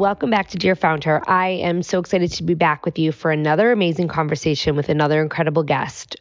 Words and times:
Welcome 0.00 0.30
back 0.30 0.48
to 0.48 0.56
Dear 0.56 0.76
Founder. 0.76 1.20
I 1.28 1.48
am 1.48 1.82
so 1.82 1.98
excited 1.98 2.32
to 2.32 2.42
be 2.42 2.54
back 2.54 2.86
with 2.86 2.98
you 2.98 3.12
for 3.12 3.30
another 3.30 3.70
amazing 3.70 4.08
conversation 4.08 4.74
with 4.74 4.88
another 4.88 5.20
incredible 5.20 5.62
guest. 5.62 6.16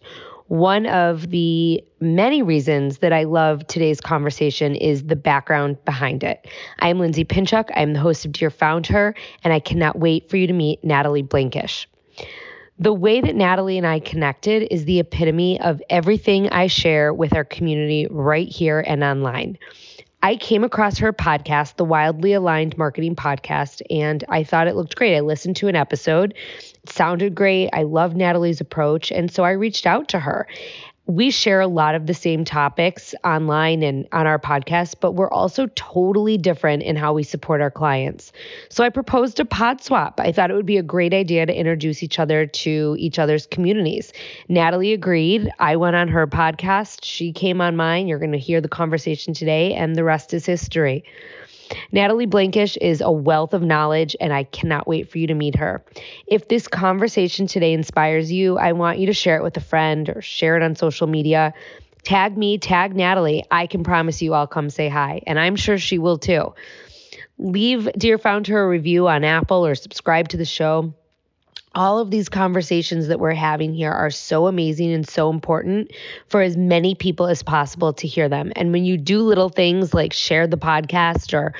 One 0.47 0.85
of 0.85 1.29
the 1.29 1.81
many 2.01 2.41
reasons 2.41 2.97
that 2.97 3.13
I 3.13 3.23
love 3.23 3.65
today's 3.67 4.01
conversation 4.01 4.75
is 4.75 5.05
the 5.05 5.15
background 5.15 5.77
behind 5.85 6.25
it. 6.25 6.45
I'm 6.79 6.99
Lindsay 6.99 7.23
Pinchuk. 7.23 7.69
I'm 7.73 7.93
the 7.93 8.01
host 8.01 8.25
of 8.25 8.33
Dear 8.33 8.49
Founder, 8.49 9.15
and 9.45 9.53
I 9.53 9.61
cannot 9.61 9.97
wait 9.97 10.29
for 10.29 10.35
you 10.35 10.47
to 10.47 10.51
meet 10.51 10.83
Natalie 10.83 11.23
Blankish. 11.23 11.87
The 12.79 12.91
way 12.91 13.21
that 13.21 13.35
Natalie 13.35 13.77
and 13.77 13.87
I 13.87 14.01
connected 14.01 14.73
is 14.73 14.83
the 14.83 14.99
epitome 14.99 15.57
of 15.61 15.81
everything 15.89 16.49
I 16.49 16.67
share 16.67 17.13
with 17.13 17.33
our 17.33 17.45
community 17.45 18.07
right 18.09 18.49
here 18.49 18.81
and 18.81 19.05
online. 19.05 19.57
I 20.21 20.35
came 20.35 20.65
across 20.65 20.97
her 20.97 21.13
podcast, 21.13 21.77
the 21.77 21.85
Wildly 21.85 22.33
Aligned 22.33 22.77
Marketing 22.77 23.15
Podcast, 23.15 23.81
and 23.89 24.23
I 24.27 24.43
thought 24.43 24.67
it 24.67 24.75
looked 24.75 24.97
great. 24.97 25.15
I 25.15 25.21
listened 25.21 25.55
to 25.57 25.69
an 25.69 25.77
episode. 25.77 26.33
It 26.83 26.89
sounded 26.89 27.35
great. 27.35 27.69
I 27.71 27.83
love 27.83 28.17
Natalie's 28.17 28.59
approach. 28.59 29.13
And 29.13 29.31
so 29.31 29.45
I 29.45 29.51
reached 29.51 29.85
out 29.85 30.09
to 30.09 30.19
her 30.19 30.45
we 31.09 31.31
share 31.31 31.59
a 31.59 31.67
lot 31.67 31.95
of 31.95 32.05
the 32.05 32.13
same 32.13 32.45
topics 32.45 33.15
online 33.23 33.81
and 33.81 34.07
on 34.11 34.27
our 34.27 34.37
podcast, 34.37 34.97
but 34.99 35.13
we're 35.13 35.31
also 35.31 35.65
totally 35.73 36.37
different 36.37 36.83
in 36.83 36.95
how 36.95 37.13
we 37.13 37.23
support 37.23 37.61
our 37.61 37.71
clients. 37.71 38.31
So 38.69 38.83
I 38.83 38.89
proposed 38.89 39.39
a 39.39 39.45
pod 39.45 39.81
swap. 39.81 40.19
I 40.19 40.31
thought 40.31 40.51
it 40.51 40.53
would 40.53 40.67
be 40.67 40.77
a 40.77 40.83
great 40.83 41.11
idea 41.11 41.47
to 41.47 41.53
introduce 41.53 42.03
each 42.03 42.19
other 42.19 42.45
to 42.45 42.95
each 42.99 43.17
other's 43.17 43.47
communities. 43.47 44.13
Natalie 44.49 44.93
agreed. 44.93 45.49
I 45.57 45.77
went 45.77 45.95
on 45.95 46.09
her 46.09 46.27
podcast. 46.27 46.99
She 47.01 47.33
came 47.33 47.59
on 47.59 47.75
mine. 47.75 48.07
You're 48.07 48.19
going 48.19 48.31
to 48.33 48.37
hear 48.37 48.61
the 48.61 48.69
conversation 48.69 49.33
today, 49.33 49.73
and 49.73 49.95
the 49.95 50.03
rest 50.03 50.31
is 50.35 50.45
history. 50.45 51.03
Natalie 51.91 52.25
Blankish 52.25 52.77
is 52.77 53.01
a 53.01 53.11
wealth 53.11 53.53
of 53.53 53.61
knowledge, 53.61 54.15
and 54.19 54.33
I 54.33 54.43
cannot 54.43 54.87
wait 54.87 55.09
for 55.09 55.17
you 55.17 55.27
to 55.27 55.33
meet 55.33 55.55
her. 55.55 55.83
If 56.27 56.47
this 56.47 56.67
conversation 56.67 57.47
today 57.47 57.73
inspires 57.73 58.31
you, 58.31 58.57
I 58.57 58.73
want 58.73 58.99
you 58.99 59.07
to 59.07 59.13
share 59.13 59.37
it 59.37 59.43
with 59.43 59.57
a 59.57 59.61
friend 59.61 60.09
or 60.09 60.21
share 60.21 60.55
it 60.57 60.63
on 60.63 60.75
social 60.75 61.07
media. 61.07 61.53
Tag 62.03 62.37
me, 62.37 62.57
tag 62.57 62.95
Natalie. 62.95 63.43
I 63.51 63.67
can 63.67 63.83
promise 63.83 64.21
you 64.21 64.33
I'll 64.33 64.47
come 64.47 64.69
say 64.69 64.89
hi, 64.89 65.21
and 65.27 65.39
I'm 65.39 65.55
sure 65.55 65.77
she 65.77 65.97
will 65.97 66.17
too. 66.17 66.53
Leave 67.37 67.89
Dear 67.97 68.17
Founder 68.17 68.61
a 68.61 68.67
review 68.67 69.07
on 69.07 69.23
Apple 69.23 69.65
or 69.65 69.75
subscribe 69.75 70.27
to 70.29 70.37
the 70.37 70.45
show 70.45 70.93
all 71.75 71.99
of 71.99 72.11
these 72.11 72.29
conversations 72.29 73.07
that 73.07 73.19
we're 73.19 73.33
having 73.33 73.73
here 73.73 73.91
are 73.91 74.09
so 74.09 74.47
amazing 74.47 74.91
and 74.91 75.07
so 75.07 75.29
important 75.29 75.91
for 76.27 76.41
as 76.41 76.57
many 76.57 76.95
people 76.95 77.27
as 77.27 77.43
possible 77.43 77.93
to 77.93 78.07
hear 78.07 78.27
them. 78.27 78.51
And 78.55 78.71
when 78.71 78.85
you 78.85 78.97
do 78.97 79.21
little 79.21 79.49
things 79.49 79.93
like 79.93 80.13
share 80.13 80.47
the 80.47 80.57
podcast 80.57 81.33
or 81.33 81.53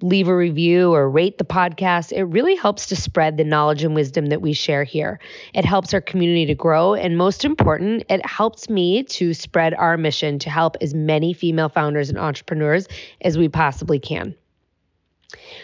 leave 0.00 0.28
a 0.28 0.36
review 0.36 0.92
or 0.94 1.10
rate 1.10 1.38
the 1.38 1.44
podcast, 1.44 2.12
it 2.12 2.24
really 2.24 2.54
helps 2.54 2.86
to 2.86 2.96
spread 2.96 3.36
the 3.36 3.44
knowledge 3.44 3.82
and 3.82 3.94
wisdom 3.94 4.26
that 4.26 4.40
we 4.40 4.52
share 4.52 4.84
here. 4.84 5.18
It 5.54 5.64
helps 5.64 5.92
our 5.92 6.00
community 6.00 6.46
to 6.46 6.54
grow. 6.54 6.94
And 6.94 7.16
most 7.16 7.44
important, 7.44 8.04
it 8.08 8.24
helps 8.24 8.70
me 8.70 9.02
to 9.04 9.34
spread 9.34 9.74
our 9.74 9.96
mission 9.96 10.38
to 10.40 10.50
help 10.50 10.76
as 10.80 10.94
many 10.94 11.32
female 11.32 11.68
founders 11.68 12.08
and 12.08 12.18
entrepreneurs 12.18 12.86
as 13.22 13.36
we 13.36 13.48
possibly 13.48 13.98
can. 13.98 14.34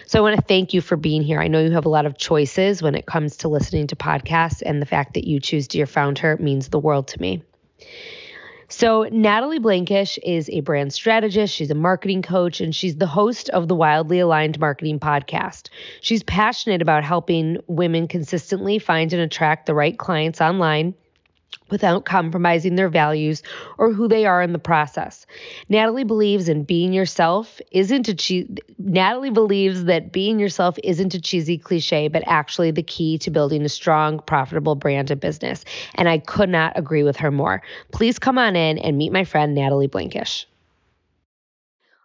So 0.06 0.19
I 0.19 0.22
want 0.22 0.36
to 0.36 0.42
thank 0.42 0.75
you 0.75 0.80
for 0.80 0.97
being 0.97 1.22
here. 1.22 1.41
I 1.41 1.48
know 1.48 1.60
you 1.60 1.70
have 1.70 1.86
a 1.86 1.91
lot 1.91 2.06
of 2.06 2.19
choices 2.19 2.82
when 2.82 2.94
it 2.94 3.06
comes 3.06 3.38
to 3.38 3.48
listening 3.48 3.86
to 3.88 3.97
podcasts, 3.97 4.62
and 4.64 4.80
the 4.82 4.86
fact 4.86 5.14
that 5.14 5.26
you 5.26 5.41
choose 5.41 5.69
Dear 5.69 5.86
Founder 5.86 6.36
means 6.38 6.69
the 6.69 6.78
world 6.78 7.08
to 7.08 7.20
me. 7.20 7.42
So, 8.69 9.08
Natalie 9.10 9.60
Blankish 9.60 10.19
is 10.22 10.50
a 10.50 10.60
brand 10.60 10.92
strategist, 10.92 11.54
she's 11.54 11.70
a 11.70 11.74
marketing 11.74 12.22
coach, 12.22 12.60
and 12.60 12.74
she's 12.74 12.97
the 12.97 13.06
host 13.06 13.48
of 13.50 13.69
the 13.69 13.74
Wildly 13.74 14.19
Aligned 14.19 14.58
Marketing 14.58 14.98
Podcast. 14.98 15.69
She's 16.00 16.22
passionate 16.22 16.82
about 16.82 17.04
helping 17.04 17.58
women 17.66 18.08
consistently 18.08 18.78
find 18.78 19.12
and 19.12 19.22
attract 19.22 19.66
the 19.66 19.74
right 19.74 19.97
clients 19.97 20.41
online 20.41 20.94
without 21.70 22.04
compromising 22.04 22.76
their 22.76 22.88
values 22.88 23.42
or 23.78 23.92
who 23.92 24.06
they 24.06 24.26
are 24.26 24.42
in 24.42 24.53
the 24.53 24.59
process. 24.59 25.26
Natalie 25.69 26.04
believes 26.04 26.48
in 26.48 26.65
being 26.65 26.92
yourself 26.92 27.60
isn't 27.72 28.09
a 28.09 28.15
che- 28.15 28.48
Natalie 28.78 29.31
believes 29.31 29.84
that 29.84 30.12
being 30.12 30.38
yourself 30.38 30.78
isn't 30.84 31.15
a 31.15 31.20
cheesy 31.20 31.59
cliche 31.59 32.09
but 32.09 32.22
actually 32.26 32.70
the 32.70 32.82
key 32.82 33.19
to 33.19 33.31
building 33.31 33.62
a 33.62 33.69
strong 33.69 34.20
profitable 34.20 34.75
brand 34.75 35.10
and 35.10 35.20
business. 35.20 35.65
And 35.94 36.09
I 36.09 36.19
could 36.19 36.48
not 36.48 36.72
agree 36.76 37.03
with 37.03 37.16
her 37.16 37.31
more. 37.31 37.62
Please 37.92 38.19
come 38.19 38.38
on 38.38 38.56
in 38.56 38.78
and 38.78 38.98
meet 38.98 39.12
my 39.12 39.25
friend 39.25 39.54
Natalie 39.54 39.88
Blankish. 39.88 40.47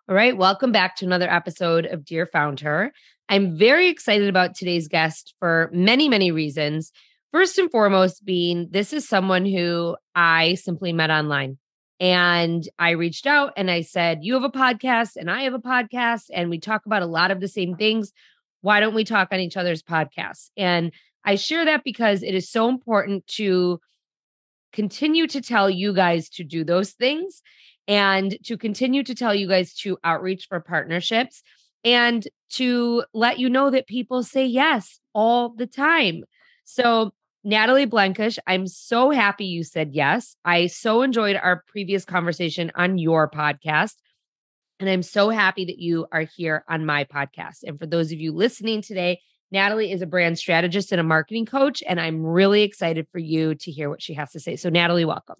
All 0.07 0.15
right, 0.15 0.35
welcome 0.35 0.71
back 0.71 0.95
to 0.95 1.05
another 1.05 1.31
episode 1.31 1.85
of 1.85 2.03
Dear 2.03 2.25
Founder. 2.25 2.91
I'm 3.29 3.55
very 3.55 3.89
excited 3.89 4.27
about 4.27 4.55
today's 4.55 4.87
guest 4.87 5.35
for 5.37 5.69
many, 5.71 6.09
many 6.09 6.31
reasons. 6.31 6.91
First 7.31 7.59
and 7.59 7.69
foremost, 7.69 8.25
being 8.25 8.69
this 8.71 8.91
is 8.91 9.07
someone 9.07 9.45
who 9.45 9.95
I 10.15 10.55
simply 10.55 10.93
met 10.93 11.11
online. 11.11 11.59
And 11.99 12.67
I 12.79 12.91
reached 12.91 13.27
out 13.27 13.53
and 13.55 13.69
I 13.69 13.81
said, 13.81 14.19
You 14.23 14.33
have 14.33 14.43
a 14.43 14.49
podcast 14.49 15.15
and 15.15 15.29
I 15.29 15.43
have 15.43 15.53
a 15.53 15.59
podcast, 15.59 16.25
and 16.33 16.49
we 16.49 16.59
talk 16.59 16.85
about 16.85 17.03
a 17.03 17.07
lot 17.07 17.29
of 17.29 17.39
the 17.39 17.47
same 17.47 17.75
things. 17.75 18.13
Why 18.61 18.79
don't 18.79 18.95
we 18.95 19.03
talk 19.03 19.29
on 19.31 19.39
each 19.39 19.57
other's 19.57 19.83
podcasts? 19.83 20.49
And 20.57 20.91
I 21.23 21.35
share 21.35 21.65
that 21.65 21.83
because 21.83 22.23
it 22.23 22.33
is 22.33 22.49
so 22.49 22.67
important 22.67 23.27
to 23.27 23.79
continue 24.73 25.27
to 25.27 25.41
tell 25.41 25.69
you 25.69 25.93
guys 25.93 26.29
to 26.29 26.43
do 26.43 26.63
those 26.63 26.91
things 26.93 27.41
and 27.87 28.37
to 28.45 28.57
continue 28.57 29.03
to 29.03 29.13
tell 29.13 29.35
you 29.35 29.47
guys 29.47 29.73
to 29.75 29.97
outreach 30.03 30.47
for 30.47 30.59
partnerships 30.59 31.43
and 31.83 32.27
to 32.51 33.03
let 33.13 33.39
you 33.39 33.49
know 33.49 33.69
that 33.69 33.87
people 33.87 34.23
say 34.23 34.45
yes 34.45 34.99
all 35.13 35.49
the 35.49 35.67
time. 35.67 36.23
So 36.65 37.11
Natalie 37.43 37.85
Blankish, 37.85 38.37
I'm 38.47 38.67
so 38.67 39.11
happy 39.11 39.45
you 39.45 39.63
said 39.63 39.91
yes. 39.93 40.35
I 40.43 40.67
so 40.67 41.01
enjoyed 41.01 41.37
our 41.37 41.63
previous 41.67 42.03
conversation 42.03 42.71
on 42.75 42.97
your 42.97 43.29
podcast. 43.29 43.95
And 44.79 44.89
I'm 44.89 45.03
so 45.03 45.29
happy 45.29 45.65
that 45.65 45.79
you 45.79 46.05
are 46.11 46.25
here 46.35 46.63
on 46.69 46.85
my 46.85 47.05
podcast. 47.05 47.63
And 47.63 47.79
for 47.79 47.85
those 47.85 48.11
of 48.11 48.19
you 48.19 48.33
listening 48.33 48.81
today, 48.81 49.19
Natalie 49.51 49.91
is 49.91 50.01
a 50.01 50.05
brand 50.05 50.37
strategist 50.37 50.91
and 50.91 51.01
a 51.01 51.03
marketing 51.03 51.45
coach. 51.45 51.81
And 51.87 51.99
I'm 51.99 52.25
really 52.25 52.63
excited 52.63 53.07
for 53.11 53.19
you 53.19 53.55
to 53.55 53.71
hear 53.71 53.89
what 53.89 54.01
she 54.01 54.13
has 54.13 54.31
to 54.31 54.39
say. 54.39 54.55
So, 54.55 54.69
Natalie, 54.69 55.05
welcome. 55.05 55.37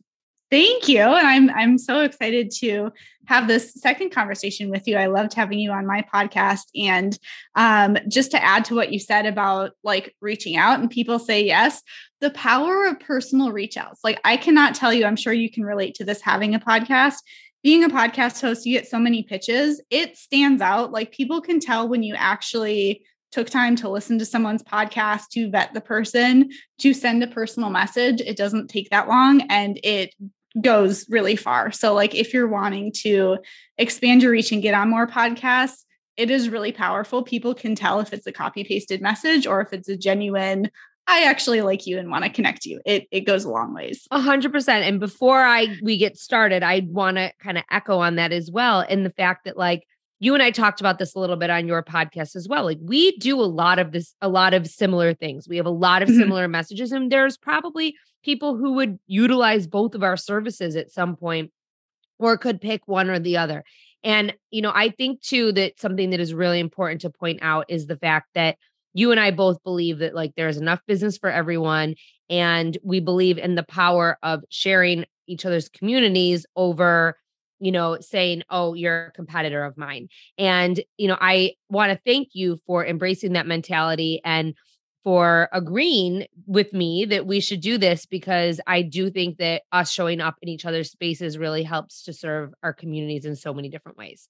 Thank 0.51 0.87
you. 0.87 1.01
And 1.01 1.27
I'm 1.27 1.49
I'm 1.51 1.77
so 1.77 2.01
excited 2.01 2.51
to 2.59 2.91
have 3.27 3.47
this 3.47 3.73
second 3.75 4.09
conversation 4.09 4.71
with 4.71 4.87
you. 4.87 4.97
I 4.97 5.05
loved 5.05 5.35
having 5.35 5.59
you 5.59 5.71
on 5.71 5.85
my 5.85 6.03
podcast. 6.11 6.63
And 6.75 7.17
um, 7.55 7.97
just 8.07 8.31
to 8.31 8.43
add 8.43 8.65
to 8.65 8.75
what 8.75 8.91
you 8.91 8.97
said 8.97 9.27
about 9.27 9.73
like 9.83 10.15
reaching 10.19 10.57
out 10.57 10.79
and 10.79 10.89
people 10.89 11.19
say 11.19 11.45
yes, 11.45 11.83
the 12.21 12.31
power 12.31 12.85
of 12.85 12.99
personal 12.99 13.51
reach 13.51 13.77
outs. 13.77 13.99
Like 14.03 14.19
I 14.25 14.37
cannot 14.37 14.73
tell 14.73 14.91
you, 14.91 15.05
I'm 15.05 15.15
sure 15.15 15.33
you 15.33 15.51
can 15.51 15.63
relate 15.63 15.93
to 15.95 16.03
this 16.03 16.21
having 16.21 16.55
a 16.55 16.59
podcast. 16.59 17.17
Being 17.61 17.83
a 17.83 17.89
podcast 17.89 18.41
host, 18.41 18.65
you 18.65 18.75
get 18.75 18.87
so 18.87 18.97
many 18.97 19.21
pitches. 19.21 19.81
It 19.91 20.17
stands 20.17 20.61
out. 20.61 20.91
Like 20.91 21.11
people 21.11 21.41
can 21.41 21.59
tell 21.59 21.87
when 21.87 22.01
you 22.01 22.15
actually 22.17 23.05
took 23.31 23.49
time 23.49 23.75
to 23.75 23.89
listen 23.89 24.17
to 24.17 24.25
someone's 24.25 24.63
podcast, 24.63 25.27
to 25.33 25.51
vet 25.51 25.73
the 25.75 25.81
person, 25.81 26.49
to 26.79 26.93
send 26.93 27.21
a 27.21 27.27
personal 27.27 27.69
message. 27.69 28.21
It 28.21 28.37
doesn't 28.37 28.69
take 28.69 28.89
that 28.89 29.07
long 29.07 29.41
and 29.49 29.79
it 29.83 30.15
goes 30.61 31.05
really 31.09 31.35
far. 31.35 31.71
So, 31.71 31.93
like, 31.93 32.15
if 32.15 32.33
you're 32.33 32.47
wanting 32.47 32.91
to 33.03 33.37
expand 33.77 34.21
your 34.21 34.31
reach 34.31 34.51
and 34.51 34.61
get 34.61 34.73
on 34.73 34.89
more 34.89 35.07
podcasts, 35.07 35.83
it 36.17 36.29
is 36.29 36.49
really 36.49 36.71
powerful. 36.71 37.23
People 37.23 37.55
can 37.55 37.75
tell 37.75 37.99
if 37.99 38.13
it's 38.13 38.27
a 38.27 38.31
copy 38.31 38.63
pasted 38.63 39.01
message 39.01 39.47
or 39.47 39.61
if 39.61 39.71
it's 39.71 39.87
a 39.87 39.95
genuine, 39.95 40.69
I 41.07 41.23
actually 41.23 41.61
like 41.61 41.87
you 41.87 41.97
and 41.97 42.11
want 42.11 42.23
to 42.23 42.29
connect 42.29 42.65
you. 42.65 42.81
It 42.85 43.07
it 43.09 43.21
goes 43.21 43.45
a 43.45 43.49
long 43.49 43.73
ways. 43.73 44.07
A 44.11 44.19
hundred 44.19 44.51
percent. 44.51 44.85
And 44.85 44.99
before 44.99 45.41
I 45.41 45.77
we 45.81 45.97
get 45.97 46.17
started, 46.17 46.61
I 46.61 46.85
want 46.87 47.17
to 47.17 47.31
kind 47.41 47.57
of 47.57 47.63
echo 47.71 47.99
on 47.99 48.17
that 48.17 48.31
as 48.31 48.51
well. 48.51 48.85
And 48.87 49.05
the 49.05 49.09
fact 49.11 49.45
that 49.45 49.57
like 49.57 49.87
you 50.19 50.33
and 50.33 50.43
I 50.43 50.51
talked 50.51 50.81
about 50.81 50.99
this 50.99 51.15
a 51.15 51.19
little 51.19 51.37
bit 51.37 51.49
on 51.49 51.67
your 51.67 51.81
podcast 51.81 52.35
as 52.35 52.47
well. 52.47 52.65
Like 52.65 52.79
we 52.81 53.17
do 53.17 53.39
a 53.39 53.43
lot 53.43 53.79
of 53.79 53.91
this, 53.91 54.13
a 54.21 54.29
lot 54.29 54.53
of 54.53 54.67
similar 54.67 55.13
things. 55.13 55.47
We 55.47 55.57
have 55.57 55.65
a 55.65 55.71
lot 55.71 56.01
of 56.01 56.09
mm-hmm. 56.09 56.19
similar 56.19 56.47
messages, 56.47 56.91
and 56.91 57.11
there's 57.11 57.37
probably 57.37 57.95
people 58.23 58.57
who 58.57 58.73
would 58.73 58.99
utilize 59.07 59.65
both 59.65 59.95
of 59.95 60.03
our 60.03 60.17
services 60.17 60.75
at 60.75 60.91
some 60.91 61.15
point 61.15 61.51
or 62.19 62.37
could 62.37 62.59
pick 62.59 62.81
one 62.85 63.09
or 63.09 63.17
the 63.17 63.37
other. 63.37 63.63
And, 64.03 64.33
you 64.51 64.61
know, 64.61 64.71
I 64.73 64.89
think 64.89 65.21
too 65.21 65.51
that 65.53 65.79
something 65.79 66.09
that 66.11 66.19
is 66.19 66.33
really 66.33 66.59
important 66.59 67.01
to 67.01 67.09
point 67.09 67.39
out 67.41 67.65
is 67.69 67.87
the 67.87 67.97
fact 67.97 68.27
that 68.35 68.57
you 68.93 69.11
and 69.11 69.19
I 69.19 69.31
both 69.31 69.63
believe 69.63 69.99
that 69.99 70.15
like 70.15 70.33
there's 70.35 70.57
enough 70.57 70.81
business 70.87 71.17
for 71.17 71.29
everyone. 71.29 71.95
And 72.29 72.77
we 72.83 72.99
believe 72.99 73.37
in 73.37 73.55
the 73.55 73.63
power 73.63 74.17
of 74.23 74.43
sharing 74.49 75.05
each 75.27 75.45
other's 75.45 75.69
communities 75.69 76.45
over 76.55 77.17
you 77.59 77.71
know, 77.71 77.97
saying, 77.99 78.43
oh, 78.49 78.73
you're 78.73 79.07
a 79.07 79.11
competitor 79.11 79.63
of 79.63 79.77
mine. 79.77 80.07
And, 80.37 80.79
you 80.97 81.07
know, 81.07 81.17
I 81.19 81.53
want 81.69 81.91
to 81.91 81.99
thank 82.05 82.29
you 82.33 82.59
for 82.65 82.85
embracing 82.85 83.33
that 83.33 83.47
mentality 83.47 84.21
and 84.23 84.53
for 85.03 85.49
agreeing 85.53 86.25
with 86.45 86.73
me 86.73 87.05
that 87.05 87.25
we 87.25 87.39
should 87.39 87.61
do 87.61 87.77
this 87.77 88.05
because 88.05 88.59
I 88.67 88.81
do 88.81 89.09
think 89.09 89.37
that 89.37 89.63
us 89.71 89.91
showing 89.91 90.19
up 90.19 90.35
in 90.41 90.49
each 90.49 90.65
other's 90.65 90.91
spaces 90.91 91.37
really 91.37 91.63
helps 91.63 92.03
to 92.03 92.13
serve 92.13 92.53
our 92.63 92.73
communities 92.73 93.25
in 93.25 93.35
so 93.35 93.53
many 93.53 93.69
different 93.69 93.97
ways. 93.97 94.27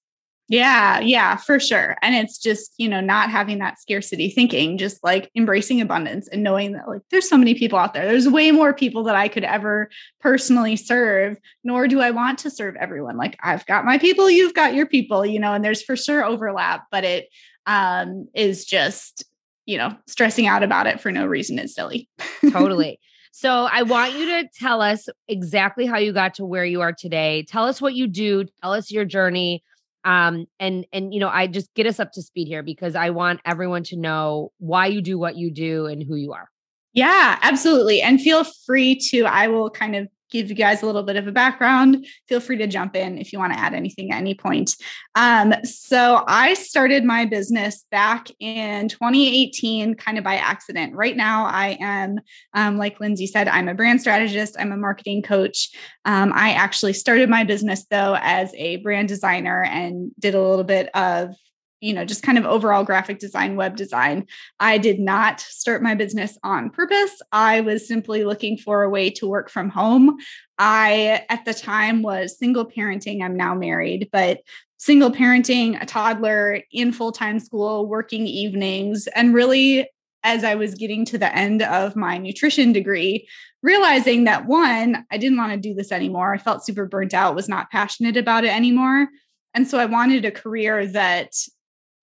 Yeah, 0.50 1.00
yeah, 1.00 1.36
for 1.36 1.60
sure. 1.60 1.96
And 2.01 2.16
it's 2.16 2.40
just, 2.40 2.74
you 2.78 2.90
know, 2.90 3.01
not 3.01 3.30
having 3.30 3.60
that 3.60 3.80
scarcity 3.80 4.31
thinking, 4.31 4.80
just 4.80 5.01
like 5.04 5.30
embracing 5.36 5.80
abundance 5.80 6.28
and 6.28 6.42
knowing 6.42 6.72
that 6.72 6.88
like 6.88 7.04
there's 7.12 7.30
so 7.30 7.38
many 7.38 7.54
people 7.54 7.78
out 7.78 7.94
there. 7.94 8.07
There's 8.07 8.28
way 8.28 8.50
more 8.50 8.74
people 8.74 9.04
that 9.04 9.16
I 9.16 9.28
could 9.28 9.44
ever 9.44 9.92
personally 10.19 10.75
serve, 10.75 11.38
nor 11.63 11.88
do 11.88 12.01
I 12.01 12.10
want 12.10 12.40
to 12.40 12.50
serve 12.50 12.75
everyone. 12.78 13.16
Like 13.16 13.38
I've 13.44 13.63
got 13.68 13.86
my 13.86 14.00
people, 14.00 14.28
you've 14.28 14.56
got 14.56 14.74
your 14.74 14.88
people, 14.88 15.24
you 15.24 15.40
know, 15.40 15.54
and 15.54 15.63
there's 15.63 15.84
for 15.84 15.96
sure 15.96 16.25
overlap, 16.25 16.88
but 16.90 17.04
it 17.04 17.30
um 17.68 18.28
is 18.34 18.66
just, 18.66 19.24
you 19.68 19.78
know, 19.78 19.95
stressing 20.07 20.48
out 20.48 20.63
about 20.63 20.88
it 20.88 21.00
for 21.00 21.12
no 21.12 21.28
reason 21.28 21.60
is 21.60 21.75
silly. 21.75 22.10
totally. 22.52 23.00
So 23.31 23.69
I 23.72 23.84
want 23.84 24.16
you 24.16 24.25
to 24.25 24.50
tell 24.54 24.81
us 24.81 25.07
exactly 25.30 25.86
how 25.86 25.98
you 25.98 26.12
got 26.12 26.34
to 26.34 26.45
where 26.45 26.66
you 26.66 26.81
are 26.81 26.92
today. 26.92 27.45
Tell 27.48 27.63
us 27.63 27.80
what 27.80 27.94
you 27.94 28.07
do, 28.07 28.45
tell 28.62 28.74
us 28.74 28.92
your 28.92 29.06
journey 29.06 29.63
um 30.06 30.46
and 30.60 30.86
and 30.94 31.13
you 31.13 31.19
know 31.19 31.30
i 31.30 31.48
just 31.48 31.74
get 31.74 31.86
us 31.86 32.00
up 32.00 32.12
to 32.12 32.22
speed 32.22 32.48
here 32.48 32.63
because 32.63 32.96
i 32.96 33.10
want 33.10 33.40
everyone 33.46 33.84
to 33.84 33.98
know 33.98 34.51
why 34.57 34.88
you 34.88 35.01
do 35.01 35.18
what 35.18 35.36
you 35.36 35.51
do 35.51 35.86
and 35.86 36.04
who 36.04 36.16
you 36.16 36.34
are. 36.34 36.50
Yeah 36.94 37.38
absolutely 37.42 38.01
and 38.01 38.19
feel 38.19 38.44
free 38.66 38.96
to 39.10 39.24
i 39.24 39.48
will 39.48 39.69
kind 39.69 39.96
of 39.96 40.07
give 40.30 40.50
you 40.50 40.56
guys 40.56 40.81
a 40.81 40.86
little 40.86 41.04
bit 41.04 41.16
of 41.16 41.28
a 41.28 41.31
background. 41.31 42.06
Feel 42.28 42.40
free 42.40 42.58
to 42.58 42.68
jump 42.68 42.96
in 42.96 43.18
if 43.18 43.34
you 43.34 43.40
want 43.40 43.54
to 43.54 43.60
add 43.60 43.74
anything 43.74 44.12
at 44.12 44.18
any 44.18 44.36
point. 44.36 44.76
Um, 45.16 45.54
so, 45.64 46.24
I 46.28 46.54
started 46.54 47.04
my 47.04 47.26
business 47.26 47.86
back 47.92 48.30
in 48.40 48.90
2018, 48.90 49.96
kind 49.96 50.18
of 50.18 50.24
by 50.24 50.36
accident. 50.36 50.96
Right 50.96 51.16
now, 51.16 51.46
I 51.46 51.78
am, 51.80 52.20
um, 52.54 52.78
like 52.78 53.00
Lindsay 53.00 53.28
said, 53.28 53.48
I'm 53.48 53.68
a 53.68 53.74
brand 53.74 54.02
strategist, 54.02 54.56
I'm 54.60 54.72
a 54.72 54.78
marketing 54.78 55.22
coach. 55.22 55.72
Um, 56.06 56.31
I 56.34 56.52
actually 56.52 56.94
started 56.94 57.30
my 57.30 57.44
business, 57.44 57.86
though, 57.90 58.18
as 58.20 58.54
a 58.56 58.78
brand 58.78 59.08
designer 59.08 59.64
and 59.64 60.12
did 60.20 60.36
a 60.36 60.42
little 60.42 60.64
bit 60.64 60.90
of 60.96 61.36
you 61.81 61.94
know, 61.94 62.06
just 62.06 62.24
kind 62.24 62.38
of 62.38 62.46
overall 62.46 62.84
graphic 62.84 63.20
design, 63.20 63.56
web 63.56 63.76
design. 63.76 64.26
I 64.60 64.78
did 64.78 65.00
not 65.00 65.40
start 65.40 65.81
my 65.81 65.96
business 65.96 66.38
on 66.44 66.70
purpose. 66.70 67.22
I 67.31 67.62
was 67.62 67.88
simply 67.88 68.24
looking 68.24 68.58
for 68.58 68.84
a 68.84 68.90
way 68.90 69.10
to 69.12 69.28
work 69.28 69.50
from 69.50 69.70
home. 69.70 70.18
I, 70.58 71.26
at 71.30 71.46
the 71.46 71.54
time, 71.54 72.02
was 72.02 72.38
single 72.38 72.70
parenting. 72.70 73.24
I'm 73.24 73.38
now 73.38 73.56
married, 73.56 74.10
but 74.12 74.40
single 74.78 75.12
parenting, 75.12 75.81
a 75.81 75.86
toddler 75.86 76.62
in 76.72 76.92
full 76.92 77.12
time 77.12 77.40
school, 77.40 77.88
working 77.88 78.28
evenings, 78.28 79.08
and 79.08 79.34
really 79.34 79.88
as 80.24 80.44
I 80.44 80.56
was 80.56 80.76
getting 80.76 81.06
to 81.06 81.18
the 81.18 81.34
end 81.34 81.62
of 81.62 81.96
my 81.96 82.18
nutrition 82.18 82.74
degree, 82.74 83.28
realizing 83.62 84.26
that 84.26 84.46
one, 84.48 85.06
I 85.12 85.18
didn't 85.18 85.38
want 85.38 85.54
to 85.54 85.58
do 85.58 85.74
this 85.74 85.92
anymore. 85.92 86.34
I 86.34 86.38
felt 86.38 86.66
super 86.66 86.86
burnt 86.86 87.14
out, 87.14 87.36
was 87.36 87.50
not 87.50 87.72
passionate 87.72 88.18
about 88.18 88.44
it 88.44 88.54
anymore. 88.54 89.08
And 89.54 89.68
so 89.68 89.80
I 89.80 89.86
wanted 89.86 90.26
a 90.26 90.31
career 90.31 90.86
that 90.88 91.31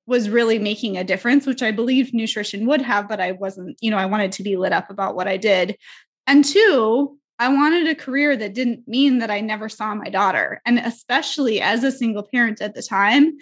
was 0.06 0.31
really 0.31 0.58
making 0.58 0.97
a 0.97 1.05
difference, 1.05 1.47
which 1.47 1.62
I 1.62 1.73
believe 1.73 2.14
nutrition 2.14 2.67
would 2.67 2.82
have, 2.82 3.08
but 3.08 3.20
I 3.20 3.32
wasn't, 3.32 3.76
you 3.81 3.91
know, 3.91 3.99
I 3.99 4.06
wanted 4.06 4.32
to 4.32 4.43
be 4.43 4.56
lit 4.56 4.73
up 4.73 4.91
about 4.91 5.17
what 5.17 5.29
I 5.29 5.37
did. 5.37 5.76
And 6.26 6.44
two, 6.44 7.19
I 7.38 7.49
wanted 7.49 7.88
a 7.88 7.94
career 7.94 8.37
that 8.37 8.55
didn't 8.55 8.87
mean 8.88 9.19
that 9.19 9.31
I 9.31 9.41
never 9.41 9.69
saw 9.69 9.94
my 9.94 10.08
daughter. 10.08 10.62
And 10.64 10.79
especially 10.79 11.61
as 11.61 11.85
a 11.85 11.93
single 11.93 12.23
parent 12.23 12.62
at 12.62 12.75
the 12.75 12.82
time, 12.82 13.37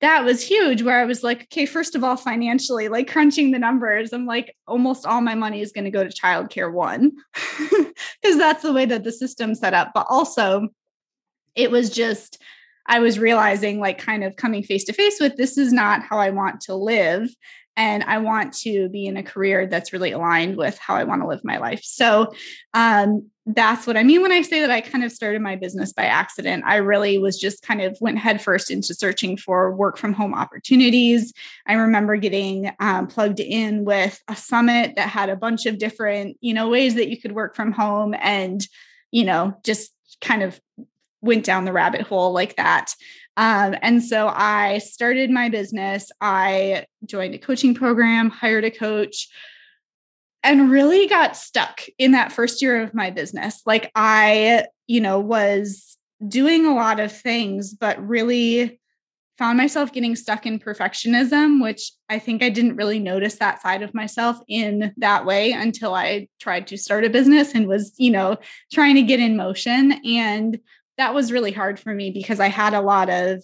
that 0.00 0.24
was 0.24 0.42
huge 0.42 0.82
where 0.82 1.00
I 1.00 1.04
was 1.04 1.24
like, 1.24 1.42
okay, 1.44 1.66
first 1.66 1.94
of 1.94 2.04
all, 2.04 2.16
financially, 2.16 2.88
like 2.88 3.10
crunching 3.10 3.50
the 3.50 3.58
numbers, 3.58 4.12
I'm 4.12 4.26
like, 4.26 4.54
almost 4.66 5.06
all 5.06 5.20
my 5.20 5.34
money 5.34 5.60
is 5.60 5.72
going 5.72 5.84
to 5.84 5.90
go 5.90 6.04
to 6.04 6.10
childcare 6.10 6.72
one, 6.72 7.12
because 7.68 8.38
that's 8.38 8.62
the 8.62 8.72
way 8.72 8.86
that 8.86 9.02
the 9.02 9.10
system 9.10 9.54
set 9.56 9.74
up. 9.74 9.90
But 9.94 10.06
also, 10.08 10.68
it 11.56 11.72
was 11.72 11.90
just 11.90 12.40
I 12.88 13.00
was 13.00 13.18
realizing, 13.18 13.78
like, 13.78 13.98
kind 13.98 14.24
of 14.24 14.36
coming 14.36 14.62
face 14.62 14.84
to 14.84 14.92
face 14.92 15.20
with 15.20 15.36
this 15.36 15.58
is 15.58 15.72
not 15.72 16.02
how 16.02 16.18
I 16.18 16.30
want 16.30 16.62
to 16.62 16.74
live. 16.74 17.28
And 17.76 18.02
I 18.02 18.18
want 18.18 18.54
to 18.54 18.88
be 18.88 19.06
in 19.06 19.16
a 19.16 19.22
career 19.22 19.68
that's 19.68 19.92
really 19.92 20.10
aligned 20.10 20.56
with 20.56 20.76
how 20.78 20.96
I 20.96 21.04
want 21.04 21.22
to 21.22 21.28
live 21.28 21.44
my 21.44 21.58
life. 21.58 21.80
So 21.84 22.32
um, 22.74 23.30
that's 23.46 23.86
what 23.86 23.96
I 23.96 24.02
mean 24.02 24.20
when 24.20 24.32
I 24.32 24.42
say 24.42 24.60
that 24.62 24.70
I 24.70 24.80
kind 24.80 25.04
of 25.04 25.12
started 25.12 25.40
my 25.42 25.54
business 25.54 25.92
by 25.92 26.06
accident. 26.06 26.64
I 26.66 26.76
really 26.78 27.18
was 27.18 27.38
just 27.38 27.62
kind 27.62 27.80
of 27.80 27.96
went 28.00 28.18
headfirst 28.18 28.72
into 28.72 28.94
searching 28.94 29.36
for 29.36 29.72
work 29.76 29.96
from 29.96 30.12
home 30.12 30.34
opportunities. 30.34 31.32
I 31.68 31.74
remember 31.74 32.16
getting 32.16 32.72
um, 32.80 33.06
plugged 33.06 33.38
in 33.38 33.84
with 33.84 34.20
a 34.26 34.34
summit 34.34 34.96
that 34.96 35.08
had 35.08 35.28
a 35.28 35.36
bunch 35.36 35.64
of 35.66 35.78
different, 35.78 36.36
you 36.40 36.54
know, 36.54 36.68
ways 36.68 36.96
that 36.96 37.10
you 37.10 37.20
could 37.20 37.32
work 37.32 37.54
from 37.54 37.70
home 37.70 38.12
and, 38.18 38.66
you 39.12 39.24
know, 39.24 39.54
just 39.62 39.92
kind 40.20 40.42
of 40.42 40.60
went 41.20 41.44
down 41.44 41.64
the 41.64 41.72
rabbit 41.72 42.02
hole 42.02 42.32
like 42.32 42.56
that. 42.56 42.94
Um, 43.36 43.76
and 43.82 44.02
so 44.02 44.28
I 44.28 44.78
started 44.78 45.30
my 45.30 45.48
business. 45.48 46.10
I 46.20 46.86
joined 47.04 47.34
a 47.34 47.38
coaching 47.38 47.74
program, 47.74 48.30
hired 48.30 48.64
a 48.64 48.70
coach, 48.70 49.28
and 50.42 50.70
really 50.70 51.06
got 51.06 51.36
stuck 51.36 51.82
in 51.98 52.12
that 52.12 52.32
first 52.32 52.62
year 52.62 52.82
of 52.82 52.94
my 52.94 53.10
business. 53.10 53.62
Like 53.64 53.90
I, 53.94 54.66
you 54.86 55.00
know, 55.00 55.20
was 55.20 55.96
doing 56.26 56.66
a 56.66 56.74
lot 56.74 56.98
of 56.98 57.12
things, 57.12 57.74
but 57.74 58.04
really 58.04 58.80
found 59.38 59.56
myself 59.56 59.92
getting 59.92 60.16
stuck 60.16 60.46
in 60.46 60.58
perfectionism, 60.58 61.62
which 61.62 61.92
I 62.08 62.18
think 62.18 62.42
I 62.42 62.48
didn't 62.48 62.74
really 62.74 62.98
notice 62.98 63.36
that 63.36 63.62
side 63.62 63.82
of 63.82 63.94
myself 63.94 64.38
in 64.48 64.92
that 64.96 65.24
way 65.24 65.52
until 65.52 65.94
I 65.94 66.26
tried 66.40 66.66
to 66.68 66.76
start 66.76 67.04
a 67.04 67.10
business 67.10 67.54
and 67.54 67.68
was, 67.68 67.94
you 67.98 68.10
know, 68.10 68.36
trying 68.72 68.96
to 68.96 69.02
get 69.02 69.20
in 69.20 69.36
motion. 69.36 69.92
And 70.04 70.58
that 70.98 71.14
was 71.14 71.32
really 71.32 71.52
hard 71.52 71.80
for 71.80 71.94
me 71.94 72.10
because 72.10 72.40
I 72.40 72.48
had 72.48 72.74
a 72.74 72.80
lot 72.80 73.08
of, 73.08 73.42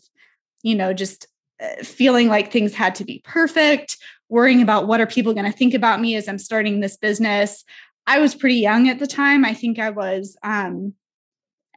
you 0.62 0.74
know, 0.74 0.92
just 0.92 1.26
uh, 1.62 1.82
feeling 1.82 2.28
like 2.28 2.52
things 2.52 2.74
had 2.74 2.96
to 2.96 3.04
be 3.04 3.22
perfect, 3.24 3.96
worrying 4.28 4.60
about 4.60 4.86
what 4.86 5.00
are 5.00 5.06
people 5.06 5.32
going 5.32 5.50
to 5.50 5.56
think 5.56 5.72
about 5.72 6.00
me 6.00 6.16
as 6.16 6.28
I'm 6.28 6.38
starting 6.38 6.80
this 6.80 6.96
business. 6.96 7.64
I 8.06 8.18
was 8.18 8.34
pretty 8.34 8.56
young 8.56 8.88
at 8.88 8.98
the 8.98 9.06
time. 9.06 9.44
I 9.44 9.54
think 9.54 9.78
I 9.78 9.90
was 9.90 10.36
um 10.42 10.94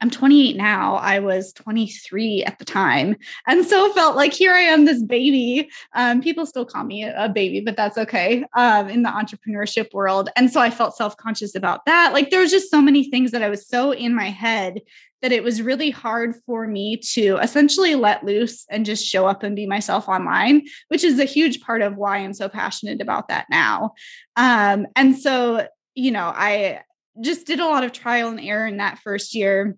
I'm 0.01 0.09
28 0.09 0.55
now. 0.55 0.95
I 0.95 1.19
was 1.19 1.53
23 1.53 2.43
at 2.43 2.59
the 2.59 2.65
time. 2.65 3.15
And 3.47 3.65
so 3.65 3.91
felt 3.93 4.15
like 4.15 4.33
here 4.33 4.53
I 4.53 4.61
am, 4.61 4.85
this 4.85 5.01
baby. 5.01 5.69
Um, 5.93 6.21
people 6.21 6.45
still 6.45 6.65
call 6.65 6.83
me 6.83 7.03
a 7.03 7.29
baby, 7.29 7.61
but 7.61 7.75
that's 7.75 7.97
okay 7.97 8.45
um, 8.55 8.89
in 8.89 9.03
the 9.03 9.09
entrepreneurship 9.09 9.93
world. 9.93 10.29
And 10.35 10.51
so 10.51 10.61
I 10.61 10.69
felt 10.69 10.95
self 10.95 11.17
conscious 11.17 11.55
about 11.55 11.85
that. 11.85 12.13
Like 12.13 12.29
there 12.29 12.41
was 12.41 12.51
just 12.51 12.69
so 12.69 12.81
many 12.81 13.09
things 13.09 13.31
that 13.31 13.43
I 13.43 13.49
was 13.49 13.67
so 13.67 13.91
in 13.91 14.13
my 14.13 14.29
head 14.29 14.81
that 15.21 15.31
it 15.31 15.43
was 15.43 15.61
really 15.61 15.89
hard 15.89 16.35
for 16.45 16.67
me 16.67 16.97
to 16.97 17.37
essentially 17.41 17.95
let 17.95 18.23
loose 18.23 18.65
and 18.69 18.85
just 18.85 19.05
show 19.05 19.25
up 19.25 19.41
and 19.41 19.55
be 19.55 19.65
myself 19.65 20.07
online, 20.07 20.61
which 20.89 21.03
is 21.03 21.19
a 21.19 21.25
huge 21.25 21.61
part 21.61 21.81
of 21.81 21.95
why 21.95 22.17
I'm 22.17 22.33
so 22.33 22.47
passionate 22.47 23.01
about 23.01 23.29
that 23.29 23.47
now. 23.49 23.93
Um, 24.35 24.85
and 24.95 25.17
so, 25.17 25.67
you 25.95 26.11
know, 26.11 26.31
I 26.35 26.81
just 27.19 27.47
did 27.47 27.59
a 27.59 27.65
lot 27.65 27.83
of 27.83 27.91
trial 27.91 28.29
and 28.29 28.39
error 28.39 28.67
in 28.67 28.77
that 28.77 28.99
first 28.99 29.33
year 29.33 29.75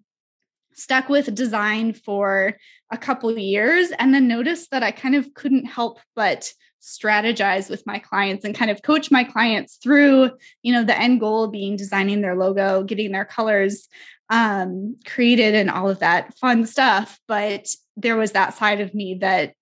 stuck 0.80 1.10
with 1.10 1.34
design 1.36 1.94
for 1.94 2.58
a 2.92 2.98
couple 2.98 3.38
years 3.38 3.92
and 4.00 4.14
then 4.14 4.28
noticed 4.28 4.72
that 4.72 4.84
I 4.84 4.92
kind 4.92 5.16
of 5.16 5.34
couldn't 5.34 5.66
help 5.66 6.00
but 6.16 6.52
strategize 6.82 7.70
with 7.70 7.86
my 7.86 8.00
clients 8.00 8.46
and 8.46 8.56
kind 8.56 8.72
of 8.72 8.82
coach 8.82 9.12
my 9.12 9.24
clients 9.24 9.78
through 9.84 10.32
you 10.64 10.72
know 10.72 10.84
the 10.84 10.98
end 10.98 11.20
goal 11.20 11.48
being 11.48 11.76
designing 11.76 12.22
their 12.22 12.38
logo 12.38 12.84
getting 12.84 13.12
their 13.12 13.26
colors 13.26 13.90
um, 14.30 14.96
created 15.06 15.56
and 15.56 15.70
all 15.70 15.90
of 15.90 16.00
that 16.00 16.38
fun 16.38 16.66
stuff 16.66 17.20
but 17.28 17.68
there 17.98 18.16
was 18.16 18.32
that 18.32 18.54
side 18.54 18.80
of 18.80 18.94
me 18.94 19.16
that 19.16 19.54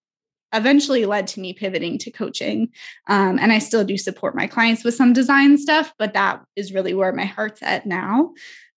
eventually 0.53 1.05
led 1.05 1.27
to 1.27 1.39
me 1.39 1.53
pivoting 1.53 1.97
to 1.99 2.11
coaching. 2.11 2.69
Um, 3.07 3.37
and 3.39 3.51
I 3.51 3.59
still 3.59 3.83
do 3.83 3.97
support 3.97 4.35
my 4.35 4.47
clients 4.47 4.83
with 4.83 4.95
some 4.95 5.13
design 5.13 5.57
stuff, 5.57 5.93
but 5.99 6.13
that 6.13 6.41
is 6.55 6.73
really 6.73 6.93
where 6.93 7.11
my 7.11 7.25
heart's 7.25 7.61
at 7.61 7.85
now. 7.85 8.33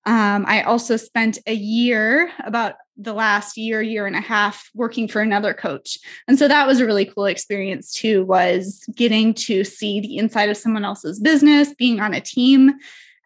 Um, 0.06 0.44
I 0.46 0.62
also 0.62 0.96
spent 0.96 1.38
a 1.46 1.54
year, 1.54 2.30
about 2.44 2.76
the 2.96 3.12
last 3.12 3.56
year, 3.56 3.82
year 3.82 4.06
and 4.06 4.16
a 4.16 4.20
half, 4.20 4.70
working 4.74 5.08
for 5.08 5.20
another 5.20 5.54
coach. 5.54 5.98
And 6.26 6.38
so 6.38 6.48
that 6.48 6.66
was 6.66 6.80
a 6.80 6.86
really 6.86 7.04
cool 7.04 7.26
experience 7.26 7.92
too, 7.92 8.24
was 8.24 8.84
getting 8.94 9.34
to 9.34 9.64
see 9.64 10.00
the 10.00 10.16
inside 10.16 10.48
of 10.48 10.56
someone 10.56 10.84
else's 10.84 11.20
business, 11.20 11.74
being 11.74 12.00
on 12.00 12.14
a 12.14 12.20
team. 12.20 12.72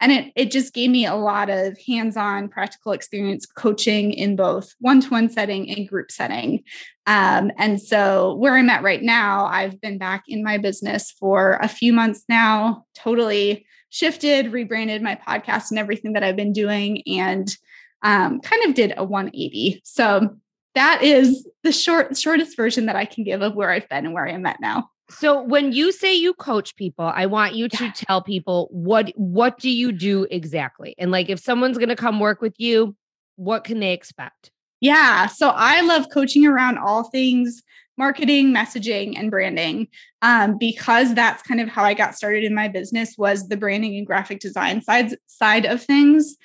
And 0.00 0.12
it, 0.12 0.32
it 0.36 0.50
just 0.50 0.74
gave 0.74 0.90
me 0.90 1.06
a 1.06 1.14
lot 1.14 1.48
of 1.48 1.78
hands 1.86 2.16
on 2.16 2.48
practical 2.48 2.92
experience 2.92 3.46
coaching 3.46 4.12
in 4.12 4.36
both 4.36 4.74
one 4.80 5.00
to 5.00 5.08
one 5.08 5.30
setting 5.30 5.70
and 5.70 5.88
group 5.88 6.10
setting. 6.10 6.64
Um, 7.06 7.52
and 7.56 7.80
so, 7.80 8.34
where 8.34 8.54
I'm 8.54 8.70
at 8.70 8.82
right 8.82 9.02
now, 9.02 9.46
I've 9.46 9.80
been 9.80 9.98
back 9.98 10.24
in 10.26 10.42
my 10.42 10.58
business 10.58 11.12
for 11.12 11.58
a 11.62 11.68
few 11.68 11.92
months 11.92 12.24
now, 12.28 12.84
totally 12.94 13.66
shifted, 13.94 14.52
rebranded 14.52 15.02
my 15.02 15.14
podcast 15.14 15.70
and 15.70 15.78
everything 15.78 16.14
that 16.14 16.24
I've 16.24 16.34
been 16.34 16.52
doing, 16.52 17.00
and 17.06 17.56
um, 18.02 18.40
kind 18.40 18.64
of 18.64 18.74
did 18.74 18.92
a 18.96 19.04
180. 19.04 19.80
So 19.84 20.36
that 20.74 21.00
is 21.02 21.48
the 21.62 21.70
short 21.70 22.16
shortest 22.16 22.56
version 22.56 22.86
that 22.86 22.96
I 22.96 23.04
can 23.04 23.22
give 23.22 23.40
of 23.40 23.54
where 23.54 23.70
I've 23.70 23.88
been 23.88 24.04
and 24.04 24.12
where 24.12 24.26
I 24.26 24.32
am 24.32 24.44
at 24.46 24.60
now. 24.60 24.90
So 25.10 25.40
when 25.40 25.70
you 25.70 25.92
say 25.92 26.12
you 26.12 26.34
coach 26.34 26.74
people, 26.74 27.04
I 27.04 27.26
want 27.26 27.54
you 27.54 27.68
to 27.68 27.84
yeah. 27.84 27.92
tell 27.94 28.20
people 28.20 28.68
what 28.72 29.12
what 29.14 29.58
do 29.58 29.70
you 29.70 29.92
do 29.92 30.26
exactly? 30.28 30.96
And 30.98 31.12
like 31.12 31.28
if 31.28 31.38
someone's 31.38 31.78
going 31.78 31.88
to 31.88 31.96
come 31.96 32.18
work 32.18 32.40
with 32.40 32.54
you, 32.58 32.96
what 33.36 33.62
can 33.62 33.78
they 33.78 33.92
expect? 33.92 34.50
Yeah, 34.80 35.28
so 35.28 35.50
I 35.54 35.82
love 35.82 36.06
coaching 36.12 36.44
around 36.44 36.78
all 36.78 37.04
things 37.04 37.62
marketing, 37.96 38.52
messaging, 38.52 39.18
and 39.18 39.30
branding. 39.30 39.88
Um, 40.22 40.56
because 40.58 41.14
that's 41.14 41.42
kind 41.42 41.60
of 41.60 41.68
how 41.68 41.84
I 41.84 41.94
got 41.94 42.14
started 42.14 42.44
in 42.44 42.54
my 42.54 42.68
business 42.68 43.16
was 43.18 43.48
the 43.48 43.56
branding 43.56 43.96
and 43.96 44.06
graphic 44.06 44.40
design 44.40 44.82
side 44.82 45.16
side 45.26 45.66
of 45.66 45.82
things. 45.82 46.36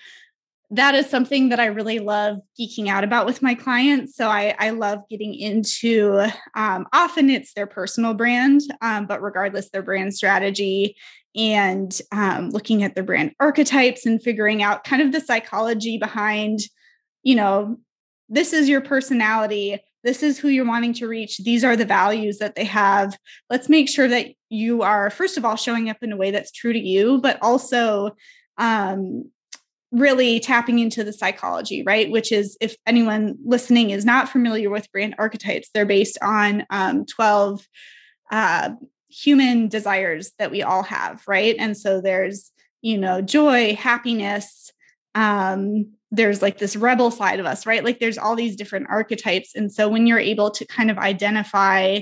That 0.71 0.93
is 0.93 1.09
something 1.09 1.49
that 1.49 1.59
I 1.59 1.65
really 1.65 1.97
love 1.97 2.37
geeking 2.59 2.89
out 2.89 3.03
about 3.03 3.25
with 3.25 3.41
my 3.41 3.55
clients. 3.55 4.15
So 4.15 4.27
I, 4.27 4.55
I 4.59 4.69
love 4.69 4.99
getting 5.09 5.33
into. 5.33 6.27
Um, 6.55 6.85
often 6.93 7.29
it's 7.29 7.53
their 7.53 7.65
personal 7.65 8.13
brand, 8.13 8.61
um, 8.81 9.07
but 9.07 9.21
regardless, 9.21 9.69
their 9.69 9.81
brand 9.81 10.13
strategy 10.13 10.95
and 11.35 11.99
um, 12.11 12.49
looking 12.49 12.83
at 12.83 12.95
their 12.95 13.03
brand 13.03 13.33
archetypes 13.39 14.05
and 14.05 14.21
figuring 14.21 14.61
out 14.61 14.83
kind 14.83 15.01
of 15.01 15.11
the 15.11 15.21
psychology 15.21 15.97
behind, 15.97 16.59
you 17.23 17.35
know, 17.35 17.77
this 18.29 18.53
is 18.53 18.69
your 18.69 18.81
personality 18.81 19.79
this 20.03 20.23
is 20.23 20.39
who 20.39 20.47
you're 20.47 20.65
wanting 20.65 20.93
to 20.93 21.07
reach. 21.07 21.37
These 21.39 21.63
are 21.63 21.75
the 21.75 21.85
values 21.85 22.37
that 22.37 22.55
they 22.55 22.63
have. 22.65 23.17
Let's 23.49 23.69
make 23.69 23.89
sure 23.89 24.07
that 24.07 24.27
you 24.49 24.81
are 24.81 25.09
first 25.09 25.37
of 25.37 25.45
all 25.45 25.55
showing 25.55 25.89
up 25.89 25.97
in 26.01 26.11
a 26.11 26.17
way 26.17 26.31
that's 26.31 26.51
true 26.51 26.73
to 26.73 26.79
you 26.79 27.19
but 27.21 27.37
also 27.41 28.11
um, 28.57 29.29
really 29.91 30.39
tapping 30.39 30.79
into 30.79 31.03
the 31.03 31.13
psychology 31.13 31.83
right? 31.85 32.09
Which 32.09 32.31
is 32.31 32.57
if 32.59 32.75
anyone 32.87 33.37
listening 33.45 33.91
is 33.91 34.05
not 34.05 34.29
familiar 34.29 34.69
with 34.69 34.91
brand 34.91 35.15
archetypes 35.17 35.69
they're 35.73 35.85
based 35.85 36.17
on 36.21 36.65
um, 36.69 37.05
12 37.05 37.65
uh, 38.31 38.71
human 39.09 39.67
desires 39.67 40.31
that 40.39 40.51
we 40.51 40.63
all 40.63 40.83
have 40.83 41.23
right? 41.27 41.55
And 41.59 41.77
so 41.77 42.01
there's 42.01 42.51
you 42.81 42.97
know 42.97 43.21
joy 43.21 43.75
happiness 43.75 44.71
um, 45.15 45.91
there's 46.11 46.41
like 46.41 46.57
this 46.57 46.75
rebel 46.75 47.11
side 47.11 47.39
of 47.39 47.45
us, 47.45 47.65
right? 47.65 47.83
Like 47.83 47.99
there's 47.99 48.17
all 48.17 48.35
these 48.35 48.55
different 48.55 48.87
archetypes. 48.89 49.55
And 49.55 49.71
so 49.71 49.87
when 49.87 50.07
you're 50.07 50.19
able 50.19 50.51
to 50.51 50.65
kind 50.65 50.89
of 50.89 50.97
identify 50.97 52.01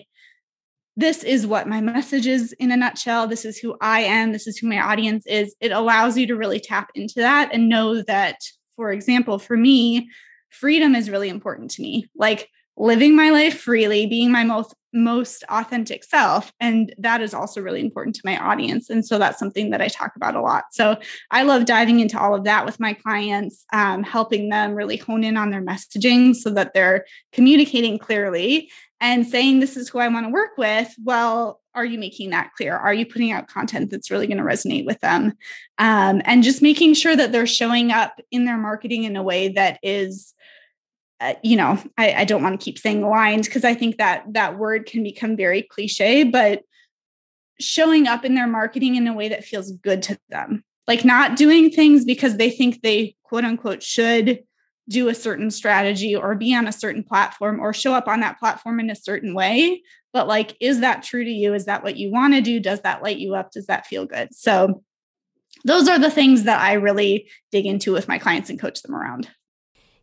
this 0.95 1.23
is 1.23 1.45
what 1.45 1.67
my 1.67 1.79
message 1.81 2.25
is 2.25 2.53
in 2.53 2.71
a 2.71 2.77
nutshell, 2.77 3.27
this 3.27 3.45
is 3.45 3.57
who 3.57 3.77
I 3.81 4.01
am, 4.01 4.31
this 4.31 4.47
is 4.47 4.57
who 4.57 4.67
my 4.67 4.81
audience 4.81 5.25
is, 5.27 5.55
it 5.61 5.71
allows 5.71 6.17
you 6.17 6.25
to 6.27 6.35
really 6.35 6.59
tap 6.59 6.89
into 6.95 7.15
that 7.17 7.53
and 7.53 7.69
know 7.69 8.01
that, 8.03 8.37
for 8.75 8.91
example, 8.91 9.37
for 9.37 9.55
me, 9.55 10.09
freedom 10.49 10.95
is 10.95 11.09
really 11.09 11.29
important 11.29 11.71
to 11.71 11.81
me. 11.81 12.09
Like 12.15 12.49
living 12.77 13.15
my 13.15 13.29
life 13.29 13.59
freely, 13.59 14.05
being 14.05 14.31
my 14.31 14.43
most 14.43 14.73
most 14.93 15.43
authentic 15.49 16.03
self. 16.03 16.51
And 16.59 16.95
that 16.97 17.21
is 17.21 17.33
also 17.33 17.61
really 17.61 17.81
important 17.81 18.15
to 18.15 18.21
my 18.23 18.37
audience. 18.37 18.89
And 18.89 19.05
so 19.05 19.19
that's 19.19 19.37
something 19.37 19.69
that 19.69 19.81
i 19.81 19.89
talk 19.89 20.15
about 20.15 20.35
a 20.35 20.41
lot. 20.41 20.65
So 20.71 20.97
i 21.31 21.43
love 21.43 21.65
diving 21.65 21.99
into 21.99 22.19
all 22.19 22.33
of 22.33 22.45
that 22.45 22.65
with 22.65 22.79
my 22.79 22.93
clients 22.93 23.65
um, 23.73 24.03
helping 24.03 24.49
them 24.49 24.73
really 24.73 24.97
hone 24.97 25.23
in 25.23 25.37
on 25.37 25.51
their 25.51 25.61
messaging 25.61 26.35
so 26.35 26.49
that 26.51 26.73
they're 26.73 27.05
communicating 27.31 27.99
clearly 27.99 28.71
and 28.99 29.27
saying 29.27 29.59
this 29.59 29.77
is 29.77 29.89
who 29.89 29.99
i 29.99 30.07
want 30.07 30.25
to 30.25 30.31
work 30.31 30.57
with. 30.57 30.93
Well 31.03 31.61
are 31.75 31.85
you 31.85 31.99
making 31.99 32.31
that 32.31 32.53
clear? 32.57 32.75
Are 32.75 32.93
you 32.93 33.05
putting 33.05 33.31
out 33.31 33.47
content 33.47 33.91
that's 33.91 34.09
really 34.09 34.25
going 34.25 34.39
to 34.39 34.43
resonate 34.43 34.87
with 34.87 34.99
them? 35.01 35.33
Um, 35.77 36.23
and 36.25 36.41
just 36.41 36.63
making 36.63 36.95
sure 36.95 37.15
that 37.15 37.31
they're 37.31 37.45
showing 37.45 37.91
up 37.91 38.19
in 38.31 38.45
their 38.45 38.57
marketing 38.57 39.03
in 39.03 39.15
a 39.15 39.21
way 39.21 39.49
that 39.49 39.79
is 39.83 40.33
uh, 41.19 41.33
you 41.43 41.55
know, 41.55 41.81
I, 41.97 42.13
I 42.13 42.25
don't 42.25 42.43
want 42.43 42.59
to 42.59 42.63
keep 42.63 42.77
saying 42.77 43.03
aligned 43.03 43.45
because 43.45 43.63
I 43.63 43.73
think 43.73 43.97
that 43.97 44.23
that 44.33 44.57
word 44.57 44.85
can 44.85 45.03
become 45.03 45.35
very 45.35 45.63
cliche, 45.63 46.23
but 46.23 46.61
showing 47.59 48.07
up 48.07 48.23
in 48.23 48.35
their 48.35 48.47
marketing 48.47 48.95
in 48.95 49.07
a 49.07 49.13
way 49.13 49.29
that 49.29 49.43
feels 49.43 49.71
good 49.71 50.03
to 50.03 50.17
them, 50.29 50.63
like 50.87 51.03
not 51.03 51.35
doing 51.35 51.71
things 51.71 52.05
because 52.05 52.37
they 52.37 52.51
think 52.51 52.81
they 52.81 53.15
quote 53.23 53.45
unquote 53.45 53.81
should 53.81 54.43
do 54.89 55.09
a 55.09 55.15
certain 55.15 55.51
strategy 55.51 56.15
or 56.15 56.35
be 56.35 56.55
on 56.55 56.67
a 56.67 56.71
certain 56.71 57.03
platform 57.03 57.59
or 57.59 57.73
show 57.73 57.93
up 57.93 58.07
on 58.07 58.21
that 58.21 58.39
platform 58.39 58.79
in 58.79 58.89
a 58.89 58.95
certain 58.95 59.33
way. 59.33 59.81
But 60.13 60.27
like, 60.27 60.55
is 60.61 60.79
that 60.79 61.03
true 61.03 61.23
to 61.23 61.29
you? 61.29 61.53
Is 61.53 61.65
that 61.65 61.83
what 61.83 61.97
you 61.97 62.11
want 62.11 62.35
to 62.35 62.41
do? 62.41 62.59
Does 62.59 62.81
that 62.81 63.03
light 63.03 63.17
you 63.17 63.35
up? 63.35 63.51
Does 63.51 63.65
that 63.67 63.85
feel 63.85 64.05
good? 64.05 64.33
So, 64.33 64.83
those 65.65 65.87
are 65.87 65.97
the 65.97 66.11
things 66.11 66.43
that 66.43 66.61
I 66.61 66.73
really 66.73 67.29
dig 67.51 67.65
into 67.65 67.91
with 67.91 68.07
my 68.07 68.19
clients 68.19 68.49
and 68.49 68.59
coach 68.59 68.81
them 68.83 68.95
around. 68.95 69.27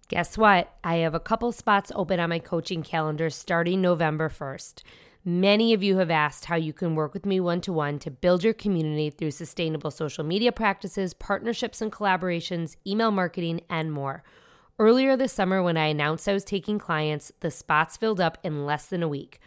Guess 0.08 0.37
what? 0.37 0.70
I 0.84 0.96
have 0.96 1.14
a 1.14 1.20
couple 1.20 1.50
spots 1.50 1.90
open 1.94 2.20
on 2.20 2.28
my 2.28 2.38
coaching 2.38 2.82
calendar 2.82 3.30
starting 3.30 3.80
November 3.80 4.28
1st. 4.28 4.82
Many 5.25 5.73
of 5.73 5.82
you 5.82 5.96
have 5.96 6.11
asked 6.11 6.44
how 6.44 6.56
you 6.56 6.75
can 6.75 6.94
work 6.94 7.14
with 7.14 7.25
me 7.25 7.40
one 7.40 7.62
to 7.62 7.73
one 7.73 7.99
to 8.00 8.11
build 8.11 8.44
your 8.44 8.52
community 8.52 9.08
through 9.08 9.30
sustainable 9.30 9.90
social 9.90 10.23
media 10.23 10.52
practices, 10.52 11.14
partnerships 11.14 11.80
and 11.80 11.90
collaborations, 11.90 12.76
email 12.87 13.11
marketing, 13.11 13.62
and 13.70 13.90
more. 13.90 14.23
Earlier 14.78 15.16
this 15.16 15.32
summer, 15.32 15.62
when 15.62 15.78
I 15.78 15.87
announced 15.87 16.28
I 16.28 16.34
was 16.34 16.44
taking 16.44 16.78
clients, 16.78 17.32
the 17.40 17.50
spots 17.50 17.96
filled 17.96 18.20
up 18.20 18.37
in 18.42 18.66
less 18.66 18.84
than 18.84 19.02
a 19.02 19.08
week. 19.08 19.40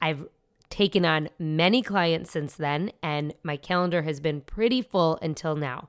I've 0.00 0.26
taken 0.68 1.04
on 1.04 1.28
many 1.38 1.80
clients 1.80 2.32
since 2.32 2.56
then, 2.56 2.90
and 3.04 3.34
my 3.44 3.56
calendar 3.56 4.02
has 4.02 4.18
been 4.18 4.40
pretty 4.40 4.82
full 4.82 5.20
until 5.22 5.54
now. 5.54 5.88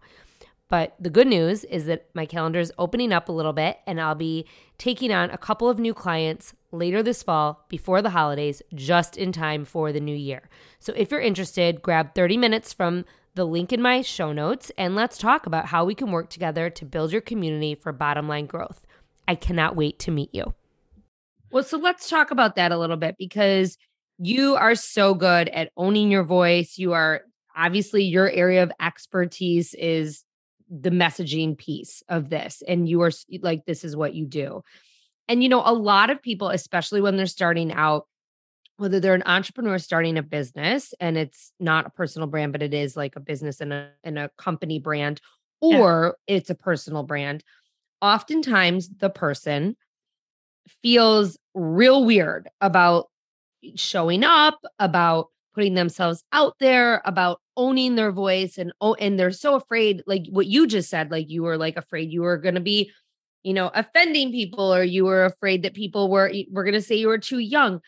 But 0.74 0.96
the 1.00 1.12
good 1.12 1.27
news 1.27 1.65
is 1.65 1.86
that 1.86 2.08
my 2.15 2.25
calendar 2.25 2.60
is 2.60 2.74
opening 2.80 3.13
up 3.13 3.30
a 3.30 3.32
little 3.32 3.53
bit 3.53 3.77
and 3.86 4.01
I'll 4.01 4.15
be 4.15 4.48
taking 4.80 5.13
on 5.13 5.30
a 5.30 5.38
couple 5.38 5.70
of 5.70 5.77
new 5.77 5.94
clients 5.94 6.56
later 6.72 7.03
this 7.03 7.22
fall 7.22 7.63
before 7.70 8.01
the 8.01 8.10
holidays, 8.10 8.63
just 8.74 9.15
in 9.15 9.32
time 9.32 9.65
for 9.65 9.92
the 9.92 10.00
new 10.00 10.15
year. 10.15 10.50
So 10.80 10.92
if 10.98 11.12
you're 11.12 11.22
interested, 11.22 11.84
grab 11.84 12.15
30 12.15 12.38
minutes 12.38 12.74
from 12.74 13.06
the 13.36 13.46
link 13.46 13.72
in 13.72 13.84
my 13.84 14.01
show 14.01 14.34
notes 14.34 14.72
and 14.75 14.96
let's 14.96 15.20
talk 15.20 15.46
about 15.46 15.68
how 15.68 15.86
we 15.86 15.94
can 15.94 16.12
work 16.12 16.32
together 16.32 16.72
to 16.72 16.86
build 16.86 17.12
your 17.12 17.22
community 17.22 17.75
for 17.75 17.92
bottom 17.92 18.27
line 18.27 18.48
growth. 18.48 18.82
I 19.27 19.36
cannot 19.36 19.75
wait 19.75 20.00
to 20.00 20.10
meet 20.10 20.34
you. 20.34 20.56
Well, 21.51 21.62
so 21.62 21.77
let's 21.77 22.10
talk 22.10 22.32
about 22.32 22.56
that 22.56 22.72
a 22.72 22.80
little 22.80 22.98
bit 22.98 23.13
because 23.20 23.77
you 24.18 24.56
are 24.56 24.74
so 24.74 25.13
good 25.13 25.50
at 25.50 25.72
owning 25.77 26.10
your 26.10 26.24
voice. 26.24 26.80
You 26.80 26.94
are 26.94 27.22
obviously 27.56 28.06
your 28.06 28.27
area 28.27 28.63
of 28.63 28.72
expertise 28.82 29.75
is 29.75 30.24
the 30.70 30.89
messaging 30.89 31.58
piece 31.58 32.03
of 32.10 32.29
this 32.29 32.63
and 32.67 32.88
you 32.88 33.01
are 33.01 33.12
like 33.41 33.65
this 33.65 33.84
is 33.84 33.96
what 33.96 34.13
you 34.13 34.25
do 34.25 34.62
and 35.27 35.43
you 35.43 35.50
know 35.50 35.62
a 35.65 35.74
lot 35.74 36.10
of 36.10 36.22
people 36.22 36.50
especially 36.50 37.01
when 37.01 37.17
they're 37.17 37.25
starting 37.25 37.72
out 37.72 38.08
whether 38.77 39.00
they're 39.00 39.13
an 39.13 39.24
entrepreneur 39.25 39.77
starting 39.77 40.17
a 40.17 40.24
business 40.24 40.93
and 41.00 41.17
it's 41.17 41.51
not 41.60 41.86
a 41.86 41.91
personal 41.91 42.27
brand 42.27 42.51
but 42.51 42.63
it 42.63 42.74
is 42.74 42.98
like 42.98 43.15
a 43.15 43.20
business 43.20 43.62
and 43.62 43.72
a, 43.74 43.89
and 44.03 44.17
a 44.17 44.29
company 44.38 44.79
brand 44.79 45.22
or 45.62 46.17
yeah. 46.27 46.36
it's 46.36 46.50
a 46.50 46.55
personal 46.55 47.03
brand 47.03 47.43
oftentimes 48.01 48.89
the 48.98 49.10
person 49.10 49.75
feels 50.82 51.38
real 51.53 52.05
weird 52.05 52.50
about 52.62 53.10
showing 53.75 54.24
up 54.24 54.60
about 54.79 55.27
putting 55.53 55.74
themselves 55.74 56.24
out 56.31 56.55
there 56.60 57.01
about 57.05 57.39
owning 57.55 57.95
their 57.95 58.12
voice 58.12 58.57
and 58.57 58.74
oh 58.81 58.93
and 58.95 59.19
they're 59.19 59.31
so 59.31 59.55
afraid 59.55 60.03
like 60.07 60.25
what 60.29 60.48
you 60.48 60.65
just 60.65 60.89
said 60.89 61.12
like 61.12 61.29
you 61.29 61.43
were 61.43 61.57
like 61.57 61.77
afraid 61.77 62.12
you 62.12 62.22
were 62.22 62.38
going 62.38 62.55
to 62.55 62.62
be 62.62 62.91
you 63.43 63.53
know 63.53 63.69
offending 63.74 64.31
people 64.31 64.74
or 64.74 64.83
you 64.83 65.05
were 65.05 65.25
afraid 65.25 65.63
that 65.63 65.74
people 65.74 66.10
were 66.10 66.31
were 66.51 66.63
going 66.63 66.74
to 66.74 66.81
say 66.81 66.95
you 66.95 67.07
were 67.07 67.17
too 67.17 67.39
young 67.39 67.79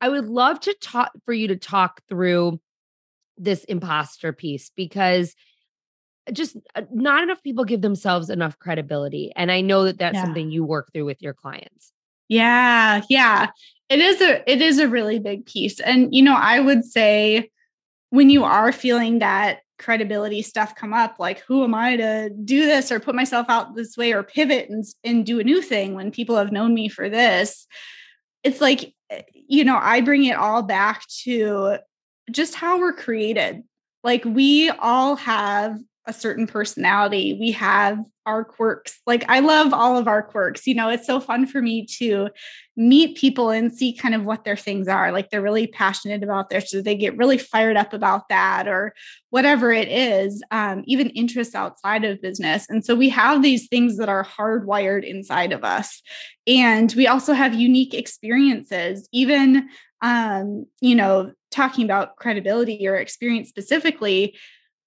i 0.00 0.08
would 0.08 0.26
love 0.26 0.60
to 0.60 0.74
talk 0.82 1.12
for 1.24 1.32
you 1.32 1.48
to 1.48 1.56
talk 1.56 2.02
through 2.08 2.60
this 3.38 3.64
imposter 3.64 4.32
piece 4.32 4.70
because 4.76 5.34
just 6.32 6.56
uh, 6.74 6.82
not 6.92 7.22
enough 7.22 7.42
people 7.42 7.64
give 7.64 7.80
themselves 7.80 8.28
enough 8.28 8.58
credibility 8.58 9.32
and 9.36 9.50
i 9.50 9.62
know 9.62 9.84
that 9.84 9.98
that's 9.98 10.16
yeah. 10.16 10.24
something 10.24 10.50
you 10.50 10.64
work 10.64 10.90
through 10.92 11.06
with 11.06 11.22
your 11.22 11.34
clients 11.34 11.93
Yeah, 12.28 13.02
yeah. 13.08 13.50
It 13.88 14.00
is 14.00 14.20
a 14.20 14.50
it 14.50 14.62
is 14.62 14.78
a 14.78 14.88
really 14.88 15.18
big 15.18 15.46
piece. 15.46 15.80
And 15.80 16.14
you 16.14 16.22
know, 16.22 16.34
I 16.34 16.60
would 16.60 16.84
say 16.84 17.50
when 18.10 18.30
you 18.30 18.44
are 18.44 18.72
feeling 18.72 19.18
that 19.18 19.58
credibility 19.78 20.40
stuff 20.40 20.74
come 20.76 20.94
up 20.94 21.16
like 21.18 21.40
who 21.40 21.64
am 21.64 21.74
i 21.74 21.96
to 21.96 22.30
do 22.44 22.64
this 22.64 22.92
or 22.92 23.00
put 23.00 23.14
myself 23.14 23.44
out 23.48 23.74
this 23.74 23.96
way 23.96 24.12
or 24.12 24.22
pivot 24.22 24.70
and, 24.70 24.84
and 25.02 25.26
do 25.26 25.40
a 25.40 25.44
new 25.44 25.60
thing 25.60 25.94
when 25.94 26.12
people 26.12 26.36
have 26.36 26.52
known 26.52 26.72
me 26.72 26.88
for 26.88 27.08
this 27.08 27.66
it's 28.44 28.60
like 28.60 28.94
eh, 29.10 29.22
you 29.34 29.64
know 29.64 29.76
i 29.82 30.00
bring 30.00 30.24
it 30.24 30.36
all 30.36 30.62
back 30.62 31.02
to 31.08 31.76
just 32.30 32.54
how 32.54 32.78
we're 32.78 32.92
created 32.92 33.64
like 34.04 34.24
we 34.24 34.70
all 34.70 35.16
have 35.16 35.76
a 36.06 36.12
certain 36.12 36.46
personality. 36.46 37.36
We 37.40 37.52
have 37.52 37.98
our 38.26 38.44
quirks. 38.44 39.00
Like 39.06 39.28
I 39.28 39.40
love 39.40 39.72
all 39.72 39.98
of 39.98 40.08
our 40.08 40.22
quirks. 40.22 40.66
You 40.66 40.74
know, 40.74 40.88
it's 40.88 41.06
so 41.06 41.20
fun 41.20 41.46
for 41.46 41.60
me 41.60 41.86
to 41.98 42.28
meet 42.76 43.16
people 43.16 43.50
and 43.50 43.72
see 43.72 43.94
kind 43.94 44.14
of 44.14 44.24
what 44.24 44.44
their 44.44 44.56
things 44.56 44.88
are. 44.88 45.12
Like 45.12 45.30
they're 45.30 45.42
really 45.42 45.66
passionate 45.66 46.22
about 46.22 46.50
their, 46.50 46.60
so 46.60 46.80
they 46.80 46.94
get 46.94 47.16
really 47.16 47.38
fired 47.38 47.76
up 47.76 47.92
about 47.92 48.28
that 48.28 48.66
or 48.66 48.94
whatever 49.30 49.72
it 49.72 49.88
is, 49.88 50.42
um, 50.50 50.82
even 50.86 51.10
interests 51.10 51.54
outside 51.54 52.04
of 52.04 52.22
business. 52.22 52.66
And 52.68 52.84
so 52.84 52.94
we 52.94 53.08
have 53.10 53.42
these 53.42 53.68
things 53.68 53.96
that 53.98 54.08
are 54.08 54.24
hardwired 54.24 55.04
inside 55.04 55.52
of 55.52 55.64
us. 55.64 56.02
And 56.46 56.92
we 56.96 57.06
also 57.06 57.32
have 57.34 57.54
unique 57.54 57.94
experiences, 57.94 59.08
even 59.12 59.68
um, 60.04 60.66
you 60.80 60.94
know, 60.94 61.32
talking 61.50 61.84
about 61.84 62.16
credibility 62.16 62.86
or 62.86 62.96
experience 62.96 63.48
specifically, 63.48 64.36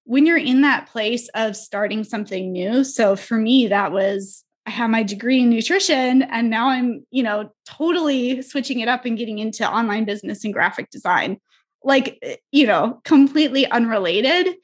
when 0.07 0.25
you're 0.25 0.37
in 0.37 0.61
that 0.61 0.87
place 0.87 1.27
of 1.35 1.55
starting 1.55 2.05
something 2.05 2.53
new. 2.53 2.85
So 2.85 3.17
for 3.17 3.35
me, 3.37 3.67
that 3.67 3.91
was 3.91 4.45
I 4.65 4.69
have 4.69 4.89
my 4.89 5.03
degree 5.03 5.41
in 5.41 5.49
nutrition 5.49 6.23
and 6.23 6.49
now 6.49 6.69
I'm, 6.69 7.05
you 7.11 7.23
know, 7.23 7.51
totally 7.65 8.41
switching 8.41 8.79
it 8.79 8.87
up 8.87 9.03
and 9.05 9.17
getting 9.17 9.39
into 9.39 9.69
online 9.69 10.05
business 10.05 10.45
and 10.45 10.53
graphic 10.53 10.89
design. 10.89 11.39
Like, 11.83 12.19
eh, 12.21 12.37
you 12.51 12.67
know, 12.67 13.01
completely 13.03 13.69
unrelated, 13.69 14.55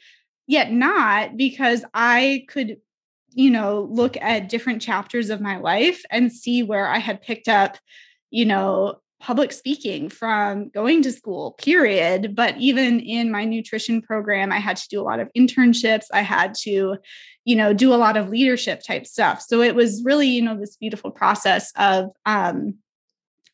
yet 0.47 0.71
not 0.71 1.35
because 1.35 1.83
I 1.93 2.45
could, 2.47 2.77
you 3.31 3.49
know, 3.49 3.87
look 3.91 4.15
at 4.17 4.49
different 4.49 4.81
chapters 4.81 5.29
of 5.29 5.41
my 5.41 5.57
life 5.57 6.03
and 6.09 6.31
see 6.31 6.63
where 6.63 6.87
I 6.87 6.99
had 6.99 7.21
picked 7.21 7.49
up, 7.49 7.77
you 8.29 8.45
know, 8.45 9.01
public 9.23 9.53
speaking 9.53 10.09
from 10.09 10.67
going 10.67 11.01
to 11.01 11.09
school, 11.09 11.53
period. 11.53 12.35
But 12.35 12.57
even 12.57 12.99
in 12.99 13.31
my 13.31 13.45
nutrition 13.45 14.01
program, 14.01 14.51
I 14.51 14.59
had 14.59 14.75
to 14.75 14.89
do 14.89 14.99
a 14.99 15.03
lot 15.03 15.21
of 15.21 15.31
internships. 15.35 16.07
I 16.13 16.21
had 16.21 16.53
to, 16.63 16.97
you 17.45 17.55
know, 17.55 17.73
do 17.73 17.93
a 17.93 17.95
lot 17.95 18.17
of 18.17 18.27
leadership 18.27 18.83
type 18.85 19.07
stuff. 19.07 19.41
So 19.41 19.61
it 19.61 19.75
was 19.75 20.03
really, 20.03 20.27
you 20.27 20.41
know, 20.41 20.59
this 20.59 20.75
beautiful 20.75 21.09
process 21.09 21.71
of 21.77 22.09
um, 22.25 22.75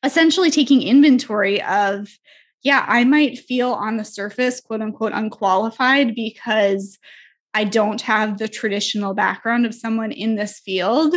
essentially 0.04 0.50
taking 0.50 0.82
inventory 0.82 1.62
of, 1.62 2.10
yeah, 2.64 2.84
I 2.88 3.04
might 3.04 3.38
feel 3.38 3.74
on 3.74 3.98
the 3.98 4.06
surface, 4.06 4.60
quote 4.62 4.82
unquote, 4.82 5.14
unqualified 5.14 6.16
because 6.16 6.98
I 7.54 7.64
don't 7.64 8.02
have 8.02 8.40
the 8.40 8.48
traditional 8.48 9.14
background 9.14 9.68
of 9.68 9.76
someone 9.76 10.14
in 10.14 10.36
this 10.36 10.58
field 10.58 11.16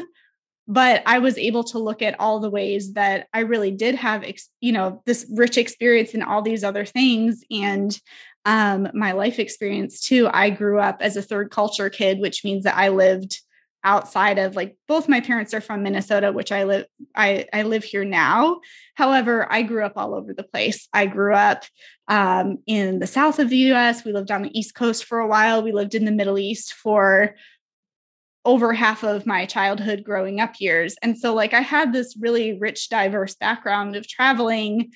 but 0.69 1.03
i 1.07 1.19
was 1.19 1.37
able 1.39 1.65
to 1.65 1.79
look 1.79 2.03
at 2.03 2.19
all 2.21 2.41
the 2.41 2.51
ways 2.51 2.93
that 2.95 3.27
i 3.33 3.41
really 3.41 3.71
did 3.71 3.95
have 3.95 4.25
you 4.61 4.73
know 4.73 5.03
this 5.07 5.27
rich 5.35 5.59
experience 5.59 6.15
in 6.15 6.23
all 6.23 6.43
these 6.43 6.65
other 6.65 6.85
things 6.85 7.45
and 7.51 8.01
um, 8.45 8.89
my 8.93 9.13
life 9.13 9.39
experience 9.39 10.01
too. 10.01 10.29
I 10.33 10.51
grew 10.51 10.81
up 10.81 10.97
as 11.01 11.17
a 11.17 11.23
third 11.23 11.51
culture 11.51 11.91
kid 11.91 12.19
which 12.19 12.45
means 12.45 12.65
that 12.65 12.77
i 12.77 12.89
lived 12.89 13.41
outside 13.85 14.39
of 14.39 14.55
like 14.55 14.77
both 14.87 15.09
my 15.09 15.21
parents 15.21 15.53
are 15.53 15.61
from 15.61 15.83
minnesota 15.83 16.31
which 16.31 16.53
i 16.53 16.63
live 16.63 16.87
i 17.17 17.47
i 17.53 17.63
live 17.63 17.83
here 17.83 18.05
now. 18.05 18.61
However 18.95 19.51
i 19.51 19.63
grew 19.63 19.85
up 19.85 19.95
all 19.97 20.15
over 20.15 20.33
the 20.33 20.45
place. 20.45 20.89
I 20.93 21.07
grew 21.07 21.35
up 21.35 21.65
um, 22.09 22.59
in 22.67 22.99
the 22.99 23.07
south 23.07 23.39
of 23.39 23.49
the 23.49 23.57
us 23.73 24.05
we 24.05 24.13
lived 24.13 24.31
on 24.31 24.43
the 24.43 24.59
east 24.59 24.75
coast 24.75 25.05
for 25.05 25.19
a 25.19 25.27
while. 25.27 25.63
We 25.63 25.73
lived 25.73 25.95
in 25.95 26.05
the 26.05 26.13
middle 26.13 26.39
east 26.39 26.75
for 26.75 27.35
over 28.45 28.73
half 28.73 29.05
of 29.05 29.27
my 29.27 29.47
childhood 29.47 30.03
growing 30.05 30.41
up 30.41 30.55
years. 30.59 30.97
And 31.03 31.17
so, 31.17 31.35
like, 31.35 31.55
I 31.55 31.61
had 31.61 31.93
this 31.93 32.17
really 32.19 32.59
rich, 32.59 32.89
diverse 32.89 33.35
background 33.35 33.95
of 33.95 34.09
traveling. 34.09 34.93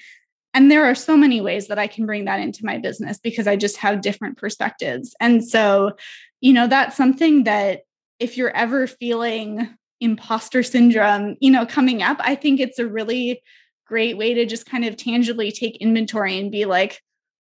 And 0.53 0.71
there 0.71 0.85
are 0.85 0.95
so 0.95 1.17
many 1.17 1.41
ways 1.41 1.69
that 1.69 1.79
I 1.79 1.87
can 1.87 2.07
bring 2.07 2.25
that 2.25 2.41
into 2.41 2.65
my 2.65 2.79
business 2.79 3.19
because 3.19 3.47
I 3.47 3.57
just 3.57 3.77
have 3.77 4.01
different 4.01 4.39
perspectives. 4.39 5.15
And 5.21 5.47
so, 5.47 5.93
you 6.41 6.53
know, 6.53 6.67
that's 6.67 6.97
something 6.97 7.45
that 7.45 7.83
if 8.19 8.37
you're 8.37 8.57
ever 8.57 8.87
feeling 8.87 9.77
imposter 10.01 10.63
syndrome, 10.63 11.37
you 11.41 11.51
know, 11.51 11.67
coming 11.67 12.03
up, 12.03 12.19
I 12.21 12.35
think 12.35 12.61
it's 12.61 12.79
a 12.79 12.89
really 12.89 13.43
great 13.87 14.19
way 14.19 14.35
to 14.35 14.47
just 14.47 14.67
kind 14.67 14.85
of 14.85 14.97
tangibly 14.97 15.53
take 15.53 15.77
inventory 15.77 16.39
and 16.39 16.51
be 16.51 16.65
like, 16.65 17.01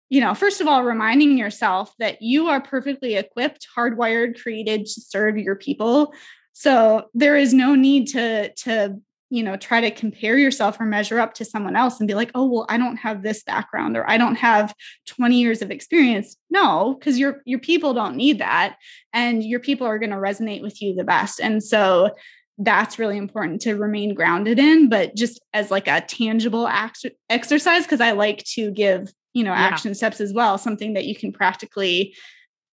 you 0.09 0.21
know, 0.21 0.35
first 0.35 0.61
of 0.61 0.66
all, 0.66 0.85
reminding 0.85 1.37
yourself 1.37 1.92
that 1.99 2.23
you 2.23 2.49
are 2.49 2.61
perfectly 2.61 3.16
equipped, 3.16 3.66
hardwired, 3.77 4.40
created 4.40 4.87
to 4.87 5.01
serve 5.01 5.37
your 5.37 5.57
people. 5.57 6.14
So 6.53 7.09
there 7.14 7.37
is 7.37 7.53
no 7.53 7.75
need 7.75 8.09
to 8.09 8.53
to 8.53 8.99
you 9.31 9.42
know 9.42 9.57
try 9.57 9.81
to 9.81 9.90
compare 9.90 10.38
yourself 10.38 10.81
or 10.81 10.87
measure 10.87 11.18
up 11.18 11.35
to 11.35 11.44
someone 11.44 11.77
else 11.77 12.01
and 12.01 12.09
be 12.09 12.14
like 12.14 12.31
oh 12.35 12.47
well 12.47 12.66
i 12.68 12.79
don't 12.79 12.97
have 12.97 13.23
this 13.23 13.42
background 13.42 13.97
or 13.97 14.09
i 14.09 14.16
don't 14.16 14.37
have 14.37 14.75
20 15.07 15.38
years 15.38 15.61
of 15.61 15.71
experience 15.71 16.37
no 16.51 16.94
because 16.94 17.18
your 17.18 17.42
your 17.44 17.59
people 17.59 17.92
don't 17.92 18.16
need 18.16 18.38
that 18.38 18.77
and 19.12 19.44
your 19.44 19.61
people 19.61 19.87
are 19.87 19.99
going 19.99 20.11
to 20.11 20.16
resonate 20.16 20.62
with 20.62 20.81
you 20.81 20.94
the 20.94 21.05
best 21.05 21.40
and 21.40 21.62
so 21.62 22.11
that's 22.57 22.99
really 22.99 23.16
important 23.16 23.61
to 23.61 23.75
remain 23.75 24.14
grounded 24.14 24.59
in 24.59 24.88
but 24.88 25.14
just 25.14 25.40
as 25.53 25.71
like 25.71 25.88
a 25.88 26.01
tangible 26.01 26.66
act- 26.66 27.07
exercise 27.29 27.83
because 27.83 28.01
i 28.01 28.12
like 28.12 28.42
to 28.44 28.71
give 28.71 29.12
you 29.35 29.45
know, 29.45 29.53
yeah. 29.53 29.61
action 29.61 29.95
steps 29.95 30.21
as 30.21 30.33
well, 30.33 30.59
something 30.59 30.95
that 30.95 31.05
you 31.05 31.14
can 31.14 31.33
practically 31.33 32.14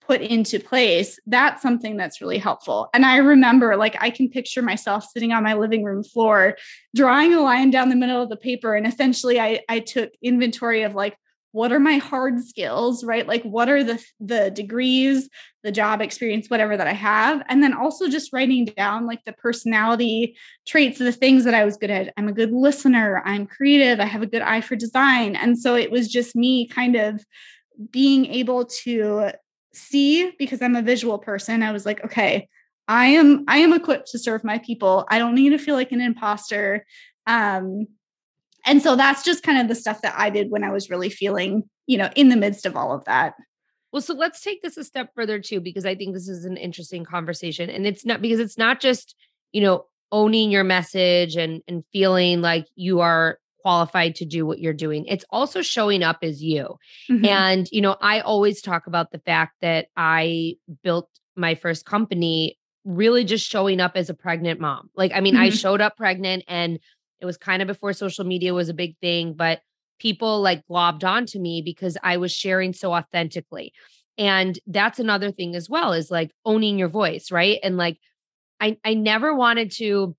put 0.02 0.22
into 0.22 0.60
place, 0.60 1.20
that's 1.28 1.62
something 1.62 1.96
that's 1.96 2.22
really 2.22 2.40
helpful. 2.40 2.90
And 2.94 3.06
I 3.06 3.18
remember, 3.18 3.78
like, 3.78 3.96
I 4.02 4.10
can 4.10 4.30
picture 4.30 4.62
myself 4.62 5.06
sitting 5.06 5.32
on 5.32 5.44
my 5.44 5.54
living 5.54 5.84
room 5.84 6.04
floor, 6.04 6.58
drawing 6.96 7.34
a 7.34 7.42
line 7.42 7.70
down 7.72 7.90
the 7.90 7.96
middle 7.96 8.22
of 8.22 8.30
the 8.30 8.36
paper. 8.36 8.76
And 8.76 8.88
essentially, 8.88 9.40
I, 9.40 9.62
I 9.70 9.80
took 9.80 10.12
inventory 10.22 10.82
of 10.82 10.96
like, 10.96 11.16
what 11.52 11.72
are 11.72 11.80
my 11.80 11.98
hard 11.98 12.44
skills 12.44 13.04
right? 13.04 13.28
Like 13.28 13.44
what 13.44 13.70
are 13.70 13.84
the 13.84 14.04
the 14.20 14.52
degrees 14.52 15.30
the 15.64 15.72
job 15.72 16.02
experience 16.02 16.50
whatever 16.50 16.76
that 16.76 16.88
i 16.88 16.94
have? 16.94 17.44
And 17.48 17.62
then 17.62 17.74
also 17.74 18.08
just 18.08 18.34
writing 18.34 18.66
down 18.66 19.06
like 19.06 19.24
the 19.26 19.34
personality 19.34 20.36
traits 20.66 20.98
the 20.98 21.12
things 21.12 21.44
that 21.44 21.54
i 21.54 21.66
was 21.66 21.78
good 21.78 21.92
at. 21.92 22.14
I'm 22.18 22.28
a 22.28 22.34
good 22.34 22.52
listener. 22.52 23.22
I'm 23.26 23.48
creative. 23.48 24.00
I 24.00 24.06
have 24.06 24.22
a 24.22 24.28
good 24.28 24.42
eye 24.42 24.62
for 24.62 24.76
design. 24.76 25.36
And 25.36 25.60
so 25.60 25.76
it 25.76 25.92
was 25.92 26.08
just 26.08 26.36
me 26.36 26.68
kind 26.68 26.96
of 26.96 27.24
being 27.90 28.26
able 28.28 28.66
to 28.66 29.32
see 29.74 30.32
because 30.38 30.62
i'm 30.62 30.76
a 30.76 30.82
visual 30.82 31.18
person 31.18 31.64
i 31.64 31.72
was 31.72 31.86
like 31.86 32.04
okay 32.04 32.48
i 32.88 33.06
am 33.06 33.46
i 33.48 33.58
am 33.58 33.72
equipped 33.74 34.10
to 34.12 34.20
serve 34.20 34.44
my 34.44 34.58
people. 34.60 35.06
I 35.10 35.18
don't 35.18 35.34
need 35.34 35.52
to 35.52 35.58
feel 35.58 35.76
like 35.76 35.94
an 35.94 36.02
imposter. 36.02 36.86
Um 37.26 37.88
and 38.66 38.82
so 38.82 38.96
that's 38.96 39.24
just 39.24 39.44
kind 39.44 39.60
of 39.60 39.68
the 39.68 39.76
stuff 39.76 40.02
that 40.02 40.16
I 40.18 40.30
did 40.30 40.52
when 40.52 40.64
I 40.64 40.72
was 40.72 40.90
really 40.90 41.10
feeling, 41.10 41.64
you 41.88 41.98
know, 41.98 42.10
in 42.16 42.30
the 42.30 42.36
midst 42.36 42.66
of 42.66 42.76
all 42.76 42.94
of 42.94 43.06
that. 43.06 43.34
Well, 43.92 44.02
so 44.02 44.14
let's 44.14 44.42
take 44.42 44.62
this 44.62 44.78
a 44.78 44.84
step 44.84 45.10
further 45.16 45.40
too, 45.40 45.60
because 45.60 45.86
I 45.86 45.96
think 45.96 46.14
this 46.14 46.30
is 46.30 46.46
an 46.46 46.58
interesting 46.58 47.04
conversation. 47.04 47.70
And 47.70 47.86
it's 47.86 48.06
not 48.06 48.22
because 48.22 48.40
it's 48.40 48.58
not 48.58 48.80
just, 48.80 49.16
you 49.52 49.62
know, 49.62 49.86
owning 50.12 50.52
your 50.52 50.64
message 50.64 51.36
and 51.36 51.62
and 51.68 51.84
feeling 51.92 52.42
like 52.42 52.68
you 52.76 53.00
are 53.00 53.38
qualified 53.62 54.16
to 54.16 54.26
do 54.26 54.46
what 54.46 54.60
you're 54.60 54.74
doing. 54.74 55.06
It's 55.06 55.26
also 55.30 55.62
showing 55.62 56.04
up 56.04 56.20
as 56.24 56.42
you. 56.42 56.78
Mm-hmm. 57.10 57.26
And, 57.26 57.68
you 57.72 57.82
know, 57.82 57.96
I 58.02 58.22
always 58.22 58.62
talk 58.62 58.88
about 58.88 59.12
the 59.12 59.20
fact 59.20 59.56
that 59.62 59.88
I 59.96 60.56
built 60.84 61.10
my 61.36 61.56
first 61.56 61.86
company 61.86 62.58
really 62.84 63.24
just 63.24 63.48
showing 63.48 63.80
up 63.80 63.92
as 63.96 64.10
a 64.10 64.16
pregnant 64.16 64.60
mom. 64.60 64.90
Like, 64.96 65.12
I 65.14 65.20
mean, 65.22 65.36
mm-hmm. 65.36 65.44
I 65.44 65.50
showed 65.50 65.82
up 65.82 65.96
pregnant 65.96 66.44
and 66.48 66.80
it 67.22 67.26
was 67.26 67.38
kind 67.38 67.62
of 67.62 67.68
before 67.68 67.94
social 67.94 68.26
media 68.26 68.54
was 68.54 68.70
a 68.70 68.74
big 68.74 68.98
thing, 68.98 69.34
but 69.34 69.62
people 70.00 70.42
like 70.42 70.66
globbed 70.68 71.04
onto 71.04 71.40
me 71.40 71.62
because 71.62 71.98
I 72.04 72.18
was 72.18 72.32
sharing 72.32 72.74
so 72.74 72.94
authentically. 72.94 73.72
And 74.18 74.60
that's 74.68 75.00
another 75.00 75.32
thing 75.32 75.56
as 75.56 75.70
well 75.70 75.94
is 75.94 76.12
like 76.12 76.32
owning 76.44 76.78
your 76.78 76.90
voice, 76.90 77.32
right? 77.32 77.60
And 77.64 77.78
like 77.78 77.98
I 78.60 78.78
I 78.84 78.96
never 78.96 79.34
wanted 79.36 79.72
to 79.78 80.16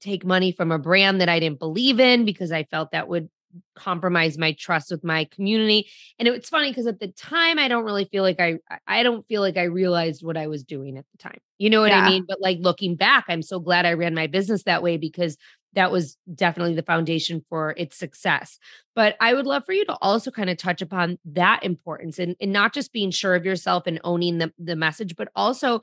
take 0.00 0.24
money 0.24 0.52
from 0.52 0.70
a 0.70 0.78
brand 0.78 1.20
that 1.20 1.28
I 1.28 1.40
didn't 1.40 1.58
believe 1.58 2.00
in 2.00 2.24
because 2.24 2.52
I 2.52 2.64
felt 2.64 2.90
that 2.90 3.08
would 3.08 3.30
compromise 3.76 4.36
my 4.36 4.52
trust 4.52 4.90
with 4.90 5.04
my 5.04 5.24
community. 5.26 5.88
And 6.18 6.28
it's 6.28 6.48
funny 6.48 6.70
because 6.70 6.86
at 6.86 7.00
the 7.00 7.08
time 7.08 7.58
I 7.58 7.68
don't 7.68 7.84
really 7.84 8.04
feel 8.04 8.22
like 8.22 8.40
I 8.40 8.58
I 8.86 9.02
don't 9.02 9.26
feel 9.26 9.40
like 9.40 9.56
I 9.56 9.64
realized 9.64 10.24
what 10.24 10.36
I 10.36 10.48
was 10.48 10.64
doing 10.64 10.98
at 10.98 11.06
the 11.12 11.18
time. 11.18 11.38
You 11.58 11.70
know 11.70 11.80
what 11.80 11.90
yeah. 11.90 12.00
I 12.00 12.10
mean? 12.10 12.24
But 12.26 12.40
like 12.40 12.58
looking 12.60 12.96
back, 12.96 13.24
I'm 13.28 13.42
so 13.42 13.60
glad 13.60 13.86
I 13.86 13.92
ran 13.92 14.14
my 14.14 14.26
business 14.26 14.64
that 14.64 14.82
way 14.82 14.96
because 14.96 15.36
that 15.74 15.92
was 15.92 16.16
definitely 16.34 16.74
the 16.74 16.82
foundation 16.82 17.44
for 17.48 17.74
its 17.76 17.96
success. 17.96 18.58
But 18.94 19.16
I 19.20 19.34
would 19.34 19.46
love 19.46 19.64
for 19.66 19.72
you 19.72 19.84
to 19.86 19.96
also 20.00 20.30
kind 20.30 20.50
of 20.50 20.56
touch 20.56 20.82
upon 20.82 21.18
that 21.24 21.62
importance 21.64 22.18
and, 22.18 22.36
and 22.40 22.52
not 22.52 22.72
just 22.72 22.92
being 22.92 23.10
sure 23.10 23.34
of 23.34 23.44
yourself 23.44 23.84
and 23.86 24.00
owning 24.04 24.38
the, 24.38 24.52
the 24.58 24.76
message, 24.76 25.16
but 25.16 25.28
also 25.34 25.80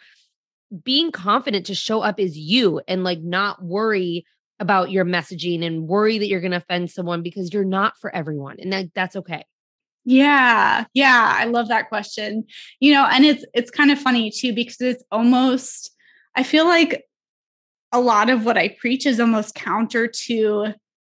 being 0.84 1.12
confident 1.12 1.66
to 1.66 1.76
show 1.76 2.02
up 2.02 2.20
as 2.20 2.38
you 2.38 2.82
and 2.88 3.04
like 3.04 3.22
not 3.22 3.64
worry 3.64 4.26
about 4.60 4.92
your 4.92 5.04
messaging 5.04 5.66
and 5.66 5.88
worry 5.88 6.18
that 6.20 6.28
you're 6.28 6.40
going 6.40 6.52
to 6.52 6.58
offend 6.58 6.90
someone 6.92 7.24
because 7.24 7.54
you're 7.54 7.66
not 7.66 7.98
for 8.00 8.14
everyone 8.16 8.58
and 8.60 8.72
that, 8.72 8.94
that's 8.94 9.16
okay. 9.16 9.44
Yeah. 10.06 10.86
Yeah, 10.94 11.36
I 11.38 11.46
love 11.46 11.68
that 11.68 11.90
question. 11.90 12.46
You 12.80 12.94
know, 12.94 13.06
and 13.06 13.26
it's 13.26 13.46
it's 13.54 13.70
kind 13.70 13.92
of 13.92 14.00
funny 14.00 14.32
too 14.32 14.54
because 14.54 14.82
it's 14.82 15.04
almost 15.12 15.92
I 16.36 16.44
feel 16.44 16.66
like 16.66 17.04
a 17.92 18.00
lot 18.00 18.30
of 18.30 18.46
what 18.46 18.58
I 18.58 18.70
preach 18.80 19.06
is 19.06 19.20
almost 19.20 19.56
counter 19.56 20.08
to 20.08 20.74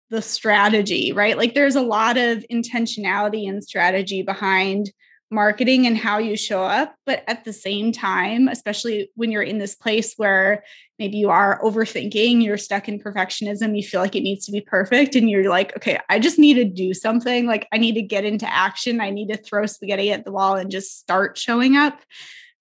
the 0.10 0.22
strategy, 0.22 1.12
right? 1.12 1.38
Like 1.38 1.54
there's 1.54 1.76
a 1.76 1.82
lot 1.82 2.18
of 2.18 2.46
intentionality 2.52 3.48
and 3.50 3.64
strategy 3.64 4.22
behind 4.22 4.92
marketing 5.30 5.86
and 5.86 5.98
how 5.98 6.18
you 6.18 6.38
show 6.38 6.64
up. 6.64 6.96
But 7.06 7.24
at 7.28 7.44
the 7.44 7.52
same 7.52 7.92
time, 7.92 8.48
especially 8.48 9.12
when 9.16 9.32
you're 9.32 9.42
in 9.42 9.58
this 9.58 9.76
place 9.76 10.14
where 10.16 10.64
maybe 10.98 11.18
you 11.18 11.30
are 11.30 11.62
overthinking, 11.62 12.42
you're 12.42 12.58
stuck 12.58 12.88
in 12.88 13.00
perfectionism, 13.00 13.76
you 13.76 13.86
feel 13.86 14.00
like 14.00 14.16
it 14.16 14.24
needs 14.24 14.46
to 14.46 14.52
be 14.52 14.62
perfect, 14.62 15.16
and 15.16 15.30
you're 15.30 15.50
like, 15.50 15.76
okay, 15.76 16.00
I 16.10 16.20
just 16.20 16.40
need 16.40 16.54
to 16.56 16.64
do 16.64 16.94
something. 16.94 17.46
Like 17.46 17.68
I 17.74 17.78
need 17.78 17.96
to 17.96 18.02
get 18.02 18.24
into 18.24 18.52
action. 18.52 19.02
I 19.02 19.10
need 19.10 19.28
to 19.28 19.38
throw 19.38 19.66
spaghetti 19.66 20.12
at 20.12 20.24
the 20.24 20.32
wall 20.32 20.56
and 20.56 20.72
just 20.72 20.98
start 20.98 21.38
showing 21.38 21.76
up. 21.76 22.00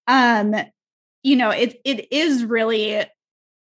Um, 0.07 0.55
you 1.23 1.35
know, 1.35 1.49
it 1.51 1.79
it 1.85 2.11
is 2.11 2.43
really 2.43 3.05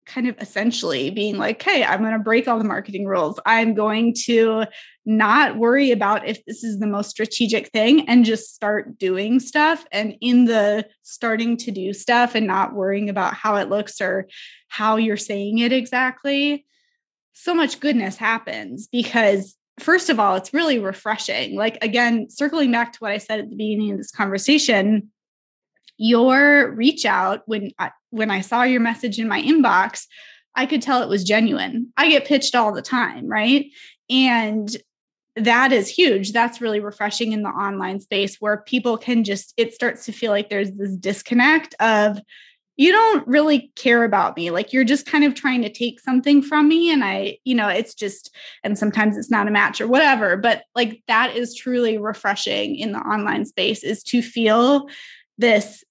kind 0.06 0.28
of 0.28 0.36
essentially 0.40 1.10
being 1.10 1.38
like, 1.38 1.62
hey, 1.62 1.84
I'm 1.84 2.02
going 2.02 2.14
to 2.14 2.20
break 2.20 2.48
all 2.48 2.58
the 2.58 2.64
marketing 2.64 3.06
rules. 3.06 3.40
I'm 3.46 3.74
going 3.74 4.14
to 4.26 4.66
not 5.06 5.58
worry 5.58 5.92
about 5.92 6.28
if 6.28 6.44
this 6.46 6.64
is 6.64 6.80
the 6.80 6.88
most 6.88 7.10
strategic 7.10 7.70
thing 7.70 8.08
and 8.10 8.26
just 8.26 8.54
start 8.54 8.98
doing 8.98 9.40
stuff. 9.40 9.86
And 9.92 10.16
in 10.22 10.46
the 10.46 10.88
starting 11.04 11.58
to 11.58 11.72
do 11.72 11.94
stuff 11.94 12.36
and 12.36 12.48
not 12.48 12.74
worrying 12.74 13.10
about 13.10 13.34
how 13.34 13.56
it 13.56 13.70
looks 13.70 14.02
or 14.02 14.28
how 14.68 14.98
you're 14.98 15.18
saying 15.18 15.60
it 15.60 15.72
exactly, 15.72 16.66
so 17.34 17.54
much 17.54 17.80
goodness 17.80 18.18
happens 18.18 18.88
because. 18.88 19.56
First 19.80 20.12
of 20.12 20.20
all, 20.20 20.36
it's 20.36 20.54
really 20.54 20.78
refreshing. 20.78 21.56
Like, 21.56 21.84
again, 21.84 22.30
circling 22.30 22.72
back 22.72 22.94
to 22.94 23.00
what 23.00 23.12
I 23.12 23.18
said 23.18 23.40
at 23.40 23.50
the 23.50 23.56
beginning 23.56 23.92
of 23.92 23.98
this 23.98 24.12
conversation, 24.12 25.12
your 25.98 26.72
reach 26.72 27.06
out 27.06 27.44
when 27.46 27.72
I, 27.80 27.92
when 28.10 28.32
I 28.32 28.42
saw 28.42 28.64
your 28.64 28.82
message 28.82 29.20
in 29.20 29.28
my 29.28 29.42
inbox, 29.42 30.06
I 30.56 30.66
could 30.66 30.82
tell 30.82 31.02
it 31.02 31.10
was 31.10 31.24
genuine. 31.24 31.92
I 31.98 32.10
get 32.10 32.26
pitched 32.26 32.56
all 32.56 32.74
the 32.74 32.82
time, 32.82 33.28
right? 33.28 33.66
And 34.10 34.76
that 35.36 35.72
is 35.72 35.90
huge. 35.90 36.32
That's 36.32 36.62
really 36.62 36.80
refreshing 36.80 37.32
in 37.32 37.42
the 37.42 37.50
online 37.50 38.00
space 38.00 38.38
where 38.40 38.58
people 38.58 38.98
can 38.98 39.24
just 39.24 39.54
it 39.58 39.74
starts 39.74 40.06
to 40.06 40.12
feel 40.12 40.32
like 40.32 40.50
there's 40.50 40.72
this 40.72 40.96
disconnect 40.96 41.74
of 41.80 42.20
you 42.76 42.92
don't 42.92 43.28
really 43.28 43.72
care 43.76 44.04
about 44.04 44.36
me 44.36 44.50
like 44.50 44.74
you're 44.74 44.84
just 44.84 45.06
kind 45.06 45.24
of 45.24 45.36
trying 45.36 45.62
to 45.62 45.72
take 45.72 46.00
something 46.00 46.42
from 46.42 46.68
me 46.68 46.92
and 46.92 47.04
i 47.04 47.38
you 47.44 47.54
know 47.54 47.68
it's 47.68 47.94
just 47.94 48.36
and 48.64 48.78
sometimes 48.78 49.16
it's 49.16 49.30
not 49.30 49.48
a 49.48 49.52
match 49.52 49.80
or 49.80 49.88
whatever 49.88 50.38
but 50.38 50.64
like 50.74 51.04
that 51.08 51.36
is 51.36 51.56
truly 51.56 51.98
refreshing 51.98 52.76
in 52.76 52.92
the 52.92 53.00
online 53.00 53.46
space 53.46 53.84
is 53.84 54.02
to 54.04 54.22
feel 54.22 54.88
this 55.38 55.84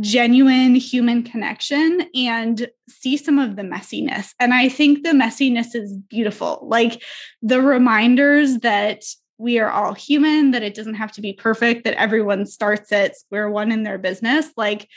genuine 0.00 0.74
human 0.74 1.22
connection 1.22 2.08
and 2.14 2.68
see 2.88 3.16
some 3.16 3.38
of 3.38 3.56
the 3.56 3.62
messiness. 3.62 4.30
And 4.40 4.54
I 4.54 4.68
think 4.68 5.02
the 5.02 5.10
messiness 5.10 5.74
is 5.74 5.96
beautiful. 6.08 6.60
Like 6.62 7.02
the 7.42 7.60
reminders 7.60 8.58
that 8.58 9.02
we 9.38 9.58
are 9.58 9.70
all 9.70 9.94
human, 9.94 10.50
that 10.52 10.62
it 10.62 10.74
doesn't 10.74 10.94
have 10.94 11.12
to 11.12 11.20
be 11.20 11.32
perfect, 11.32 11.84
that 11.84 11.94
everyone 11.94 12.46
starts 12.46 12.92
at 12.92 13.16
square 13.16 13.50
one 13.50 13.72
in 13.72 13.82
their 13.82 13.98
business. 13.98 14.50
Like 14.56 14.88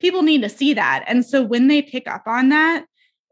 people 0.00 0.22
need 0.22 0.42
to 0.42 0.48
see 0.48 0.74
that. 0.74 1.04
And 1.06 1.24
so 1.24 1.42
when 1.42 1.68
they 1.68 1.82
pick 1.82 2.06
up 2.08 2.22
on 2.26 2.50
that, 2.50 2.84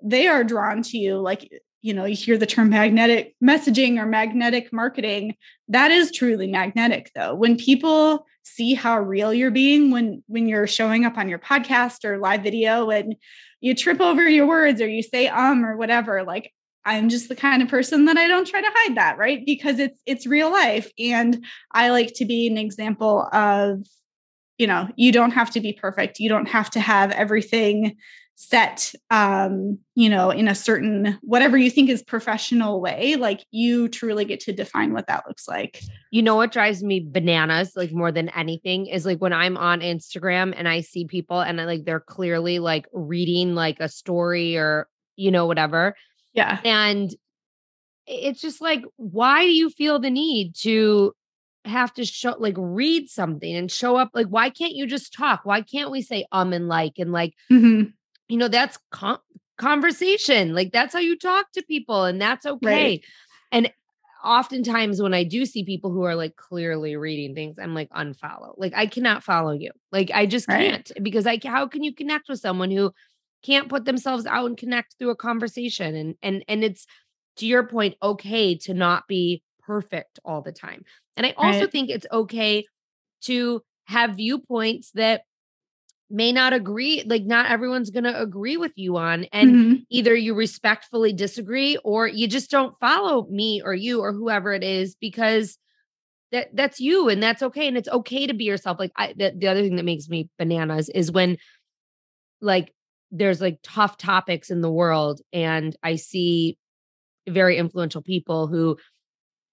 they 0.02 0.28
are 0.28 0.44
drawn 0.44 0.82
to 0.82 0.98
you. 0.98 1.18
Like 1.18 1.50
you 1.82 1.94
know 1.94 2.04
you 2.04 2.16
hear 2.16 2.36
the 2.36 2.46
term 2.46 2.70
magnetic 2.70 3.34
messaging 3.42 3.98
or 3.98 4.06
magnetic 4.06 4.72
marketing 4.72 5.34
that 5.68 5.90
is 5.90 6.10
truly 6.10 6.48
magnetic 6.48 7.10
though 7.14 7.34
when 7.34 7.56
people 7.56 8.26
see 8.48 8.74
how 8.74 8.98
real 8.98 9.32
you're 9.32 9.50
being 9.50 9.90
when 9.90 10.22
when 10.26 10.48
you're 10.48 10.66
showing 10.66 11.04
up 11.04 11.16
on 11.16 11.28
your 11.28 11.38
podcast 11.38 12.04
or 12.04 12.18
live 12.18 12.42
video 12.42 12.90
and 12.90 13.16
you 13.60 13.74
trip 13.74 14.00
over 14.00 14.28
your 14.28 14.46
words 14.46 14.80
or 14.80 14.88
you 14.88 15.02
say 15.02 15.28
um 15.28 15.64
or 15.64 15.76
whatever. 15.76 16.24
Like 16.24 16.52
i'm 16.84 17.08
just 17.08 17.28
the 17.28 17.36
kind 17.36 17.60
of 17.60 17.68
person 17.68 18.04
that 18.04 18.16
i 18.16 18.28
don't 18.28 18.46
try 18.46 18.60
to 18.60 18.70
hide 18.72 18.96
that 18.96 19.18
right? 19.18 19.44
Because 19.44 19.78
it's 19.78 20.00
it's 20.06 20.26
real 20.26 20.50
life. 20.50 20.90
And 20.98 21.44
i 21.72 21.90
like 21.90 22.14
to 22.14 22.24
be 22.24 22.46
an 22.46 22.58
example 22.58 23.28
of 23.32 23.84
you 24.58 24.66
know 24.66 24.88
you 24.96 25.12
don't 25.12 25.32
have 25.32 25.50
to 25.52 25.60
be 25.60 25.72
perfect. 25.72 26.18
You 26.18 26.28
don't 26.28 26.48
have 26.48 26.70
to 26.70 26.80
have 26.80 27.10
everything 27.12 27.96
set 28.40 28.94
um 29.10 29.76
you 29.96 30.08
know 30.08 30.30
in 30.30 30.46
a 30.46 30.54
certain 30.54 31.18
whatever 31.22 31.58
you 31.58 31.68
think 31.68 31.90
is 31.90 32.04
professional 32.04 32.80
way 32.80 33.16
like 33.16 33.44
you 33.50 33.88
truly 33.88 34.24
get 34.24 34.38
to 34.38 34.52
define 34.52 34.92
what 34.92 35.08
that 35.08 35.24
looks 35.26 35.48
like. 35.48 35.82
You 36.12 36.22
know 36.22 36.36
what 36.36 36.52
drives 36.52 36.80
me 36.80 37.04
bananas 37.04 37.72
like 37.74 37.90
more 37.90 38.12
than 38.12 38.28
anything 38.28 38.86
is 38.86 39.04
like 39.04 39.18
when 39.18 39.32
i'm 39.32 39.56
on 39.56 39.80
instagram 39.80 40.54
and 40.56 40.68
i 40.68 40.82
see 40.82 41.04
people 41.04 41.40
and 41.40 41.60
I, 41.60 41.64
like 41.64 41.84
they're 41.84 41.98
clearly 41.98 42.60
like 42.60 42.86
reading 42.92 43.56
like 43.56 43.80
a 43.80 43.88
story 43.88 44.56
or 44.56 44.86
you 45.16 45.32
know 45.32 45.46
whatever. 45.46 45.96
Yeah. 46.32 46.60
And 46.64 47.12
it's 48.06 48.40
just 48.40 48.60
like 48.60 48.84
why 48.96 49.42
do 49.42 49.52
you 49.52 49.68
feel 49.68 49.98
the 49.98 50.10
need 50.10 50.54
to 50.60 51.12
have 51.64 51.92
to 51.94 52.04
show 52.04 52.36
like 52.38 52.54
read 52.56 53.10
something 53.10 53.52
and 53.52 53.68
show 53.68 53.96
up? 53.96 54.10
Like 54.14 54.28
why 54.28 54.48
can't 54.48 54.74
you 54.74 54.86
just 54.86 55.12
talk? 55.12 55.40
Why 55.42 55.60
can't 55.60 55.90
we 55.90 56.02
say 56.02 56.24
um 56.30 56.52
and 56.52 56.68
like 56.68 56.94
and 56.98 57.10
like 57.10 57.34
mm-hmm 57.50 57.90
you 58.28 58.36
know, 58.36 58.48
that's 58.48 58.78
con- 58.90 59.18
conversation. 59.56 60.54
Like 60.54 60.72
that's 60.72 60.94
how 60.94 61.00
you 61.00 61.16
talk 61.18 61.52
to 61.52 61.62
people, 61.62 62.04
and 62.04 62.20
that's 62.20 62.46
okay. 62.46 62.66
Right. 62.66 63.04
And 63.50 63.72
oftentimes 64.24 65.00
when 65.00 65.14
I 65.14 65.24
do 65.24 65.46
see 65.46 65.64
people 65.64 65.90
who 65.90 66.02
are 66.02 66.14
like 66.14 66.36
clearly 66.36 66.96
reading 66.96 67.34
things, 67.34 67.56
I'm 67.58 67.74
like 67.74 67.90
unfollow. 67.90 68.54
Like 68.56 68.72
I 68.74 68.86
cannot 68.86 69.24
follow 69.24 69.52
you. 69.52 69.70
Like 69.92 70.10
I 70.12 70.26
just 70.26 70.48
right. 70.48 70.58
can't 70.58 70.90
because 71.02 71.26
I 71.26 71.38
how 71.44 71.66
can 71.66 71.82
you 71.82 71.94
connect 71.94 72.28
with 72.28 72.40
someone 72.40 72.70
who 72.70 72.92
can't 73.44 73.68
put 73.68 73.84
themselves 73.84 74.26
out 74.26 74.46
and 74.46 74.56
connect 74.56 74.96
through 74.98 75.10
a 75.10 75.16
conversation 75.16 75.94
and 75.94 76.14
and 76.22 76.44
and 76.48 76.64
it's 76.64 76.86
to 77.36 77.46
your 77.46 77.62
point 77.62 77.94
okay 78.02 78.56
to 78.56 78.74
not 78.74 79.06
be 79.06 79.42
perfect 79.64 80.18
all 80.24 80.42
the 80.42 80.52
time. 80.52 80.84
And 81.16 81.26
I 81.26 81.34
also 81.36 81.60
right. 81.60 81.72
think 81.72 81.90
it's 81.90 82.06
okay 82.10 82.64
to 83.22 83.62
have 83.84 84.16
viewpoints 84.16 84.90
that 84.94 85.22
may 86.10 86.32
not 86.32 86.52
agree 86.52 87.02
like 87.06 87.24
not 87.24 87.50
everyone's 87.50 87.90
going 87.90 88.04
to 88.04 88.20
agree 88.20 88.56
with 88.56 88.72
you 88.76 88.96
on 88.96 89.24
and 89.24 89.50
mm-hmm. 89.50 89.74
either 89.90 90.14
you 90.14 90.34
respectfully 90.34 91.12
disagree 91.12 91.76
or 91.84 92.06
you 92.06 92.26
just 92.26 92.50
don't 92.50 92.78
follow 92.80 93.26
me 93.30 93.60
or 93.62 93.74
you 93.74 94.00
or 94.00 94.12
whoever 94.12 94.52
it 94.54 94.64
is 94.64 94.96
because 95.00 95.58
that 96.32 96.48
that's 96.54 96.80
you 96.80 97.08
and 97.08 97.22
that's 97.22 97.42
okay 97.42 97.68
and 97.68 97.76
it's 97.76 97.88
okay 97.88 98.26
to 98.26 98.34
be 98.34 98.44
yourself 98.44 98.78
like 98.78 98.92
I 98.96 99.14
the, 99.16 99.34
the 99.36 99.48
other 99.48 99.62
thing 99.62 99.76
that 99.76 99.84
makes 99.84 100.08
me 100.08 100.30
bananas 100.38 100.88
is 100.88 101.12
when 101.12 101.36
like 102.40 102.72
there's 103.10 103.40
like 103.40 103.58
tough 103.62 103.96
topics 103.98 104.50
in 104.50 104.60
the 104.62 104.70
world 104.70 105.20
and 105.32 105.76
I 105.82 105.96
see 105.96 106.56
very 107.28 107.58
influential 107.58 108.02
people 108.02 108.46
who 108.46 108.78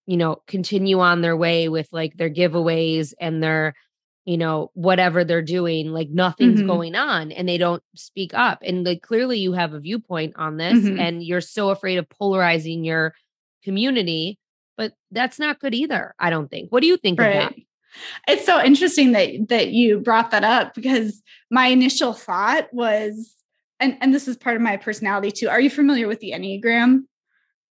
you 0.05 0.15
know 0.15 0.41
continue 0.47 0.99
on 0.99 1.19
their 1.19 1.35
way 1.35 1.67
with 1.67 1.89
like 1.91 2.15
their 2.15 2.29
giveaways 2.29 3.13
and 3.19 3.43
their 3.43 3.73
you 4.25 4.37
know 4.37 4.71
whatever 4.73 5.23
they're 5.23 5.41
doing 5.41 5.91
like 5.91 6.09
nothing's 6.09 6.59
mm-hmm. 6.59 6.67
going 6.67 6.95
on 6.95 7.31
and 7.31 7.47
they 7.47 7.57
don't 7.57 7.83
speak 7.95 8.33
up 8.33 8.59
and 8.63 8.85
like 8.85 9.01
clearly 9.01 9.39
you 9.39 9.53
have 9.53 9.73
a 9.73 9.79
viewpoint 9.79 10.33
on 10.35 10.57
this 10.57 10.79
mm-hmm. 10.79 10.99
and 10.99 11.23
you're 11.23 11.41
so 11.41 11.69
afraid 11.69 11.97
of 11.97 12.09
polarizing 12.09 12.83
your 12.83 13.13
community 13.63 14.37
but 14.77 14.93
that's 15.11 15.39
not 15.39 15.59
good 15.59 15.73
either 15.73 16.13
i 16.19 16.29
don't 16.29 16.49
think 16.49 16.71
what 16.71 16.81
do 16.81 16.87
you 16.87 16.97
think 16.97 17.19
right. 17.19 17.29
of 17.29 17.49
that 17.49 17.55
it's 18.27 18.45
so 18.45 18.61
interesting 18.61 19.13
that 19.13 19.47
that 19.47 19.69
you 19.69 19.99
brought 19.99 20.31
that 20.31 20.43
up 20.43 20.73
because 20.73 21.21
my 21.49 21.67
initial 21.67 22.11
thought 22.11 22.67
was 22.73 23.33
and 23.79 23.97
and 24.01 24.13
this 24.13 24.27
is 24.27 24.35
part 24.35 24.55
of 24.55 24.61
my 24.61 24.75
personality 24.75 25.31
too 25.31 25.47
are 25.47 25.61
you 25.61 25.69
familiar 25.69 26.07
with 26.07 26.19
the 26.19 26.31
enneagram 26.31 27.03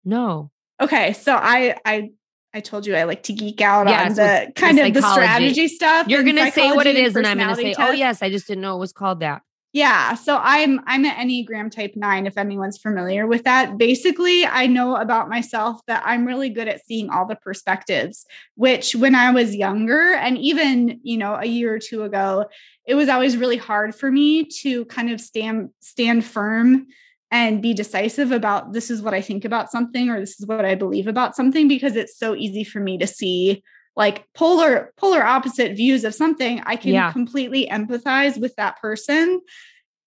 no 0.04 0.52
okay 0.82 1.14
so 1.14 1.34
i 1.34 1.76
i 1.86 2.10
I 2.54 2.60
told 2.60 2.86
you 2.86 2.96
I 2.96 3.04
like 3.04 3.24
to 3.24 3.34
geek 3.34 3.62
out 3.62 3.88
yes, 3.88 4.10
on 4.10 4.16
the 4.16 4.52
kind 4.54 4.80
of 4.80 4.94
the 4.94 5.02
strategy 5.02 5.68
stuff. 5.68 6.08
You're 6.08 6.24
going 6.24 6.36
to 6.36 6.52
say 6.52 6.72
what 6.72 6.88
it 6.88 6.98
is, 6.98 7.16
and 7.16 7.26
I'm 7.26 7.38
going 7.38 7.50
to 7.50 7.56
say, 7.56 7.76
"Oh 7.78 7.92
yes, 7.92 8.22
I 8.22 8.30
just 8.30 8.48
didn't 8.48 8.62
know 8.62 8.76
it 8.76 8.80
was 8.80 8.92
called 8.92 9.22
that." 9.22 9.42
Yeah, 9.74 10.16
so 10.16 10.38
I'm 10.42 10.82
I'm 10.86 11.06
an 11.06 11.12
Enneagram 11.12 11.72
Type 11.72 11.94
Nine. 11.96 12.28
If 12.28 12.38
anyone's 12.38 12.78
familiar 12.78 13.26
with 13.26 13.46
that, 13.46 13.78
basically, 13.78 14.46
I 14.46 14.68
know 14.68 14.98
about 14.98 15.30
myself 15.30 15.80
that 15.88 16.04
I'm 16.06 16.26
really 16.26 16.50
good 16.50 16.68
at 16.68 16.86
seeing 16.86 17.10
all 17.10 17.26
the 17.26 17.38
perspectives. 17.38 18.26
Which, 18.56 18.96
when 18.96 19.16
I 19.16 19.32
was 19.32 19.56
younger, 19.56 20.14
and 20.14 20.38
even 20.38 21.00
you 21.04 21.18
know 21.18 21.36
a 21.36 21.46
year 21.46 21.74
or 21.74 21.80
two 21.80 22.04
ago, 22.04 22.48
it 22.86 22.96
was 22.96 23.08
always 23.08 23.38
really 23.38 23.56
hard 23.56 23.96
for 23.96 24.12
me 24.12 24.44
to 24.62 24.84
kind 24.86 25.10
of 25.10 25.22
stand 25.22 25.70
stand 25.80 26.26
firm 26.26 26.88
and 27.32 27.62
be 27.62 27.74
decisive 27.74 28.32
about 28.32 28.74
this 28.74 28.92
is 28.92 29.02
what 29.02 29.14
I 29.14 29.22
think 29.22 29.46
about 29.46 29.72
something 29.72 30.10
or 30.10 30.20
this 30.20 30.40
is 30.40 30.46
what 30.46 30.66
I 30.66 30.76
believe 30.76 31.08
about 31.08 31.36
something 31.36 31.68
because 31.68 31.96
it's 31.96 32.18
so 32.18 32.36
easy 32.36 32.64
for 32.64 32.80
me 32.80 32.98
to 32.98 33.08
see 33.08 33.64
like 33.96 34.26
polar 34.34 34.94
polar 34.98 35.24
opposite 35.24 35.76
views 35.76 36.04
of 36.04 36.14
something 36.14 36.62
I 36.66 36.76
can 36.76 36.94
yeah. 36.94 37.12
completely 37.12 37.68
empathize 37.72 38.40
with 38.40 38.56
that 38.56 38.80
person 38.80 39.42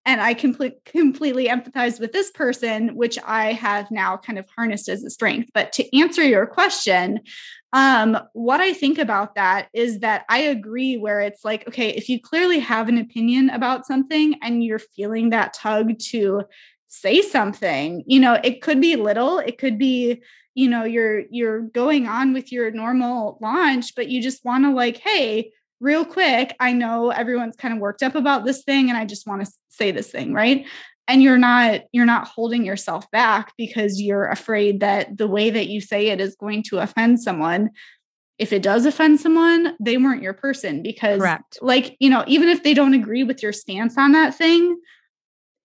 and 0.07 0.21
I 0.21 0.35
complete, 0.35 0.85
completely 0.85 1.47
empathize 1.47 1.99
with 1.99 2.13
this 2.13 2.31
person, 2.31 2.95
which 2.95 3.19
I 3.25 3.53
have 3.55 3.91
now 3.91 4.19
kind 4.19 4.39
of 4.39 4.47
harnessed 4.55 4.89
as 4.89 5.03
a 5.03 5.11
strength. 5.11 5.51
But 5.55 5.73
to 5.75 5.99
answer 5.99 6.23
your 6.23 6.47
question, 6.47 7.21
um, 7.73 8.19
what 8.35 8.61
I 8.61 8.75
think 8.75 8.99
about 8.99 9.35
that 9.35 9.69
is 9.73 10.01
that 10.01 10.25
I 10.29 10.41
agree 10.41 10.97
where 10.97 11.21
it's 11.21 11.45
like, 11.45 11.67
okay, 11.67 11.89
if 11.89 12.09
you 12.09 12.21
clearly 12.21 12.59
have 12.61 12.89
an 12.89 12.99
opinion 12.99 13.49
about 13.51 13.87
something 13.87 14.35
and 14.43 14.63
you're 14.63 14.79
feeling 14.79 15.31
that 15.31 15.55
tug 15.55 15.99
to 16.11 16.43
say 16.94 17.22
something, 17.22 18.04
you 18.07 18.20
know, 18.20 18.38
it 18.44 18.62
could 18.62 18.80
be 18.80 18.96
little, 18.96 19.38
it 19.38 19.59
could 19.59 19.78
be, 19.78 20.22
you 20.54 20.68
know, 20.68 20.85
you're 20.85 21.24
you're 21.30 21.62
going 21.62 22.07
on 22.07 22.33
with 22.33 22.52
your 22.52 22.70
normal 22.70 23.38
launch, 23.40 23.94
but 23.96 24.09
you 24.09 24.22
just 24.22 24.44
want 24.44 24.64
to 24.64 24.70
like, 24.72 24.98
hey, 24.98 25.50
real 25.80 26.04
quick, 26.04 26.54
I 26.61 26.72
know 26.72 27.11
everyone's 27.11 27.57
kind 27.57 27.74
of 27.74 27.80
worked 27.80 28.02
up 28.02 28.14
about 28.14 28.44
this 28.44 28.62
thing 28.62 28.88
and 28.88 28.96
I 28.96 29.04
just 29.04 29.26
want 29.26 29.44
to 29.44 29.52
say 29.68 29.90
this 29.90 30.11
thing, 30.11 30.33
right? 30.33 30.66
And 31.09 31.22
you're 31.22 31.38
not 31.38 31.83
you're 31.92 32.07
not 32.07 32.28
holding 32.28 32.64
yourself 32.64 33.11
back 33.11 33.52
because 33.59 34.00
you're 34.00 34.28
afraid 34.28 34.80
that 34.80 35.18
the 35.18 35.26
way 35.26 35.50
that 35.50 35.66
you 35.66 35.80
say 35.80 36.09
it 36.09 36.20
is 36.20 36.37
going 36.37 36.62
to 36.64 36.78
offend 36.78 37.20
someone. 37.20 37.70
If 38.38 38.52
it 38.52 38.62
does 38.62 38.87
offend 38.87 39.20
someone, 39.20 39.76
they 39.80 39.96
weren't 39.96 40.22
your 40.22 40.33
person 40.33 40.83
because 40.83 41.20
Correct. 41.20 41.59
like, 41.61 41.96
you 42.00 42.11
know, 42.11 42.24
even 42.26 42.48
if 42.48 42.62
they 42.62 42.74
don't 42.74 42.94
agree 42.94 43.22
with 43.22 43.42
your 43.42 43.52
stance 43.52 43.98
on 43.98 44.12
that 44.12 44.35
thing, 44.35 44.76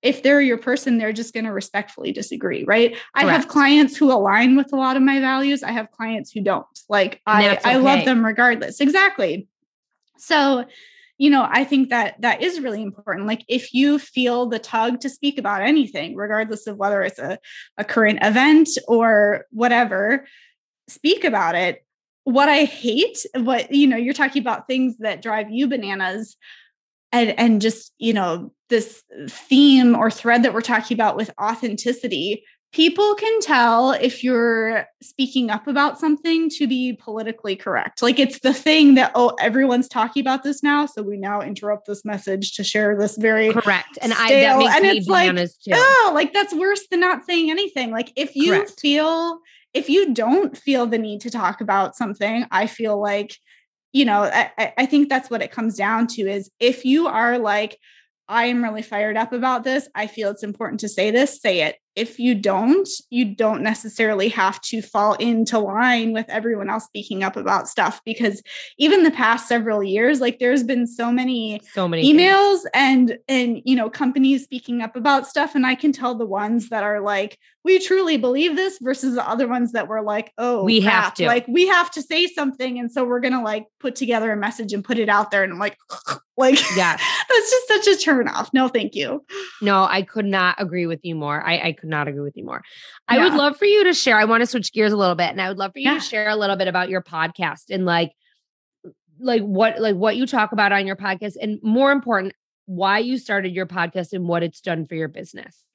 if 0.01 0.23
they're 0.23 0.41
your 0.41 0.57
person, 0.57 0.97
they're 0.97 1.13
just 1.13 1.33
going 1.33 1.45
to 1.45 1.51
respectfully 1.51 2.11
disagree, 2.11 2.63
right? 2.63 2.91
Correct. 2.91 3.03
I 3.15 3.31
have 3.31 3.47
clients 3.47 3.97
who 3.97 4.11
align 4.11 4.55
with 4.55 4.71
a 4.71 4.77
lot 4.77 4.95
of 4.95 5.03
my 5.03 5.19
values. 5.19 5.61
I 5.63 5.71
have 5.71 5.91
clients 5.91 6.31
who 6.31 6.41
don't. 6.41 6.65
Like 6.87 7.21
I, 7.25 7.49
okay. 7.49 7.61
I 7.65 7.75
love 7.77 8.05
them 8.05 8.25
regardless. 8.25 8.79
Exactly. 8.79 9.47
So, 10.17 10.65
you 11.17 11.29
know, 11.29 11.45
I 11.49 11.65
think 11.65 11.89
that 11.89 12.21
that 12.21 12.41
is 12.41 12.61
really 12.61 12.81
important. 12.81 13.27
Like 13.27 13.43
if 13.49 13.73
you 13.73 13.99
feel 13.99 14.45
the 14.45 14.59
tug 14.59 15.01
to 15.01 15.09
speak 15.09 15.37
about 15.37 15.61
anything, 15.61 16.15
regardless 16.15 16.65
of 16.65 16.77
whether 16.77 17.01
it's 17.01 17.19
a, 17.19 17.37
a 17.77 17.83
current 17.83 18.19
event 18.21 18.69
or 18.87 19.45
whatever, 19.51 20.25
speak 20.87 21.23
about 21.23 21.55
it. 21.55 21.83
What 22.23 22.47
I 22.47 22.63
hate, 22.63 23.25
what, 23.35 23.71
you 23.71 23.87
know, 23.87 23.97
you're 23.97 24.13
talking 24.13 24.41
about 24.41 24.67
things 24.67 24.97
that 24.99 25.21
drive 25.21 25.49
you 25.49 25.67
bananas 25.67 26.37
and 27.11 27.37
and 27.39 27.61
just 27.61 27.93
you 27.97 28.13
know 28.13 28.51
this 28.69 29.03
theme 29.29 29.95
or 29.95 30.11
thread 30.11 30.43
that 30.43 30.53
we're 30.53 30.61
talking 30.61 30.95
about 30.95 31.15
with 31.15 31.31
authenticity 31.41 32.43
people 32.71 33.15
can 33.15 33.39
tell 33.41 33.91
if 33.91 34.23
you're 34.23 34.85
speaking 35.01 35.49
up 35.49 35.67
about 35.67 35.99
something 35.99 36.49
to 36.49 36.67
be 36.67 36.93
politically 36.93 37.55
correct. 37.55 38.01
Like 38.01 38.19
it's 38.19 38.39
the 38.39 38.53
thing 38.53 38.95
that, 38.95 39.11
oh, 39.15 39.35
everyone's 39.39 39.87
talking 39.87 40.21
about 40.21 40.43
this 40.43 40.61
now. 40.61 40.85
So 40.85 41.01
we 41.01 41.17
now 41.17 41.41
interrupt 41.41 41.87
this 41.87 42.05
message 42.05 42.53
to 42.53 42.63
share 42.63 42.95
this 42.97 43.17
very 43.17 43.51
correct. 43.51 43.97
And 44.01 44.13
stale, 44.13 44.27
I, 44.27 44.41
that 44.41 44.57
makes 44.59 44.75
and 44.75 44.83
me 44.83 44.97
it's 44.97 45.07
like, 45.07 45.35
too. 45.35 45.71
oh, 45.73 46.11
like 46.13 46.31
that's 46.31 46.53
worse 46.53 46.85
than 46.91 46.99
not 46.99 47.25
saying 47.25 47.49
anything. 47.49 47.91
Like 47.91 48.11
if 48.15 48.35
you 48.35 48.51
correct. 48.51 48.79
feel, 48.79 49.39
if 49.73 49.89
you 49.89 50.13
don't 50.13 50.55
feel 50.55 50.85
the 50.85 50.99
need 50.99 51.21
to 51.21 51.31
talk 51.31 51.61
about 51.61 51.95
something, 51.95 52.45
I 52.51 52.67
feel 52.67 53.01
like, 53.01 53.35
you 53.91 54.05
know, 54.05 54.23
I, 54.23 54.73
I 54.77 54.85
think 54.85 55.09
that's 55.09 55.29
what 55.29 55.41
it 55.41 55.51
comes 55.51 55.75
down 55.75 56.07
to 56.07 56.21
is 56.21 56.51
if 56.59 56.85
you 56.85 57.07
are 57.07 57.37
like, 57.37 57.77
I 58.27 58.45
am 58.45 58.63
really 58.63 58.83
fired 58.83 59.17
up 59.17 59.33
about 59.33 59.63
this. 59.63 59.89
I 59.95 60.05
feel 60.05 60.29
it's 60.29 60.43
important 60.43 60.81
to 60.81 60.89
say 60.89 61.09
this, 61.09 61.41
say 61.41 61.61
it 61.61 61.77
if 61.95 62.19
you 62.19 62.35
don't, 62.35 62.87
you 63.09 63.35
don't 63.35 63.61
necessarily 63.61 64.29
have 64.29 64.61
to 64.61 64.81
fall 64.81 65.13
into 65.15 65.59
line 65.59 66.13
with 66.13 66.25
everyone 66.29 66.69
else 66.69 66.85
speaking 66.85 67.23
up 67.23 67.35
about 67.35 67.67
stuff 67.67 68.01
because 68.05 68.41
even 68.77 69.03
the 69.03 69.11
past 69.11 69.47
several 69.47 69.83
years, 69.83 70.21
like 70.21 70.39
there's 70.39 70.63
been 70.63 70.87
so 70.87 71.11
many 71.11 71.61
so 71.73 71.87
many 71.87 72.03
emails 72.03 72.61
things. 72.61 72.67
and 72.73 73.17
and 73.27 73.61
you 73.65 73.75
know 73.75 73.89
companies 73.89 74.43
speaking 74.43 74.81
up 74.81 74.95
about 74.95 75.27
stuff 75.27 75.55
and 75.55 75.65
I 75.65 75.75
can 75.75 75.91
tell 75.91 76.15
the 76.15 76.25
ones 76.25 76.69
that 76.69 76.83
are 76.83 77.01
like 77.01 77.37
we 77.63 77.79
truly 77.79 78.17
believe 78.17 78.55
this 78.55 78.79
versus 78.81 79.15
the 79.15 79.27
other 79.27 79.47
ones 79.47 79.73
that 79.73 79.87
were 79.87 80.01
like 80.01 80.31
oh 80.37 80.63
we 80.63 80.81
crap. 80.81 81.03
have 81.03 81.13
to 81.15 81.25
like 81.25 81.47
we 81.47 81.67
have 81.67 81.91
to 81.91 82.01
say 82.01 82.27
something 82.27 82.79
and 82.79 82.91
so 82.91 83.03
we're 83.03 83.19
going 83.19 83.33
to 83.33 83.41
like 83.41 83.65
put 83.79 83.95
together 83.95 84.31
a 84.31 84.37
message 84.37 84.73
and 84.73 84.83
put 84.83 84.97
it 84.97 85.09
out 85.09 85.31
there 85.31 85.43
and 85.43 85.53
I'm 85.53 85.59
like 85.59 85.77
like 86.37 86.59
yeah 86.75 86.97
that's 87.29 87.51
just 87.51 87.67
such 87.67 87.87
a 87.87 87.97
turn 87.97 88.27
off. 88.27 88.49
No, 88.53 88.67
thank 88.67 88.95
you. 88.95 89.23
No, 89.61 89.83
I 89.83 90.01
could 90.01 90.25
not 90.25 90.55
agree 90.59 90.85
with 90.85 90.99
you 91.03 91.15
more. 91.15 91.45
I 91.45 91.59
I 91.59 91.71
could 91.79 91.89
not 91.89 92.07
agree 92.07 92.21
with 92.21 92.37
you 92.37 92.45
more. 92.45 92.61
I 93.07 93.17
yeah. 93.17 93.23
would 93.23 93.33
love 93.33 93.57
for 93.57 93.65
you 93.65 93.83
to 93.85 93.93
share. 93.93 94.17
I 94.17 94.25
want 94.25 94.41
to 94.41 94.47
switch 94.47 94.71
gears 94.73 94.93
a 94.93 94.97
little 94.97 95.15
bit, 95.15 95.29
and 95.29 95.41
I 95.41 95.49
would 95.49 95.57
love 95.57 95.73
for 95.73 95.79
you 95.79 95.91
yeah. 95.91 95.95
to 95.95 95.99
share 95.99 96.29
a 96.29 96.35
little 96.35 96.55
bit 96.55 96.67
about 96.67 96.89
your 96.89 97.01
podcast 97.01 97.65
and 97.69 97.85
like, 97.85 98.11
like 99.19 99.41
what 99.41 99.79
like 99.79 99.95
what 99.95 100.15
you 100.15 100.25
talk 100.25 100.51
about 100.51 100.71
on 100.71 100.87
your 100.87 100.95
podcast, 100.95 101.33
and 101.41 101.59
more 101.61 101.91
important, 101.91 102.33
why 102.65 102.99
you 102.99 103.17
started 103.17 103.53
your 103.53 103.65
podcast 103.65 104.13
and 104.13 104.27
what 104.27 104.43
it's 104.43 104.61
done 104.61 104.85
for 104.87 104.95
your 104.95 105.07
business. 105.07 105.65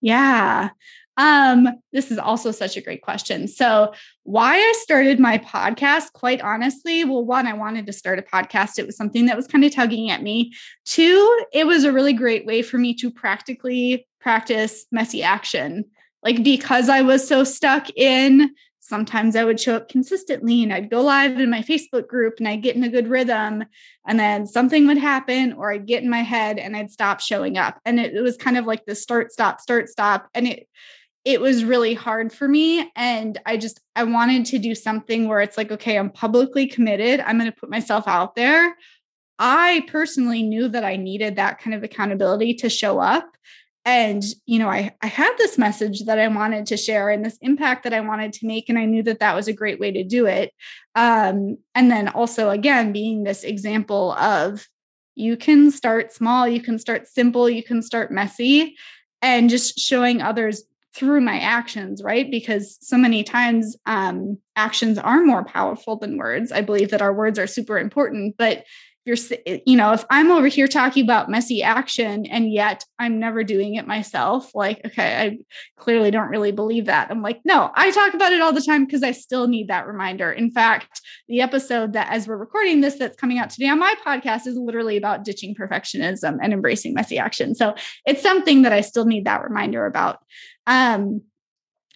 Yeah. 0.00 0.70
Um, 1.16 1.68
this 1.92 2.10
is 2.10 2.18
also 2.18 2.50
such 2.50 2.76
a 2.76 2.80
great 2.80 3.02
question. 3.02 3.46
So, 3.46 3.94
why 4.24 4.56
I 4.56 4.72
started 4.82 5.20
my 5.20 5.38
podcast, 5.38 6.12
quite 6.12 6.40
honestly, 6.40 7.04
well, 7.04 7.24
one, 7.24 7.46
I 7.46 7.52
wanted 7.52 7.86
to 7.86 7.92
start 7.92 8.18
a 8.18 8.22
podcast. 8.22 8.78
It 8.78 8.86
was 8.86 8.96
something 8.96 9.26
that 9.26 9.36
was 9.36 9.46
kind 9.46 9.64
of 9.64 9.72
tugging 9.72 10.10
at 10.10 10.22
me. 10.22 10.52
Two, 10.84 11.44
it 11.52 11.66
was 11.66 11.84
a 11.84 11.92
really 11.92 12.12
great 12.12 12.46
way 12.46 12.62
for 12.62 12.78
me 12.78 12.94
to 12.96 13.10
practically 13.10 14.06
practice 14.24 14.86
messy 14.90 15.22
action. 15.22 15.84
Like, 16.24 16.42
because 16.42 16.88
I 16.88 17.02
was 17.02 17.26
so 17.28 17.44
stuck 17.44 17.88
in 17.96 18.50
sometimes 18.84 19.34
I 19.34 19.44
would 19.44 19.58
show 19.58 19.76
up 19.76 19.88
consistently 19.88 20.62
and 20.62 20.70
I'd 20.70 20.90
go 20.90 21.00
live 21.00 21.40
in 21.40 21.48
my 21.48 21.62
Facebook 21.62 22.06
group 22.06 22.34
and 22.38 22.46
I'd 22.46 22.62
get 22.62 22.76
in 22.76 22.84
a 22.84 22.90
good 22.90 23.08
rhythm. 23.08 23.64
And 24.06 24.20
then 24.20 24.46
something 24.46 24.86
would 24.86 24.98
happen 24.98 25.54
or 25.54 25.72
I'd 25.72 25.86
get 25.86 26.02
in 26.02 26.10
my 26.10 26.20
head 26.20 26.58
and 26.58 26.76
I'd 26.76 26.90
stop 26.90 27.20
showing 27.20 27.56
up. 27.56 27.80
And 27.86 27.98
it, 27.98 28.14
it 28.14 28.20
was 28.20 28.36
kind 28.36 28.58
of 28.58 28.66
like 28.66 28.84
the 28.84 28.94
start, 28.94 29.32
stop, 29.32 29.62
start, 29.62 29.88
stop. 29.88 30.28
And 30.34 30.46
it, 30.46 30.68
it 31.24 31.40
was 31.40 31.64
really 31.64 31.94
hard 31.94 32.30
for 32.34 32.46
me 32.46 32.92
and 32.96 33.40
i 33.46 33.56
just 33.56 33.80
i 33.96 34.04
wanted 34.04 34.44
to 34.44 34.58
do 34.58 34.74
something 34.74 35.26
where 35.26 35.40
it's 35.40 35.56
like 35.56 35.72
okay 35.72 35.96
i'm 35.96 36.10
publicly 36.10 36.66
committed 36.66 37.18
i'm 37.20 37.38
going 37.38 37.50
to 37.50 37.58
put 37.58 37.70
myself 37.70 38.06
out 38.06 38.34
there 38.34 38.76
i 39.38 39.82
personally 39.88 40.42
knew 40.42 40.68
that 40.68 40.84
i 40.84 40.96
needed 40.96 41.36
that 41.36 41.58
kind 41.58 41.72
of 41.72 41.82
accountability 41.82 42.52
to 42.52 42.68
show 42.68 42.98
up 42.98 43.38
and 43.84 44.22
you 44.46 44.58
know 44.58 44.68
i 44.68 44.94
i 45.02 45.06
had 45.06 45.32
this 45.38 45.58
message 45.58 46.04
that 46.04 46.18
i 46.18 46.28
wanted 46.28 46.66
to 46.66 46.76
share 46.76 47.10
and 47.10 47.24
this 47.24 47.38
impact 47.40 47.84
that 47.84 47.92
i 47.94 48.00
wanted 48.00 48.32
to 48.32 48.46
make 48.46 48.68
and 48.68 48.78
i 48.78 48.84
knew 48.84 49.02
that 49.02 49.20
that 49.20 49.34
was 49.34 49.48
a 49.48 49.52
great 49.52 49.80
way 49.80 49.90
to 49.90 50.04
do 50.04 50.26
it 50.26 50.52
um, 50.96 51.58
and 51.74 51.90
then 51.90 52.08
also 52.08 52.50
again 52.50 52.92
being 52.92 53.24
this 53.24 53.44
example 53.44 54.12
of 54.12 54.66
you 55.14 55.36
can 55.36 55.70
start 55.70 56.12
small 56.12 56.46
you 56.48 56.60
can 56.60 56.78
start 56.78 57.06
simple 57.06 57.48
you 57.48 57.62
can 57.62 57.82
start 57.82 58.10
messy 58.10 58.76
and 59.22 59.50
just 59.50 59.78
showing 59.78 60.20
others 60.20 60.64
through 60.94 61.20
my 61.20 61.38
actions, 61.40 62.02
right? 62.02 62.30
Because 62.30 62.78
so 62.80 62.96
many 62.96 63.24
times 63.24 63.76
um, 63.84 64.38
actions 64.54 64.96
are 64.96 65.22
more 65.22 65.44
powerful 65.44 65.96
than 65.96 66.16
words. 66.16 66.52
I 66.52 66.60
believe 66.60 66.90
that 66.90 67.02
our 67.02 67.12
words 67.12 67.38
are 67.38 67.48
super 67.48 67.78
important, 67.78 68.36
but 68.38 68.64
you're, 69.04 69.16
you 69.66 69.76
know, 69.76 69.92
if 69.92 70.04
I'm 70.08 70.30
over 70.30 70.48
here 70.48 70.66
talking 70.66 71.04
about 71.04 71.28
messy 71.28 71.62
action 71.62 72.24
and 72.26 72.50
yet 72.50 72.84
I'm 72.98 73.20
never 73.20 73.44
doing 73.44 73.74
it 73.74 73.86
myself, 73.86 74.54
like, 74.54 74.80
okay, 74.86 75.16
I 75.16 75.38
clearly 75.76 76.10
don't 76.10 76.30
really 76.30 76.52
believe 76.52 76.86
that. 76.86 77.10
I'm 77.10 77.20
like, 77.20 77.40
no, 77.44 77.70
I 77.74 77.90
talk 77.90 78.14
about 78.14 78.32
it 78.32 78.40
all 78.40 78.52
the 78.52 78.62
time 78.62 78.86
because 78.86 79.02
I 79.02 79.12
still 79.12 79.46
need 79.46 79.68
that 79.68 79.86
reminder. 79.86 80.32
In 80.32 80.50
fact, 80.50 81.02
the 81.28 81.42
episode 81.42 81.92
that, 81.92 82.10
as 82.10 82.26
we're 82.26 82.38
recording 82.38 82.80
this, 82.80 82.96
that's 82.96 83.16
coming 83.16 83.38
out 83.38 83.50
today 83.50 83.68
on 83.68 83.78
my 83.78 83.94
podcast 84.06 84.46
is 84.46 84.56
literally 84.56 84.96
about 84.96 85.24
ditching 85.24 85.54
perfectionism 85.54 86.38
and 86.42 86.54
embracing 86.54 86.94
messy 86.94 87.18
action. 87.18 87.54
So 87.54 87.74
it's 88.06 88.22
something 88.22 88.62
that 88.62 88.72
I 88.72 88.80
still 88.80 89.04
need 89.04 89.26
that 89.26 89.42
reminder 89.42 89.84
about. 89.84 90.20
Um, 90.66 91.22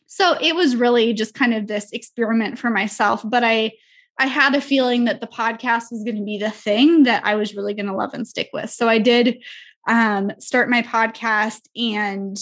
so 0.06 0.36
it 0.40 0.54
was 0.54 0.76
really 0.76 1.14
just 1.14 1.34
kind 1.34 1.54
of 1.54 1.66
this 1.66 1.90
experiment 1.92 2.58
for 2.58 2.68
myself, 2.68 3.22
but 3.24 3.44
I 3.44 3.72
I 4.18 4.26
had 4.26 4.54
a 4.54 4.60
feeling 4.60 5.04
that 5.04 5.20
the 5.20 5.26
podcast 5.26 5.92
was 5.92 6.02
going 6.04 6.16
to 6.16 6.24
be 6.24 6.38
the 6.38 6.50
thing 6.50 7.04
that 7.04 7.24
I 7.24 7.36
was 7.36 7.54
really 7.54 7.74
going 7.74 7.86
to 7.86 7.94
love 7.94 8.14
and 8.14 8.26
stick 8.26 8.50
with. 8.52 8.70
So 8.70 8.88
I 8.88 8.98
did 8.98 9.42
um, 9.86 10.32
start 10.38 10.68
my 10.68 10.82
podcast 10.82 11.60
and 11.76 12.36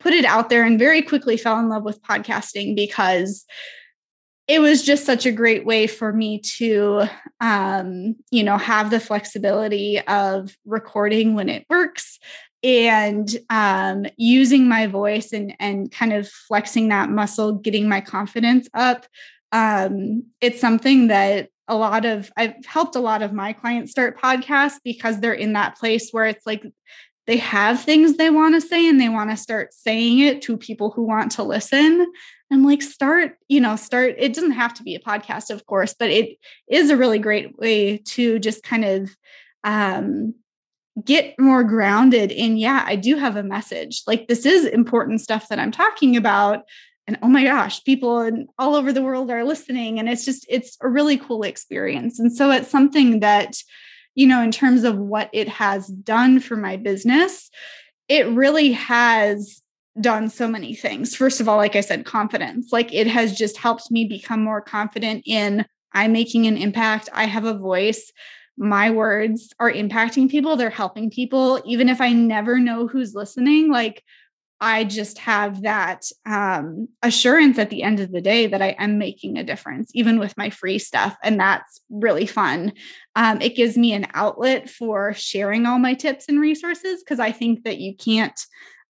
put 0.00 0.12
it 0.12 0.24
out 0.24 0.50
there 0.50 0.64
and 0.64 0.78
very 0.78 1.02
quickly 1.02 1.36
fell 1.36 1.58
in 1.58 1.68
love 1.68 1.82
with 1.82 2.02
podcasting 2.02 2.76
because 2.76 3.46
it 4.46 4.60
was 4.60 4.82
just 4.82 5.06
such 5.06 5.24
a 5.24 5.32
great 5.32 5.64
way 5.64 5.86
for 5.86 6.12
me 6.12 6.38
to 6.38 7.04
um, 7.40 8.14
you 8.30 8.42
know 8.42 8.58
have 8.58 8.90
the 8.90 9.00
flexibility 9.00 10.00
of 10.00 10.54
recording 10.66 11.34
when 11.34 11.48
it 11.48 11.64
works 11.70 12.18
and 12.62 13.36
um, 13.50 14.06
using 14.16 14.68
my 14.68 14.86
voice 14.86 15.32
and 15.32 15.54
and 15.58 15.90
kind 15.90 16.12
of 16.12 16.28
flexing 16.28 16.88
that 16.88 17.08
muscle 17.08 17.52
getting 17.52 17.88
my 17.88 18.02
confidence 18.02 18.68
up 18.74 19.06
um, 19.54 20.24
it's 20.40 20.60
something 20.60 21.06
that 21.06 21.48
a 21.68 21.76
lot 21.76 22.04
of 22.04 22.30
I've 22.36 22.62
helped 22.66 22.96
a 22.96 23.00
lot 23.00 23.22
of 23.22 23.32
my 23.32 23.52
clients 23.54 23.92
start 23.92 24.20
podcasts 24.20 24.80
because 24.82 25.20
they're 25.20 25.32
in 25.32 25.54
that 25.54 25.78
place 25.78 26.10
where 26.10 26.26
it's 26.26 26.44
like 26.44 26.66
they 27.26 27.38
have 27.38 27.80
things 27.80 28.16
they 28.16 28.30
want 28.30 28.56
to 28.56 28.60
say 28.60 28.86
and 28.86 29.00
they 29.00 29.08
want 29.08 29.30
to 29.30 29.36
start 29.36 29.72
saying 29.72 30.18
it 30.18 30.42
to 30.42 30.58
people 30.58 30.90
who 30.90 31.04
want 31.04 31.30
to 31.32 31.44
listen. 31.44 32.04
I'm 32.52 32.66
like, 32.66 32.82
start, 32.82 33.38
you 33.48 33.60
know, 33.60 33.76
start. 33.76 34.16
It 34.18 34.34
doesn't 34.34 34.52
have 34.52 34.74
to 34.74 34.82
be 34.82 34.94
a 34.94 35.00
podcast, 35.00 35.50
of 35.50 35.64
course, 35.66 35.94
but 35.98 36.10
it 36.10 36.36
is 36.68 36.90
a 36.90 36.96
really 36.96 37.18
great 37.18 37.56
way 37.56 37.98
to 37.98 38.38
just 38.40 38.62
kind 38.62 38.84
of 38.84 39.16
um, 39.62 40.34
get 41.02 41.38
more 41.38 41.64
grounded 41.64 42.30
in, 42.30 42.56
yeah, 42.56 42.84
I 42.86 42.96
do 42.96 43.16
have 43.16 43.36
a 43.36 43.42
message. 43.42 44.02
Like 44.06 44.28
this 44.28 44.44
is 44.44 44.66
important 44.66 45.20
stuff 45.20 45.48
that 45.48 45.58
I'm 45.58 45.72
talking 45.72 46.16
about. 46.16 46.64
And 47.06 47.18
oh 47.22 47.28
my 47.28 47.44
gosh, 47.44 47.84
people 47.84 48.20
in, 48.22 48.48
all 48.58 48.74
over 48.74 48.92
the 48.92 49.02
world 49.02 49.30
are 49.30 49.44
listening. 49.44 49.98
And 49.98 50.08
it's 50.08 50.24
just, 50.24 50.46
it's 50.48 50.76
a 50.80 50.88
really 50.88 51.18
cool 51.18 51.42
experience. 51.42 52.18
And 52.18 52.32
so 52.32 52.50
it's 52.50 52.70
something 52.70 53.20
that, 53.20 53.56
you 54.14 54.26
know, 54.26 54.42
in 54.42 54.50
terms 54.50 54.84
of 54.84 54.96
what 54.96 55.28
it 55.32 55.48
has 55.48 55.88
done 55.88 56.40
for 56.40 56.56
my 56.56 56.76
business, 56.76 57.50
it 58.08 58.26
really 58.28 58.72
has 58.72 59.62
done 60.00 60.28
so 60.28 60.48
many 60.48 60.74
things. 60.74 61.14
First 61.14 61.40
of 61.40 61.48
all, 61.48 61.56
like 61.56 61.76
I 61.76 61.80
said, 61.80 62.04
confidence. 62.04 62.72
Like 62.72 62.92
it 62.92 63.06
has 63.06 63.36
just 63.36 63.56
helped 63.56 63.90
me 63.90 64.06
become 64.06 64.42
more 64.42 64.60
confident 64.60 65.22
in 65.26 65.64
I'm 65.92 66.12
making 66.12 66.46
an 66.46 66.56
impact, 66.56 67.08
I 67.12 67.26
have 67.26 67.44
a 67.44 67.56
voice. 67.56 68.10
My 68.56 68.90
words 68.90 69.52
are 69.60 69.70
impacting 69.70 70.30
people, 70.30 70.56
they're 70.56 70.70
helping 70.70 71.10
people. 71.10 71.62
Even 71.64 71.88
if 71.88 72.00
I 72.00 72.12
never 72.12 72.58
know 72.58 72.88
who's 72.88 73.14
listening, 73.14 73.70
like 73.70 74.02
I 74.60 74.84
just 74.84 75.18
have 75.18 75.62
that 75.62 76.04
um, 76.26 76.88
assurance 77.02 77.58
at 77.58 77.70
the 77.70 77.82
end 77.82 78.00
of 78.00 78.12
the 78.12 78.20
day 78.20 78.46
that 78.46 78.62
I 78.62 78.76
am 78.78 78.98
making 78.98 79.36
a 79.36 79.44
difference, 79.44 79.90
even 79.94 80.18
with 80.18 80.36
my 80.36 80.50
free 80.50 80.78
stuff. 80.78 81.16
And 81.22 81.38
that's 81.38 81.80
really 81.90 82.26
fun. 82.26 82.72
Um, 83.16 83.40
it 83.40 83.56
gives 83.56 83.76
me 83.76 83.92
an 83.92 84.06
outlet 84.14 84.70
for 84.70 85.12
sharing 85.14 85.66
all 85.66 85.78
my 85.78 85.94
tips 85.94 86.28
and 86.28 86.40
resources 86.40 87.02
because 87.02 87.20
I 87.20 87.32
think 87.32 87.64
that 87.64 87.78
you 87.78 87.94
can't 87.94 88.38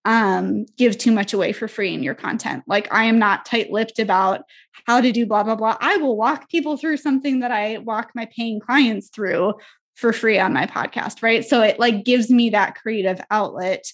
um, 0.05 0.67
give 0.77 0.99
too 0.99 1.13
much 1.13 1.33
away 1.33 1.53
for 1.53 1.67
free 1.67 1.95
in 1.95 2.03
your 2.03 2.15
content. 2.15 2.63
Like 2.67 2.93
I 2.93 3.05
am 3.05 3.19
not 3.19 3.47
tight 3.47 3.73
lipped 3.73 3.99
about 3.99 4.43
how 4.87 5.01
to 5.01 5.13
do 5.13 5.27
blah, 5.27 5.43
blah, 5.43 5.57
blah. 5.57 5.77
I 5.81 5.97
will 5.97 6.17
walk 6.17 6.51
people 6.51 6.77
through 6.77 6.99
something 6.99 7.41
that 7.41 7.51
I 7.51 7.79
walk 7.79 8.11
my 8.15 8.29
paying 8.37 8.61
clients 8.61 9.09
through 9.09 9.55
for 9.95 10.13
free 10.13 10.39
on 10.39 10.53
my 10.53 10.67
podcast, 10.67 11.23
right? 11.23 11.45
So 11.45 11.63
it 11.63 11.79
like 11.79 12.05
gives 12.05 12.31
me 12.31 12.51
that 12.51 12.75
creative 12.75 13.21
outlet. 13.31 13.85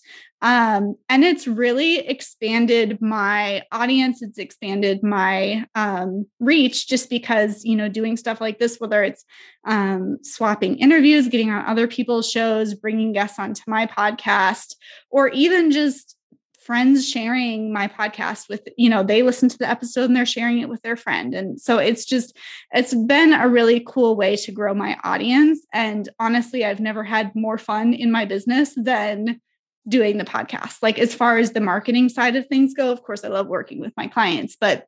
Um, 0.42 0.96
and 1.08 1.22
it's 1.22 1.46
really 1.46 1.98
expanded 1.98 3.00
my 3.02 3.62
audience. 3.72 4.22
It's 4.22 4.38
expanded 4.38 5.02
my 5.02 5.66
um, 5.74 6.26
reach 6.38 6.88
just 6.88 7.10
because, 7.10 7.64
you 7.64 7.76
know, 7.76 7.88
doing 7.88 8.16
stuff 8.16 8.40
like 8.40 8.58
this, 8.58 8.78
whether 8.78 9.02
it's 9.02 9.24
um, 9.66 10.18
swapping 10.22 10.78
interviews, 10.78 11.28
getting 11.28 11.50
on 11.50 11.66
other 11.66 11.86
people's 11.86 12.30
shows, 12.30 12.74
bringing 12.74 13.12
guests 13.12 13.38
onto 13.38 13.62
my 13.66 13.86
podcast, 13.86 14.76
or 15.10 15.28
even 15.28 15.70
just 15.70 16.16
friends 16.60 17.08
sharing 17.08 17.72
my 17.72 17.88
podcast 17.88 18.48
with 18.48 18.68
you 18.76 18.88
know 18.88 19.02
they 19.02 19.22
listen 19.22 19.48
to 19.48 19.58
the 19.58 19.68
episode 19.68 20.04
and 20.04 20.14
they're 20.14 20.26
sharing 20.26 20.60
it 20.60 20.68
with 20.68 20.80
their 20.82 20.94
friend 20.94 21.34
and 21.34 21.58
so 21.58 21.78
it's 21.78 22.04
just 22.04 22.36
it's 22.72 22.94
been 22.94 23.32
a 23.32 23.48
really 23.48 23.82
cool 23.88 24.14
way 24.14 24.36
to 24.36 24.52
grow 24.52 24.74
my 24.74 24.96
audience 25.02 25.66
and 25.72 26.10
honestly 26.20 26.64
i've 26.64 26.78
never 26.78 27.02
had 27.02 27.34
more 27.34 27.56
fun 27.56 27.94
in 27.94 28.12
my 28.12 28.26
business 28.26 28.74
than 28.76 29.40
doing 29.88 30.18
the 30.18 30.24
podcast 30.24 30.76
like 30.82 30.98
as 30.98 31.14
far 31.14 31.38
as 31.38 31.52
the 31.52 31.60
marketing 31.60 32.08
side 32.08 32.36
of 32.36 32.46
things 32.46 32.74
go 32.74 32.92
of 32.92 33.02
course 33.02 33.24
i 33.24 33.28
love 33.28 33.46
working 33.46 33.80
with 33.80 33.92
my 33.96 34.06
clients 34.06 34.56
but 34.60 34.86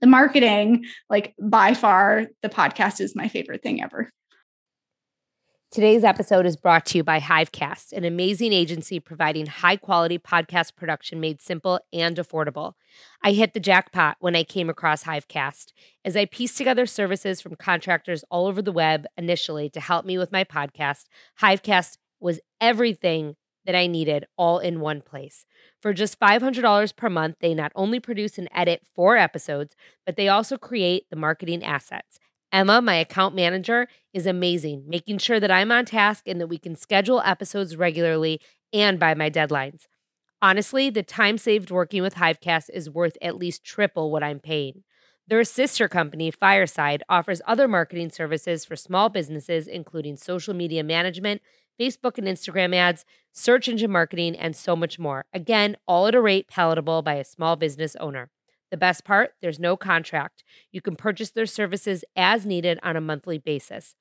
the 0.00 0.06
marketing 0.06 0.84
like 1.10 1.34
by 1.40 1.74
far 1.74 2.26
the 2.42 2.48
podcast 2.48 3.00
is 3.00 3.14
my 3.14 3.28
favorite 3.28 3.62
thing 3.62 3.82
ever 3.82 4.10
Today's 5.70 6.02
episode 6.02 6.46
is 6.46 6.56
brought 6.56 6.86
to 6.86 6.96
you 6.96 7.04
by 7.04 7.20
Hivecast, 7.20 7.92
an 7.92 8.02
amazing 8.02 8.54
agency 8.54 9.00
providing 9.00 9.44
high 9.44 9.76
quality 9.76 10.18
podcast 10.18 10.76
production 10.76 11.20
made 11.20 11.42
simple 11.42 11.78
and 11.92 12.16
affordable. 12.16 12.72
I 13.22 13.32
hit 13.32 13.52
the 13.52 13.60
jackpot 13.60 14.16
when 14.18 14.34
I 14.34 14.44
came 14.44 14.70
across 14.70 15.04
Hivecast 15.04 15.72
as 16.06 16.16
I 16.16 16.24
pieced 16.24 16.56
together 16.56 16.86
services 16.86 17.42
from 17.42 17.54
contractors 17.54 18.24
all 18.30 18.46
over 18.46 18.62
the 18.62 18.72
web 18.72 19.04
initially 19.18 19.68
to 19.68 19.80
help 19.80 20.06
me 20.06 20.16
with 20.16 20.32
my 20.32 20.42
podcast. 20.42 21.04
Hivecast 21.42 21.98
was 22.18 22.40
everything 22.62 23.36
that 23.68 23.76
I 23.76 23.86
needed 23.86 24.24
all 24.38 24.60
in 24.60 24.80
one 24.80 25.02
place. 25.02 25.44
For 25.82 25.92
just 25.92 26.18
$500 26.18 26.96
per 26.96 27.10
month, 27.10 27.36
they 27.40 27.52
not 27.52 27.70
only 27.76 28.00
produce 28.00 28.38
and 28.38 28.48
edit 28.54 28.80
four 28.96 29.18
episodes, 29.18 29.76
but 30.06 30.16
they 30.16 30.26
also 30.26 30.56
create 30.56 31.04
the 31.10 31.16
marketing 31.16 31.62
assets. 31.62 32.18
Emma, 32.50 32.80
my 32.80 32.94
account 32.94 33.34
manager, 33.34 33.86
is 34.14 34.24
amazing, 34.24 34.84
making 34.88 35.18
sure 35.18 35.38
that 35.38 35.50
I'm 35.50 35.70
on 35.70 35.84
task 35.84 36.26
and 36.26 36.40
that 36.40 36.46
we 36.46 36.56
can 36.56 36.76
schedule 36.76 37.20
episodes 37.20 37.76
regularly 37.76 38.40
and 38.72 38.98
by 38.98 39.12
my 39.12 39.28
deadlines. 39.28 39.82
Honestly, 40.40 40.88
the 40.88 41.02
time 41.02 41.36
saved 41.36 41.70
working 41.70 42.00
with 42.00 42.14
Hivecast 42.14 42.70
is 42.72 42.88
worth 42.88 43.18
at 43.20 43.36
least 43.36 43.64
triple 43.64 44.10
what 44.10 44.22
I'm 44.22 44.40
paying. 44.40 44.82
Their 45.26 45.44
sister 45.44 45.88
company, 45.88 46.30
Fireside, 46.30 47.02
offers 47.10 47.42
other 47.46 47.68
marketing 47.68 48.08
services 48.08 48.64
for 48.64 48.76
small 48.76 49.10
businesses, 49.10 49.68
including 49.68 50.16
social 50.16 50.54
media 50.54 50.82
management, 50.82 51.42
Facebook 51.78 52.18
and 52.18 52.26
Instagram 52.26 52.74
ads, 52.74 53.04
search 53.32 53.68
engine 53.68 53.90
marketing, 53.90 54.36
and 54.36 54.56
so 54.56 54.74
much 54.74 54.98
more. 54.98 55.24
Again, 55.32 55.76
all 55.86 56.06
at 56.06 56.14
a 56.14 56.20
rate 56.20 56.48
palatable 56.48 57.02
by 57.02 57.14
a 57.14 57.24
small 57.24 57.56
business 57.56 57.96
owner. 57.96 58.30
The 58.70 58.76
best 58.76 59.04
part 59.04 59.32
there's 59.40 59.58
no 59.58 59.76
contract. 59.76 60.44
You 60.72 60.80
can 60.80 60.96
purchase 60.96 61.30
their 61.30 61.46
services 61.46 62.04
as 62.16 62.44
needed 62.44 62.78
on 62.82 62.96
a 62.96 63.00
monthly 63.00 63.38
basis. 63.38 63.94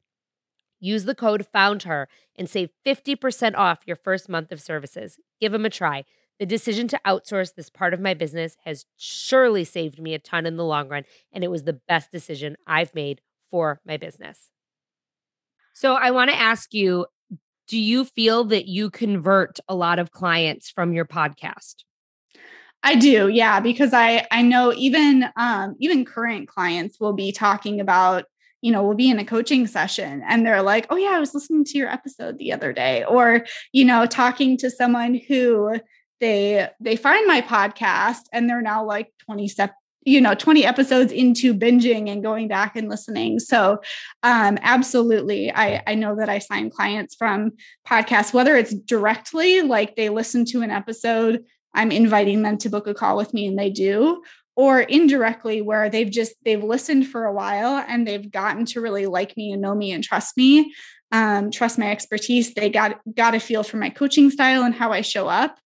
Use 0.80 1.06
the 1.06 1.16
code 1.16 1.48
FOUNDHER 1.52 2.08
and 2.36 2.50
save 2.50 2.70
50% 2.86 3.56
off 3.56 3.80
your 3.88 3.96
first 3.96 4.30
month 4.30 4.52
of 4.52 4.62
services. 4.62 5.20
Give 5.40 5.52
them 5.52 5.66
a 5.66 5.70
try. 5.70 6.06
The 6.40 6.46
decision 6.46 6.88
to 6.90 7.02
outsource 7.06 7.56
this 7.56 7.70
part 7.70 7.96
of 7.96 8.00
my 8.00 8.14
business 8.14 8.58
has 8.64 8.86
surely 8.96 9.64
saved 9.64 10.00
me 10.00 10.14
a 10.14 10.20
ton 10.20 10.46
in 10.46 10.56
the 10.56 10.66
long 10.66 10.88
run, 10.88 11.04
and 11.32 11.44
it 11.44 11.50
was 11.50 11.64
the 11.64 11.80
best 11.88 12.12
decision 12.12 12.58
I've 12.68 12.94
made 12.94 13.22
for 13.50 13.82
my 13.86 13.98
business. 13.98 14.52
So, 15.74 15.96
I 15.96 16.12
want 16.12 16.30
to 16.30 16.38
ask 16.38 16.74
you 16.74 17.08
do 17.68 17.78
you 17.78 18.06
feel 18.06 18.46
that 18.46 18.68
you 18.68 18.90
convert 18.90 19.60
a 19.68 19.76
lot 19.76 20.00
of 20.00 20.12
clients 20.12 20.70
from 20.70 20.94
your 20.94 21.06
podcast? 21.06 21.76
I 22.84 22.96
do, 22.96 23.28
yeah, 23.28 23.60
because 23.60 23.94
I 23.94 24.26
I 24.32 24.42
know 24.42 24.74
even 24.74 25.26
um, 25.36 25.76
even 25.80 26.06
current 26.06 26.48
clients 26.48 27.00
will 27.00 27.14
be 27.14 27.32
talking 27.32 27.82
about 27.82 28.26
you 28.62 28.72
know, 28.72 28.84
we'll 28.84 28.98
be 28.98 29.10
in 29.10 29.20
a 29.20 29.26
coaching 29.26 29.68
session 29.68 30.24
and 30.28 30.46
they're 30.46 30.64
like, 30.64 30.88
"Oh 30.90 30.96
yeah, 30.96 31.12
I 31.12 31.20
was 31.20 31.34
listening 31.34 31.64
to 31.66 31.78
your 31.78 31.90
episode 31.90 32.38
the 32.38 32.54
other 32.54 32.74
day," 32.74 33.04
or 33.06 33.46
you 33.72 33.86
know, 33.86 34.06
talking 34.06 34.58
to 34.58 34.70
someone 34.70 35.16
who 35.16 35.80
they 36.20 36.68
they 36.80 36.96
find 36.96 37.28
my 37.28 37.42
podcast 37.42 38.22
and 38.34 38.50
they're 38.50 38.62
now 38.62 38.84
like 38.84 39.12
20 39.26 39.48
step 39.48 39.74
you 40.08 40.22
know 40.22 40.34
20 40.34 40.66
episodes 40.66 41.12
into 41.12 41.54
binging 41.54 42.10
and 42.10 42.24
going 42.24 42.48
back 42.48 42.76
and 42.76 42.90
listening. 42.90 43.40
So 43.40 43.82
um 44.24 44.58
absolutely. 44.62 45.52
I 45.52 45.84
i 45.86 45.96
know 45.96 46.16
that 46.16 46.30
i 46.30 46.40
sign 46.40 46.70
clients 46.70 47.16
from 47.16 47.52
podcasts 47.86 48.34
whether 48.34 48.56
it's 48.56 48.74
directly 48.74 49.62
like 49.62 49.96
they 49.96 50.10
listen 50.10 50.46
to 50.46 50.62
an 50.62 50.72
episode 50.72 51.44
I'm 51.74 51.92
inviting 51.92 52.42
them 52.42 52.58
to 52.60 52.70
book 52.70 52.88
a 52.88 52.94
call 52.94 53.18
with 53.18 53.34
me 53.34 53.48
and 53.48 53.60
they 53.60 53.70
do 53.70 54.24
or 54.56 54.80
indirectly 54.80 55.62
where 55.62 55.90
they've 55.90 56.10
just 56.10 56.34
they've 56.46 56.64
listened 56.64 57.08
for 57.08 57.26
a 57.26 57.34
while 57.34 57.84
and 57.88 58.08
they've 58.08 58.32
gotten 58.32 58.66
to 58.68 58.82
really 58.82 59.06
like 59.06 59.36
me 59.36 59.52
and 59.52 59.62
know 59.62 59.76
me 59.76 59.92
and 59.92 60.04
trust 60.04 60.38
me 60.38 60.74
um, 61.12 61.52
trust 61.52 61.80
my 61.80 61.90
expertise. 61.90 62.54
They 62.54 62.70
got 62.70 63.00
got 63.14 63.36
a 63.36 63.40
feel 63.40 63.64
for 63.64 63.78
my 63.78 63.90
coaching 63.90 64.30
style 64.30 64.64
and 64.64 64.76
how 64.76 64.92
i 64.92 65.02
show 65.02 65.28
up 65.28 65.58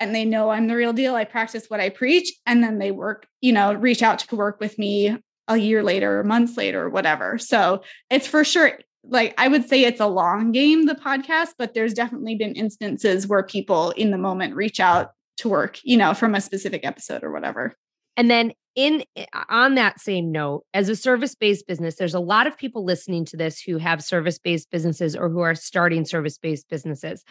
and 0.00 0.14
they 0.14 0.24
know 0.24 0.50
i'm 0.50 0.68
the 0.68 0.76
real 0.76 0.92
deal 0.92 1.14
i 1.14 1.24
practice 1.24 1.66
what 1.68 1.80
i 1.80 1.88
preach 1.88 2.32
and 2.46 2.62
then 2.62 2.78
they 2.78 2.90
work 2.90 3.26
you 3.40 3.52
know 3.52 3.72
reach 3.74 4.02
out 4.02 4.18
to 4.18 4.36
work 4.36 4.58
with 4.60 4.78
me 4.78 5.16
a 5.48 5.56
year 5.56 5.82
later 5.82 6.20
or 6.20 6.24
months 6.24 6.56
later 6.56 6.84
or 6.84 6.88
whatever 6.90 7.38
so 7.38 7.82
it's 8.10 8.26
for 8.26 8.44
sure 8.44 8.78
like 9.04 9.34
I 9.38 9.48
would 9.48 9.68
say 9.68 9.84
it's 9.84 10.00
a 10.00 10.06
long 10.06 10.52
game, 10.52 10.86
the 10.86 10.94
podcast, 10.94 11.54
but 11.56 11.74
there's 11.74 11.94
definitely 11.94 12.34
been 12.34 12.54
instances 12.54 13.26
where 13.26 13.42
people 13.42 13.90
in 13.92 14.10
the 14.10 14.18
moment 14.18 14.54
reach 14.54 14.80
out 14.80 15.12
to 15.38 15.48
work, 15.48 15.78
you 15.82 15.96
know, 15.96 16.14
from 16.14 16.34
a 16.34 16.40
specific 16.40 16.84
episode 16.84 17.24
or 17.24 17.32
whatever. 17.32 17.74
And 18.16 18.30
then 18.30 18.52
in 18.74 19.04
eh, 19.16 19.26
on 19.48 19.76
that 19.76 20.00
same 20.00 20.32
note, 20.32 20.64
as 20.74 20.88
a 20.88 20.96
service-based 20.96 21.66
business, 21.66 21.96
there's 21.96 22.14
a 22.14 22.20
lot 22.20 22.46
of 22.46 22.58
people 22.58 22.84
listening 22.84 23.24
to 23.26 23.36
this 23.36 23.60
who 23.60 23.78
have 23.78 24.02
service-based 24.02 24.70
businesses 24.70 25.16
or 25.16 25.28
who 25.28 25.40
are 25.40 25.54
starting 25.54 26.04
service-based 26.04 26.68
businesses. 26.68 27.24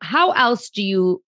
How 0.00 0.32
else 0.32 0.68
do 0.68 0.82
you 0.82 1.22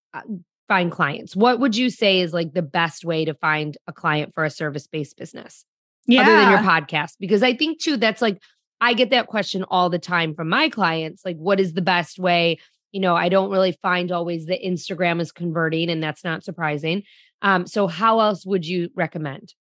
find 0.68 0.90
clients? 0.90 1.36
What 1.36 1.60
would 1.60 1.76
you 1.76 1.90
say 1.90 2.20
is 2.20 2.32
like 2.32 2.54
the 2.54 2.62
best 2.62 3.04
way 3.04 3.24
to 3.24 3.34
find 3.34 3.76
a 3.86 3.92
client 3.92 4.34
for 4.34 4.44
a 4.44 4.50
service-based 4.50 5.16
business? 5.16 5.64
Yeah. 6.06 6.22
Other 6.22 6.36
than 6.36 6.50
your 6.50 6.58
podcast 6.58 7.12
because 7.18 7.42
I 7.42 7.54
think 7.54 7.80
too 7.80 7.96
that's 7.96 8.20
like 8.20 8.38
I 8.80 8.92
get 8.92 9.10
that 9.10 9.26
question 9.26 9.64
all 9.64 9.88
the 9.88 9.98
time 9.98 10.34
from 10.34 10.50
my 10.50 10.68
clients 10.68 11.24
like 11.24 11.38
what 11.38 11.58
is 11.58 11.72
the 11.72 11.80
best 11.80 12.18
way 12.18 12.58
you 12.94 13.00
know, 13.00 13.16
I 13.16 13.28
don't 13.28 13.50
really 13.50 13.72
find 13.82 14.12
always 14.12 14.46
that 14.46 14.62
Instagram 14.62 15.20
is 15.20 15.32
converting, 15.32 15.90
and 15.90 16.00
that's 16.00 16.22
not 16.22 16.44
surprising. 16.44 17.02
Um, 17.42 17.66
so, 17.66 17.88
how 17.88 18.20
else 18.20 18.46
would 18.46 18.64
you 18.64 18.88
recommend? 18.94 19.52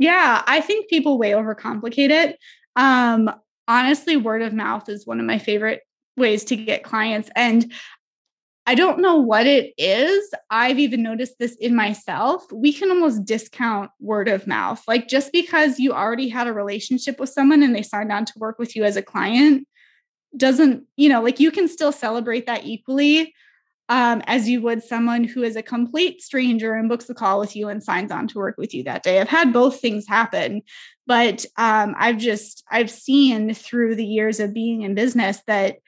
Yeah, 0.00 0.42
I 0.46 0.60
think 0.60 0.90
people 0.90 1.16
way 1.16 1.30
overcomplicate 1.30 2.10
it. 2.10 2.38
Um, 2.74 3.30
honestly, 3.68 4.16
word 4.16 4.42
of 4.42 4.52
mouth 4.52 4.88
is 4.88 5.06
one 5.06 5.20
of 5.20 5.26
my 5.26 5.38
favorite 5.38 5.82
ways 6.16 6.42
to 6.46 6.56
get 6.56 6.82
clients. 6.82 7.30
And 7.36 7.72
I 8.66 8.74
don't 8.74 9.00
know 9.00 9.16
what 9.16 9.46
it 9.46 9.72
is. 9.78 10.30
I've 10.50 10.78
even 10.78 11.02
noticed 11.02 11.38
this 11.38 11.56
in 11.56 11.74
myself. 11.74 12.44
We 12.52 12.72
can 12.72 12.90
almost 12.90 13.24
discount 13.24 13.90
word 14.00 14.28
of 14.28 14.46
mouth. 14.46 14.82
Like 14.86 15.08
just 15.08 15.32
because 15.32 15.80
you 15.80 15.92
already 15.92 16.28
had 16.28 16.46
a 16.46 16.52
relationship 16.52 17.18
with 17.18 17.30
someone 17.30 17.62
and 17.62 17.74
they 17.74 17.82
signed 17.82 18.12
on 18.12 18.26
to 18.26 18.38
work 18.38 18.58
with 18.58 18.76
you 18.76 18.84
as 18.84 18.96
a 18.96 19.02
client 19.02 19.66
doesn't, 20.36 20.84
you 20.96 21.08
know, 21.08 21.22
like 21.22 21.40
you 21.40 21.50
can 21.50 21.66
still 21.68 21.90
celebrate 21.90 22.46
that 22.46 22.64
equally 22.64 23.34
um, 23.90 24.22
as 24.26 24.48
you 24.48 24.62
would 24.62 24.84
someone 24.84 25.24
who 25.24 25.42
is 25.42 25.56
a 25.56 25.62
complete 25.62 26.22
stranger 26.22 26.74
and 26.74 26.88
books 26.88 27.10
a 27.10 27.14
call 27.14 27.40
with 27.40 27.56
you 27.56 27.68
and 27.68 27.82
signs 27.82 28.12
on 28.12 28.28
to 28.28 28.38
work 28.38 28.56
with 28.56 28.72
you 28.72 28.84
that 28.84 29.02
day. 29.02 29.20
I've 29.20 29.28
had 29.28 29.52
both 29.52 29.80
things 29.80 30.06
happen, 30.06 30.62
but 31.08 31.44
um, 31.56 31.96
I've 31.98 32.18
just 32.18 32.62
I've 32.70 32.90
seen 32.90 33.52
through 33.52 33.96
the 33.96 34.06
years 34.06 34.38
of 34.38 34.54
being 34.54 34.82
in 34.82 34.94
business 34.94 35.42
that 35.48 35.78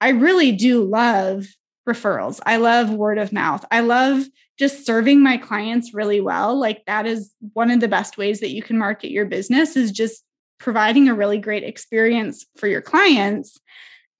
I 0.00 0.08
really 0.10 0.52
do 0.52 0.82
love 0.82 1.46
referrals. 1.88 2.40
I 2.46 2.56
love 2.56 2.90
word 2.90 3.18
of 3.18 3.32
mouth. 3.32 3.64
I 3.70 3.80
love 3.80 4.24
just 4.58 4.84
serving 4.84 5.22
my 5.22 5.36
clients 5.36 5.94
really 5.94 6.20
well. 6.20 6.58
Like 6.58 6.84
that 6.86 7.06
is 7.06 7.32
one 7.54 7.70
of 7.70 7.80
the 7.80 7.88
best 7.88 8.18
ways 8.18 8.40
that 8.40 8.50
you 8.50 8.62
can 8.62 8.78
market 8.78 9.10
your 9.10 9.24
business 9.24 9.76
is 9.76 9.90
just 9.90 10.22
providing 10.58 11.08
a 11.08 11.14
really 11.14 11.38
great 11.38 11.64
experience 11.64 12.44
for 12.56 12.66
your 12.66 12.82
clients 12.82 13.58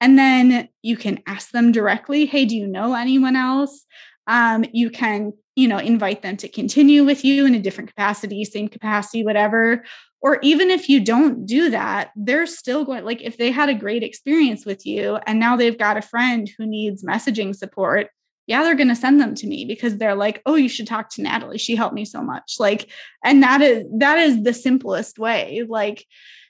and 0.00 0.18
then 0.18 0.68
you 0.82 0.96
can 0.96 1.22
ask 1.26 1.50
them 1.50 1.72
directly, 1.72 2.26
hey, 2.26 2.46
do 2.46 2.56
you 2.56 2.66
know 2.66 2.94
anyone 2.94 3.36
else? 3.36 3.84
Um, 4.26 4.64
you 4.72 4.90
can, 4.90 5.34
you 5.60 5.68
know, 5.68 5.76
invite 5.76 6.22
them 6.22 6.38
to 6.38 6.48
continue 6.48 7.04
with 7.04 7.22
you 7.22 7.44
in 7.44 7.54
a 7.54 7.58
different 7.58 7.90
capacity, 7.90 8.42
same 8.46 8.66
capacity, 8.66 9.22
whatever. 9.22 9.84
Or 10.22 10.38
even 10.42 10.70
if 10.70 10.88
you 10.88 11.04
don't 11.04 11.44
do 11.44 11.68
that, 11.68 12.12
they're 12.16 12.46
still 12.46 12.86
going, 12.86 13.04
like 13.04 13.20
if 13.20 13.36
they 13.36 13.50
had 13.50 13.68
a 13.68 13.74
great 13.74 14.02
experience 14.02 14.64
with 14.64 14.86
you 14.86 15.18
and 15.26 15.38
now 15.38 15.56
they've 15.56 15.78
got 15.78 15.98
a 15.98 16.02
friend 16.02 16.50
who 16.56 16.64
needs 16.64 17.04
messaging 17.04 17.54
support, 17.54 18.08
yeah, 18.46 18.62
they're 18.62 18.74
going 18.74 18.88
to 18.88 18.96
send 18.96 19.20
them 19.20 19.34
to 19.34 19.46
me 19.46 19.66
because 19.66 19.98
they're 19.98 20.14
like, 20.14 20.40
oh, 20.46 20.54
you 20.54 20.68
should 20.68 20.86
talk 20.86 21.10
to 21.10 21.22
Natalie. 21.22 21.58
She 21.58 21.76
helped 21.76 21.94
me 21.94 22.06
so 22.06 22.22
much. 22.22 22.54
Like, 22.58 22.90
and 23.22 23.42
that 23.42 23.60
is, 23.60 23.84
that 23.98 24.18
is 24.18 24.42
the 24.42 24.54
simplest 24.54 25.18
way. 25.18 25.62
Like, 25.68 26.06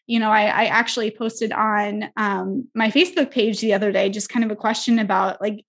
you 0.06 0.20
know, 0.20 0.30
I, 0.30 0.42
I 0.44 0.64
actually 0.66 1.10
posted 1.10 1.52
on 1.52 2.10
um, 2.16 2.68
my 2.76 2.92
Facebook 2.92 3.32
page 3.32 3.60
the 3.60 3.74
other 3.74 3.90
day 3.90 4.08
just 4.08 4.28
kind 4.28 4.44
of 4.44 4.52
a 4.52 4.56
question 4.56 5.00
about 5.00 5.40
like 5.40 5.64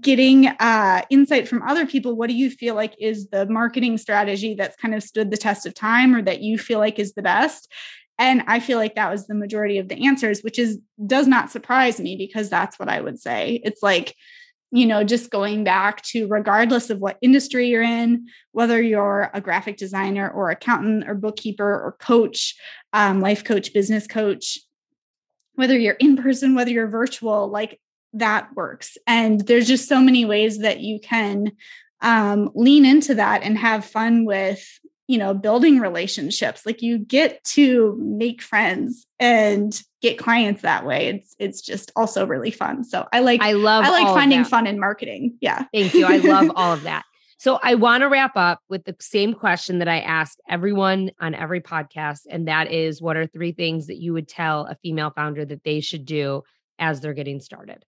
getting 0.00 0.46
uh, 0.46 1.02
insight 1.10 1.48
from 1.48 1.62
other 1.62 1.86
people. 1.86 2.16
What 2.16 2.30
do 2.30 2.36
you 2.36 2.50
feel 2.50 2.74
like 2.74 2.94
is 2.98 3.28
the 3.28 3.46
marketing 3.46 3.98
strategy 3.98 4.54
that's 4.54 4.76
kind 4.76 4.94
of 4.94 5.02
stood 5.02 5.30
the 5.30 5.36
test 5.36 5.66
of 5.66 5.74
time 5.74 6.14
or 6.14 6.22
that 6.22 6.40
you 6.40 6.56
feel 6.58 6.78
like 6.78 6.98
is 6.98 7.12
the 7.14 7.22
best? 7.22 7.70
And 8.18 8.42
I 8.46 8.60
feel 8.60 8.78
like 8.78 8.94
that 8.94 9.10
was 9.10 9.26
the 9.26 9.34
majority 9.34 9.78
of 9.78 9.88
the 9.88 10.06
answers, 10.06 10.40
which 10.40 10.58
is 10.58 10.78
does 11.06 11.26
not 11.26 11.50
surprise 11.50 12.00
me 12.00 12.16
because 12.16 12.48
that's 12.48 12.78
what 12.78 12.88
I 12.88 13.00
would 13.00 13.20
say. 13.20 13.60
It's 13.62 13.82
like, 13.82 14.14
you 14.72 14.86
know, 14.86 15.04
just 15.04 15.30
going 15.30 15.64
back 15.64 16.02
to 16.02 16.26
regardless 16.26 16.88
of 16.88 16.98
what 16.98 17.18
industry 17.20 17.68
you're 17.68 17.82
in, 17.82 18.26
whether 18.52 18.80
you're 18.80 19.30
a 19.34 19.42
graphic 19.42 19.76
designer 19.76 20.30
or 20.30 20.50
accountant 20.50 21.06
or 21.06 21.14
bookkeeper 21.14 21.68
or 21.68 21.96
coach, 22.00 22.54
um, 22.94 23.20
life 23.20 23.44
coach, 23.44 23.74
business 23.74 24.06
coach, 24.06 24.58
whether 25.54 25.78
you're 25.78 25.94
in 25.94 26.16
person, 26.16 26.54
whether 26.54 26.70
you're 26.70 26.88
virtual, 26.88 27.48
like 27.48 27.78
that 28.18 28.48
works. 28.54 28.96
And 29.06 29.40
there's 29.46 29.66
just 29.66 29.88
so 29.88 30.00
many 30.00 30.24
ways 30.24 30.58
that 30.58 30.80
you 30.80 31.00
can 31.00 31.52
um, 32.00 32.50
lean 32.54 32.84
into 32.84 33.14
that 33.14 33.42
and 33.42 33.56
have 33.58 33.84
fun 33.84 34.24
with 34.24 34.66
you 35.06 35.18
know 35.18 35.34
building 35.34 35.78
relationships. 35.78 36.66
Like 36.66 36.82
you 36.82 36.98
get 36.98 37.42
to 37.44 37.96
make 38.00 38.42
friends 38.42 39.06
and 39.18 39.80
get 40.02 40.18
clients 40.18 40.62
that 40.62 40.84
way. 40.84 41.08
It's 41.08 41.36
it's 41.38 41.60
just 41.60 41.92
also 41.96 42.26
really 42.26 42.50
fun. 42.50 42.84
So 42.84 43.06
i 43.12 43.20
like 43.20 43.40
i 43.42 43.52
love 43.52 43.84
i 43.84 43.90
like 43.90 44.08
finding 44.08 44.44
fun 44.44 44.66
in 44.66 44.78
marketing. 44.78 45.36
Yeah. 45.40 45.64
Thank 45.72 45.94
you. 45.94 46.06
I 46.06 46.16
love 46.18 46.50
all 46.56 46.72
of 46.72 46.82
that. 46.84 47.04
So 47.38 47.58
i 47.62 47.74
want 47.74 48.00
to 48.00 48.08
wrap 48.08 48.36
up 48.36 48.60
with 48.68 48.84
the 48.84 48.96
same 48.98 49.34
question 49.34 49.78
that 49.78 49.88
i 49.88 50.00
ask 50.00 50.38
everyone 50.48 51.10
on 51.20 51.34
every 51.34 51.60
podcast 51.60 52.20
and 52.28 52.48
that 52.48 52.72
is 52.72 53.00
what 53.00 53.16
are 53.16 53.26
three 53.26 53.52
things 53.52 53.86
that 53.88 53.98
you 53.98 54.12
would 54.12 54.26
tell 54.26 54.62
a 54.66 54.74
female 54.82 55.10
founder 55.10 55.44
that 55.44 55.62
they 55.62 55.80
should 55.80 56.04
do 56.04 56.42
as 56.78 57.00
they're 57.00 57.14
getting 57.14 57.40
started 57.40 57.84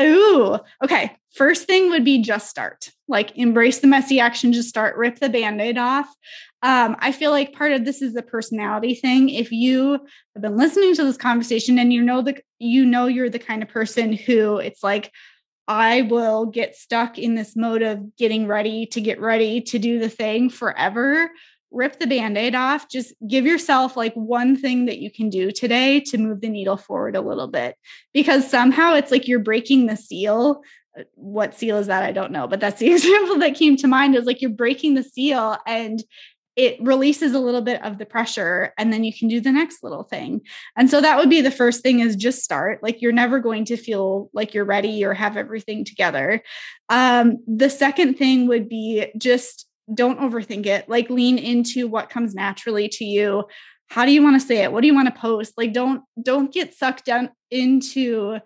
Ooh, 0.00 0.58
okay. 0.82 1.16
First 1.34 1.66
thing 1.66 1.90
would 1.90 2.04
be 2.04 2.20
just 2.22 2.48
start. 2.48 2.90
Like 3.08 3.36
embrace 3.36 3.78
the 3.78 3.86
messy 3.86 4.20
action, 4.20 4.52
just 4.52 4.68
start, 4.68 4.96
rip 4.96 5.18
the 5.18 5.28
band-aid 5.28 5.78
off. 5.78 6.06
Um, 6.62 6.96
I 7.00 7.12
feel 7.12 7.30
like 7.30 7.52
part 7.52 7.72
of 7.72 7.84
this 7.84 8.02
is 8.02 8.14
a 8.14 8.22
personality 8.22 8.94
thing. 8.94 9.28
If 9.28 9.50
you 9.50 9.92
have 10.34 10.42
been 10.42 10.56
listening 10.56 10.94
to 10.94 11.04
this 11.04 11.16
conversation 11.16 11.78
and 11.78 11.92
you 11.92 12.02
know 12.02 12.22
that 12.22 12.42
you 12.58 12.86
know 12.86 13.06
you're 13.06 13.30
the 13.30 13.38
kind 13.38 13.62
of 13.62 13.68
person 13.68 14.12
who 14.12 14.58
it's 14.58 14.82
like, 14.82 15.10
I 15.68 16.02
will 16.02 16.46
get 16.46 16.76
stuck 16.76 17.18
in 17.18 17.34
this 17.34 17.56
mode 17.56 17.82
of 17.82 18.16
getting 18.16 18.46
ready 18.46 18.86
to 18.86 19.00
get 19.00 19.20
ready 19.20 19.60
to 19.62 19.78
do 19.78 19.98
the 19.98 20.08
thing 20.08 20.50
forever 20.50 21.30
rip 21.72 21.98
the 21.98 22.06
band-aid 22.06 22.54
off. 22.54 22.88
Just 22.88 23.14
give 23.26 23.46
yourself 23.46 23.96
like 23.96 24.14
one 24.14 24.56
thing 24.56 24.86
that 24.86 24.98
you 24.98 25.10
can 25.10 25.30
do 25.30 25.50
today 25.50 26.00
to 26.00 26.18
move 26.18 26.40
the 26.40 26.48
needle 26.48 26.76
forward 26.76 27.16
a 27.16 27.20
little 27.20 27.48
bit. 27.48 27.76
Because 28.12 28.48
somehow 28.48 28.94
it's 28.94 29.10
like 29.10 29.28
you're 29.28 29.38
breaking 29.38 29.86
the 29.86 29.96
seal. 29.96 30.62
Uh, 30.98 31.04
what 31.14 31.54
seal 31.54 31.78
is 31.78 31.86
that? 31.86 32.02
I 32.02 32.12
don't 32.12 32.32
know. 32.32 32.46
But 32.46 32.60
that's 32.60 32.80
the 32.80 32.92
example 32.92 33.38
that 33.38 33.54
came 33.54 33.76
to 33.78 33.88
mind 33.88 34.14
is 34.14 34.26
like 34.26 34.40
you're 34.40 34.50
breaking 34.50 34.94
the 34.94 35.02
seal 35.02 35.56
and 35.66 36.02
it 36.54 36.76
releases 36.82 37.32
a 37.32 37.38
little 37.38 37.62
bit 37.62 37.82
of 37.82 37.96
the 37.96 38.04
pressure 38.04 38.74
and 38.76 38.92
then 38.92 39.04
you 39.04 39.12
can 39.12 39.26
do 39.28 39.40
the 39.40 39.50
next 39.50 39.82
little 39.82 40.02
thing. 40.02 40.42
And 40.76 40.90
so 40.90 41.00
that 41.00 41.16
would 41.16 41.30
be 41.30 41.40
the 41.40 41.50
first 41.50 41.82
thing 41.82 42.00
is 42.00 42.14
just 42.14 42.42
start. 42.42 42.82
Like 42.82 43.00
you're 43.00 43.10
never 43.10 43.40
going 43.40 43.64
to 43.66 43.76
feel 43.76 44.28
like 44.34 44.52
you're 44.52 44.66
ready 44.66 45.02
or 45.04 45.14
have 45.14 45.38
everything 45.38 45.84
together. 45.84 46.42
Um, 46.90 47.38
the 47.46 47.70
second 47.70 48.18
thing 48.18 48.48
would 48.48 48.68
be 48.68 49.06
just 49.16 49.66
don't 49.94 50.20
overthink 50.20 50.66
it. 50.66 50.88
Like 50.88 51.10
lean 51.10 51.38
into 51.38 51.88
what 51.88 52.10
comes 52.10 52.34
naturally 52.34 52.88
to 52.88 53.04
you. 53.04 53.44
How 53.88 54.06
do 54.06 54.12
you 54.12 54.22
want 54.22 54.40
to 54.40 54.46
say 54.46 54.62
it? 54.62 54.72
What 54.72 54.80
do 54.80 54.86
you 54.86 54.94
want 54.94 55.12
to 55.12 55.20
post? 55.20 55.54
Like 55.56 55.72
don't 55.72 56.02
don't 56.20 56.52
get 56.52 56.74
sucked 56.74 57.04
down 57.04 57.30
into 57.50 58.38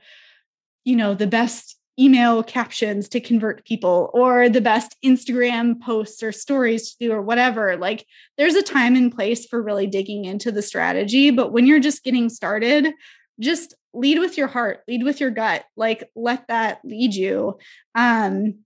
you 0.85 0.97
know 0.97 1.15
the 1.15 1.27
best 1.27 1.77
email 1.99 2.43
captions 2.43 3.09
to 3.09 3.21
convert 3.21 3.65
people 3.65 4.11
or 4.13 4.51
the 4.51 4.61
best 4.61 4.97
instagram 5.03 5.81
posts 5.81 6.23
or 6.23 6.31
stories 6.31 6.91
to 6.91 7.07
do 7.07 7.13
or 7.13 7.23
whatever. 7.23 7.77
Like 7.77 8.07
there's 8.37 8.55
a 8.55 8.63
time 8.63 8.97
and 8.97 9.15
place 9.15 9.47
for 9.47 9.63
really 9.63 9.87
digging 9.87 10.25
into 10.25 10.53
the 10.53 10.63
strategy 10.63 11.31
but 11.31 11.53
when 11.53 11.67
you're 11.67 11.81
just 11.81 12.05
getting 12.05 12.29
started 12.29 12.93
just 13.41 13.75
lead 13.95 14.19
with 14.19 14.37
your 14.37 14.49
heart 14.49 14.81
lead 14.89 15.03
with 15.05 15.21
your 15.21 15.31
gut 15.31 15.65
like 15.77 16.11
let 16.15 16.49
that 16.49 16.81
lead 16.85 17.15
you. 17.15 17.57
Um 17.95 18.66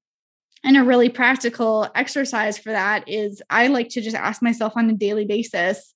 and 0.63 0.77
a 0.77 0.85
really 0.85 1.09
practical 1.09 1.89
exercise 1.95 2.59
for 2.59 2.71
that 2.71 3.09
is 3.09 3.43
I 3.49 3.69
like 3.69 3.89
to 3.91 4.01
just 4.01 4.17
ask 4.17 4.43
myself 4.43 4.75
on 4.77 4.91
a 4.91 4.95
daily 4.95 5.25
basis, 5.25 5.95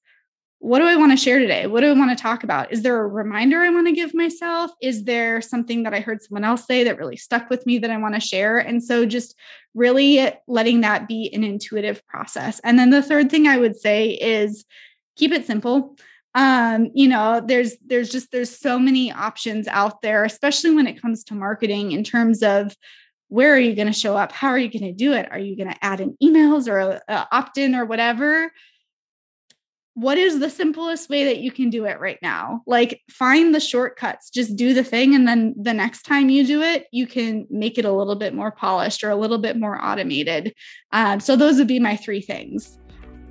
what 0.58 0.78
do 0.78 0.86
I 0.86 0.96
want 0.96 1.12
to 1.12 1.22
share 1.22 1.38
today? 1.38 1.66
What 1.66 1.82
do 1.82 1.90
I 1.90 1.98
want 1.98 2.16
to 2.16 2.22
talk 2.22 2.42
about? 2.42 2.72
Is 2.72 2.82
there 2.82 2.98
a 2.98 3.06
reminder 3.06 3.60
I 3.60 3.68
want 3.68 3.86
to 3.86 3.92
give 3.92 4.14
myself? 4.14 4.70
Is 4.80 5.04
there 5.04 5.42
something 5.42 5.82
that 5.82 5.92
I 5.92 6.00
heard 6.00 6.22
someone 6.22 6.44
else 6.44 6.64
say 6.64 6.84
that 6.84 6.96
really 6.96 7.18
stuck 7.18 7.50
with 7.50 7.66
me 7.66 7.78
that 7.80 7.90
I 7.90 7.98
want 7.98 8.14
to 8.14 8.20
share? 8.20 8.56
And 8.56 8.82
so 8.82 9.04
just 9.04 9.34
really 9.74 10.32
letting 10.46 10.80
that 10.80 11.06
be 11.06 11.30
an 11.34 11.44
intuitive 11.44 12.04
process. 12.06 12.60
And 12.64 12.78
then 12.78 12.88
the 12.88 13.02
third 13.02 13.30
thing 13.30 13.46
I 13.46 13.58
would 13.58 13.76
say 13.76 14.12
is 14.12 14.64
keep 15.16 15.32
it 15.32 15.46
simple. 15.46 15.98
Um, 16.34 16.90
you 16.94 17.08
know, 17.08 17.42
there's 17.44 17.76
there's 17.84 18.08
just 18.08 18.32
there's 18.32 18.58
so 18.58 18.78
many 18.78 19.12
options 19.12 19.68
out 19.68 20.00
there, 20.00 20.24
especially 20.24 20.74
when 20.74 20.86
it 20.86 21.00
comes 21.00 21.24
to 21.24 21.34
marketing 21.34 21.92
in 21.92 22.02
terms 22.02 22.42
of 22.42 22.74
where 23.34 23.52
are 23.52 23.58
you 23.58 23.74
going 23.74 23.88
to 23.88 23.92
show 23.92 24.16
up? 24.16 24.30
How 24.30 24.46
are 24.46 24.58
you 24.58 24.70
going 24.70 24.84
to 24.84 24.92
do 24.92 25.12
it? 25.12 25.26
Are 25.32 25.40
you 25.40 25.56
going 25.56 25.68
to 25.68 25.84
add 25.84 26.00
in 26.00 26.16
emails 26.22 26.68
or 26.68 27.00
uh, 27.08 27.24
opt 27.32 27.58
in 27.58 27.74
or 27.74 27.84
whatever? 27.84 28.52
What 29.94 30.18
is 30.18 30.38
the 30.38 30.48
simplest 30.48 31.10
way 31.10 31.24
that 31.24 31.38
you 31.38 31.50
can 31.50 31.68
do 31.68 31.84
it 31.84 31.98
right 31.98 32.18
now? 32.22 32.62
Like 32.64 33.02
find 33.10 33.52
the 33.52 33.58
shortcuts, 33.58 34.30
just 34.30 34.54
do 34.54 34.72
the 34.72 34.84
thing. 34.84 35.16
And 35.16 35.26
then 35.26 35.52
the 35.60 35.74
next 35.74 36.02
time 36.02 36.30
you 36.30 36.46
do 36.46 36.62
it, 36.62 36.86
you 36.92 37.08
can 37.08 37.48
make 37.50 37.76
it 37.76 37.84
a 37.84 37.92
little 37.92 38.14
bit 38.14 38.34
more 38.34 38.52
polished 38.52 39.02
or 39.02 39.10
a 39.10 39.16
little 39.16 39.38
bit 39.38 39.56
more 39.56 39.84
automated. 39.84 40.54
Um, 40.92 41.18
so 41.18 41.34
those 41.34 41.58
would 41.58 41.66
be 41.66 41.80
my 41.80 41.96
three 41.96 42.20
things. 42.20 42.78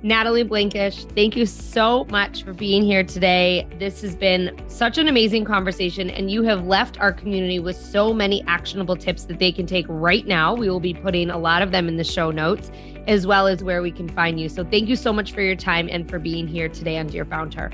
Natalie 0.04 0.44
Blankish, 0.44 1.10
thank 1.14 1.34
you 1.34 1.46
so 1.46 2.04
much 2.10 2.42
for 2.44 2.52
being 2.52 2.82
here 2.82 3.02
today. 3.02 3.66
This 3.78 4.02
has 4.02 4.14
been 4.14 4.54
such 4.68 4.98
an 4.98 5.08
amazing 5.08 5.46
conversation, 5.46 6.10
and 6.10 6.30
you 6.30 6.42
have 6.42 6.66
left 6.66 7.00
our 7.00 7.10
community 7.10 7.58
with 7.58 7.74
so 7.74 8.12
many 8.12 8.44
actionable 8.46 8.96
tips 8.96 9.24
that 9.24 9.38
they 9.38 9.50
can 9.50 9.64
take 9.64 9.86
right 9.88 10.26
now. 10.26 10.54
We 10.54 10.68
will 10.68 10.78
be 10.78 10.92
putting 10.92 11.30
a 11.30 11.38
lot 11.38 11.62
of 11.62 11.70
them 11.70 11.88
in 11.88 11.96
the 11.96 12.04
show 12.04 12.30
notes, 12.30 12.70
as 13.06 13.26
well 13.26 13.46
as 13.46 13.64
where 13.64 13.80
we 13.80 13.90
can 13.90 14.06
find 14.10 14.38
you. 14.38 14.50
So, 14.50 14.62
thank 14.62 14.90
you 14.90 14.96
so 14.96 15.10
much 15.10 15.32
for 15.32 15.40
your 15.40 15.56
time 15.56 15.88
and 15.90 16.06
for 16.06 16.18
being 16.18 16.46
here 16.46 16.68
today 16.68 16.98
on 16.98 17.06
Dear 17.06 17.24
Founder. 17.24 17.72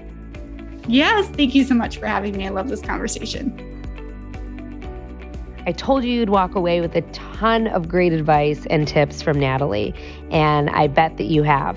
Yes, 0.86 1.28
thank 1.30 1.56
you 1.56 1.64
so 1.64 1.74
much 1.74 1.98
for 1.98 2.06
having 2.06 2.36
me. 2.36 2.46
I 2.46 2.50
love 2.50 2.68
this 2.68 2.80
conversation. 2.80 3.66
I 5.66 5.72
told 5.72 6.04
you 6.04 6.12
you'd 6.12 6.30
walk 6.30 6.54
away 6.54 6.80
with 6.80 6.94
a 6.94 7.02
ton 7.10 7.66
of 7.66 7.88
great 7.88 8.12
advice 8.12 8.66
and 8.70 8.86
tips 8.86 9.20
from 9.20 9.40
Natalie, 9.40 9.92
and 10.30 10.70
I 10.70 10.86
bet 10.86 11.16
that 11.16 11.26
you 11.26 11.42
have. 11.42 11.76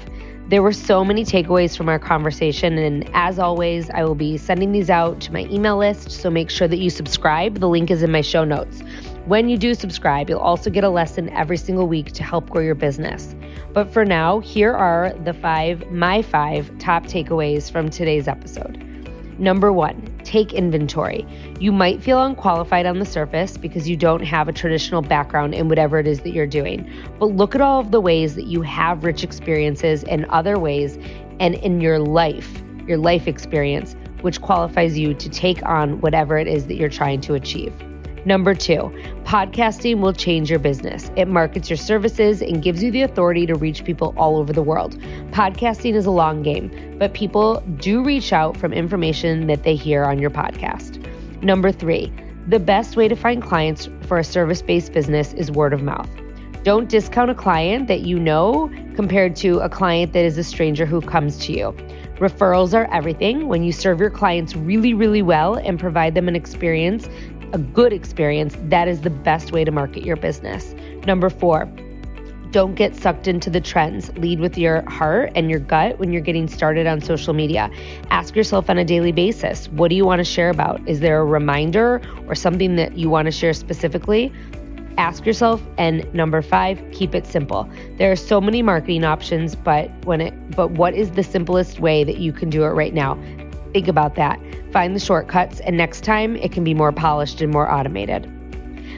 There 0.50 0.62
were 0.62 0.74
so 0.74 1.06
many 1.06 1.24
takeaways 1.24 1.76
from 1.76 1.88
our 1.88 1.98
conversation, 1.98 2.78
and 2.78 3.10
as 3.14 3.40
always, 3.40 3.90
I 3.90 4.04
will 4.04 4.14
be 4.14 4.38
sending 4.38 4.74
these 4.74 4.90
out 4.90 5.22
to 5.22 5.32
my 5.32 5.46
email 5.46 5.78
list, 5.78 6.12
so 6.12 6.30
make 6.30 6.50
sure 6.50 6.68
that 6.68 6.80
you 6.80 6.90
subscribe. 6.90 7.60
The 7.60 7.70
link 7.70 7.90
is 7.90 8.04
in 8.04 8.12
my 8.12 8.20
show 8.20 8.44
notes. 8.44 8.82
When 9.26 9.48
you 9.48 9.58
do 9.58 9.74
subscribe, 9.74 10.30
you'll 10.30 10.40
also 10.40 10.70
get 10.70 10.84
a 10.84 10.90
lesson 10.90 11.30
every 11.30 11.56
single 11.56 11.88
week 11.88 12.12
to 12.12 12.24
help 12.24 12.50
grow 12.50 12.62
your 12.62 12.76
business. 12.76 13.36
But 13.72 13.90
for 13.90 14.04
now, 14.04 14.40
here 14.42 14.74
are 14.74 15.14
the 15.24 15.34
five, 15.34 15.90
my 15.90 16.22
five 16.22 16.78
top 16.78 17.06
takeaways 17.06 17.72
from 17.72 17.90
today's 17.90 18.28
episode. 18.28 18.93
Number 19.40 19.74
one, 19.74 20.02
take 20.24 20.54
inventory. 20.54 21.26
You 21.60 21.72
might 21.72 22.04
feel 22.04 22.24
unqualified 22.24 22.86
on 22.86 23.00
the 23.00 23.06
surface 23.06 23.58
because 23.58 23.90
you 23.90 23.98
don't 23.98 24.24
have 24.24 24.48
a 24.48 24.54
traditional 24.54 25.02
background 25.02 25.56
in 25.56 25.70
whatever 25.70 25.98
it 26.00 26.08
is 26.08 26.20
that 26.22 26.34
you're 26.34 26.46
doing. 26.46 26.90
But 27.20 27.28
look 27.28 27.56
at 27.56 27.62
all 27.62 27.80
of 27.80 27.92
the 27.92 28.00
ways 28.00 28.36
that 28.36 28.46
you 28.46 28.62
have 28.62 29.04
rich 29.04 29.24
experiences 29.24 30.04
in 30.04 30.26
other 30.30 30.60
ways 30.60 30.98
and 31.40 31.56
in 31.56 31.82
your 31.82 32.00
life, 32.00 32.64
your 32.88 32.98
life 32.98 33.28
experience, 33.28 33.96
which 34.22 34.42
qualifies 34.42 34.98
you 34.98 35.14
to 35.16 35.30
take 35.30 35.64
on 35.66 36.00
whatever 36.02 36.38
it 36.38 36.48
is 36.48 36.68
that 36.68 36.76
you're 36.76 36.90
trying 36.90 37.22
to 37.22 37.34
achieve. 37.34 37.74
Number 38.26 38.56
two, 38.56 38.92
podcasting 39.26 40.00
will 40.00 40.14
change 40.14 40.50
your 40.50 40.60
business. 40.60 41.12
It 41.18 41.28
markets 41.28 41.70
your 41.70 41.78
services 41.78 42.42
and 42.42 42.62
gives 42.62 42.82
you 42.82 42.90
the 42.90 43.02
authority 43.02 43.46
to 43.48 43.56
reach 43.56 43.84
people 43.84 44.14
all 44.16 44.38
over 44.38 44.54
the 44.54 44.62
world. 44.62 44.98
Podcasting 45.32 45.94
is 45.94 46.06
a 46.06 46.12
long 46.12 46.42
game, 46.42 46.96
but 46.98 47.14
people 47.14 47.62
do 47.78 48.02
reach 48.02 48.32
out 48.32 48.56
from 48.56 48.72
information 48.72 49.48
that 49.48 49.64
they 49.64 49.76
hear 49.76 50.06
on 50.06 50.20
your 50.20 50.30
podcast. 50.30 51.06
Number 51.44 51.70
three, 51.70 52.14
the 52.48 52.60
best 52.60 52.96
way 52.96 53.10
to 53.10 53.16
find 53.16 53.44
clients 53.44 53.90
for 54.08 54.18
a 54.18 54.24
service 54.24 54.62
based 54.62 54.94
business 54.94 55.34
is 55.34 55.52
word 55.52 55.74
of 55.74 55.84
mouth. 55.84 56.10
Don't 56.64 56.88
discount 56.88 57.30
a 57.30 57.36
client 57.36 57.90
that 57.90 58.02
you 58.02 58.18
know 58.18 58.72
compared 58.96 59.36
to 59.38 59.60
a 59.60 59.68
client 59.68 60.14
that 60.14 60.24
is 60.24 60.38
a 60.38 60.46
stranger 60.46 60.86
who 60.86 61.02
comes 61.02 61.38
to 61.40 61.52
you. 61.52 61.76
Referrals 62.20 62.74
are 62.74 62.88
everything. 62.94 63.50
When 63.50 63.64
you 63.64 63.74
serve 63.74 64.00
your 64.00 64.10
clients 64.10 64.56
really, 64.56 64.94
really 64.94 65.22
well 65.22 65.56
and 65.56 65.78
provide 65.78 66.16
them 66.16 66.30
an 66.30 66.38
experience 66.38 67.10
a 67.54 67.60
good 67.60 67.94
experience, 67.94 68.56
that 68.64 68.88
is 68.88 69.02
the 69.02 69.10
best 69.10 69.52
way 69.52 69.64
to 69.64 69.72
market 69.72 70.04
your 70.04 70.16
business. 70.16 70.74
Number 71.06 71.30
four, 71.30 71.72
don't 72.50 72.76
get 72.76 72.96
sucked 72.96 73.28
into 73.28 73.50
the 73.50 73.62
trends. 73.62 74.16
Lead 74.18 74.40
with 74.40 74.58
your 74.58 74.88
heart 74.90 75.32
and 75.36 75.50
your 75.50 75.60
gut 75.60 75.98
when 75.98 76.12
you're 76.12 76.22
getting 76.22 76.48
started 76.48 76.86
on 76.86 77.02
social 77.02 77.34
media. 77.34 77.70
Ask 78.10 78.36
yourself 78.36 78.70
on 78.70 78.78
a 78.78 78.86
daily 78.86 79.12
basis 79.12 79.68
what 79.70 79.90
do 79.90 79.96
you 79.96 80.06
want 80.06 80.20
to 80.20 80.24
share 80.24 80.50
about? 80.50 80.88
Is 80.88 81.00
there 81.00 81.20
a 81.20 81.26
reminder 81.26 82.02
or 82.28 82.36
something 82.36 82.76
that 82.76 82.98
you 82.98 83.10
want 83.10 83.26
to 83.26 83.32
share 83.32 83.54
specifically? 83.54 84.32
Ask 84.98 85.26
yourself. 85.26 85.64
And 85.80 86.12
number 86.14 86.44
five, 86.44 86.80
keep 86.92 87.16
it 87.16 87.26
simple. 87.26 87.68
There 87.98 88.12
are 88.12 88.16
so 88.16 88.40
many 88.40 88.62
marketing 88.62 89.04
options, 89.04 89.56
but 89.56 89.90
when 90.06 90.22
it 90.22 90.52
but 90.56 90.72
what 90.72 90.94
is 90.94 91.12
the 91.12 91.24
simplest 91.24 91.80
way 91.80 92.04
that 92.04 92.18
you 92.18 92.32
can 92.32 92.52
do 92.52 92.64
it 92.64 92.70
right 92.70 92.94
now? 92.94 93.16
Think 93.74 93.88
about 93.88 94.16
that. 94.16 94.40
Find 94.72 94.96
the 94.96 95.00
shortcuts, 95.00 95.60
and 95.62 95.76
next 95.76 96.04
time 96.04 96.36
it 96.38 96.52
can 96.52 96.64
be 96.64 96.74
more 96.74 96.92
polished 96.92 97.42
and 97.42 97.52
more 97.52 97.70
automated. 97.72 98.32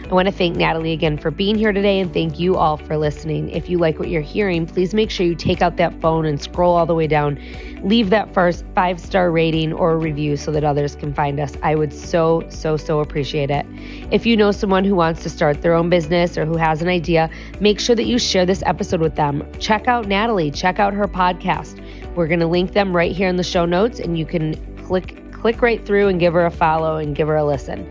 I 0.09 0.13
want 0.13 0.28
to 0.28 0.32
thank 0.32 0.55
Natalie 0.55 0.91
again 0.91 1.17
for 1.17 1.32
being 1.32 1.55
here 1.55 1.73
today 1.73 1.99
and 1.99 2.13
thank 2.13 2.39
you 2.39 2.57
all 2.57 2.78
for 2.78 2.95
listening. 2.95 3.49
If 3.49 3.69
you 3.71 3.80
like 3.80 3.97
what 3.97 4.07
you're 4.07 4.21
hearing, 4.21 4.67
please 4.67 4.93
make 4.93 5.09
sure 5.09 5.26
you 5.26 5.34
take 5.34 5.63
out 5.63 5.78
that 5.78 5.99
phone 5.99 6.28
and 6.28 6.39
scroll 6.39 6.76
all 6.76 6.86
the 6.86 6.93
way 6.93 7.07
down. 7.07 7.41
Leave 7.82 8.11
that 8.11 8.32
first 8.32 8.63
five 8.76 8.99
star 8.99 9.32
rating 9.32 9.73
or 9.73 9.97
review 9.97 10.38
so 10.38 10.51
that 10.51 10.63
others 10.63 10.95
can 10.95 11.11
find 11.11 11.39
us. 11.39 11.53
I 11.63 11.73
would 11.73 11.91
so, 11.91 12.43
so, 12.49 12.78
so 12.78 12.99
appreciate 12.99 13.49
it. 13.49 13.65
If 14.11 14.28
you 14.28 14.38
know 14.38 14.51
someone 14.51 14.84
who 14.84 14.93
wants 14.93 15.23
to 15.23 15.30
start 15.30 15.63
their 15.63 15.73
own 15.73 15.89
business 15.89 16.38
or 16.38 16.45
who 16.45 16.57
has 16.57 16.84
an 16.84 16.88
idea, 16.88 17.28
make 17.59 17.80
sure 17.80 17.95
that 17.95 18.05
you 18.05 18.19
share 18.19 18.45
this 18.45 18.61
episode 18.67 19.01
with 19.01 19.15
them. 19.15 19.43
Check 19.59 19.88
out 19.88 20.07
Natalie, 20.07 20.51
check 20.51 20.78
out 20.78 20.93
her 20.93 21.07
podcast. 21.07 21.84
We're 22.16 22.28
going 22.28 22.39
to 22.39 22.47
link 22.47 22.72
them 22.74 22.95
right 22.95 23.11
here 23.11 23.28
in 23.28 23.36
the 23.36 23.43
show 23.43 23.66
notes 23.66 23.99
and 23.99 24.18
you 24.18 24.26
can 24.26 24.55
click 24.86 25.22
click 25.34 25.61
right 25.61 25.86
through 25.86 26.07
and 26.07 26.20
give 26.20 26.34
her 26.34 26.45
a 26.45 26.51
follow 26.51 26.97
and 26.97 27.16
give 27.16 27.28
her 27.28 27.36
a 27.36 27.45
listen. 27.45 27.88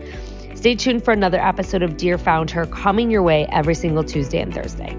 Stay 0.55 0.75
tuned 0.75 1.05
for 1.05 1.11
another 1.11 1.39
episode 1.39 1.83
of 1.83 1.95
Dear 1.95 2.17
Found 2.17 2.49
Her 2.51 2.65
coming 2.65 3.11
your 3.11 3.21
way 3.21 3.45
every 3.51 3.75
single 3.75 4.03
Tuesday 4.03 4.41
and 4.41 4.53
Thursday. 4.53 4.97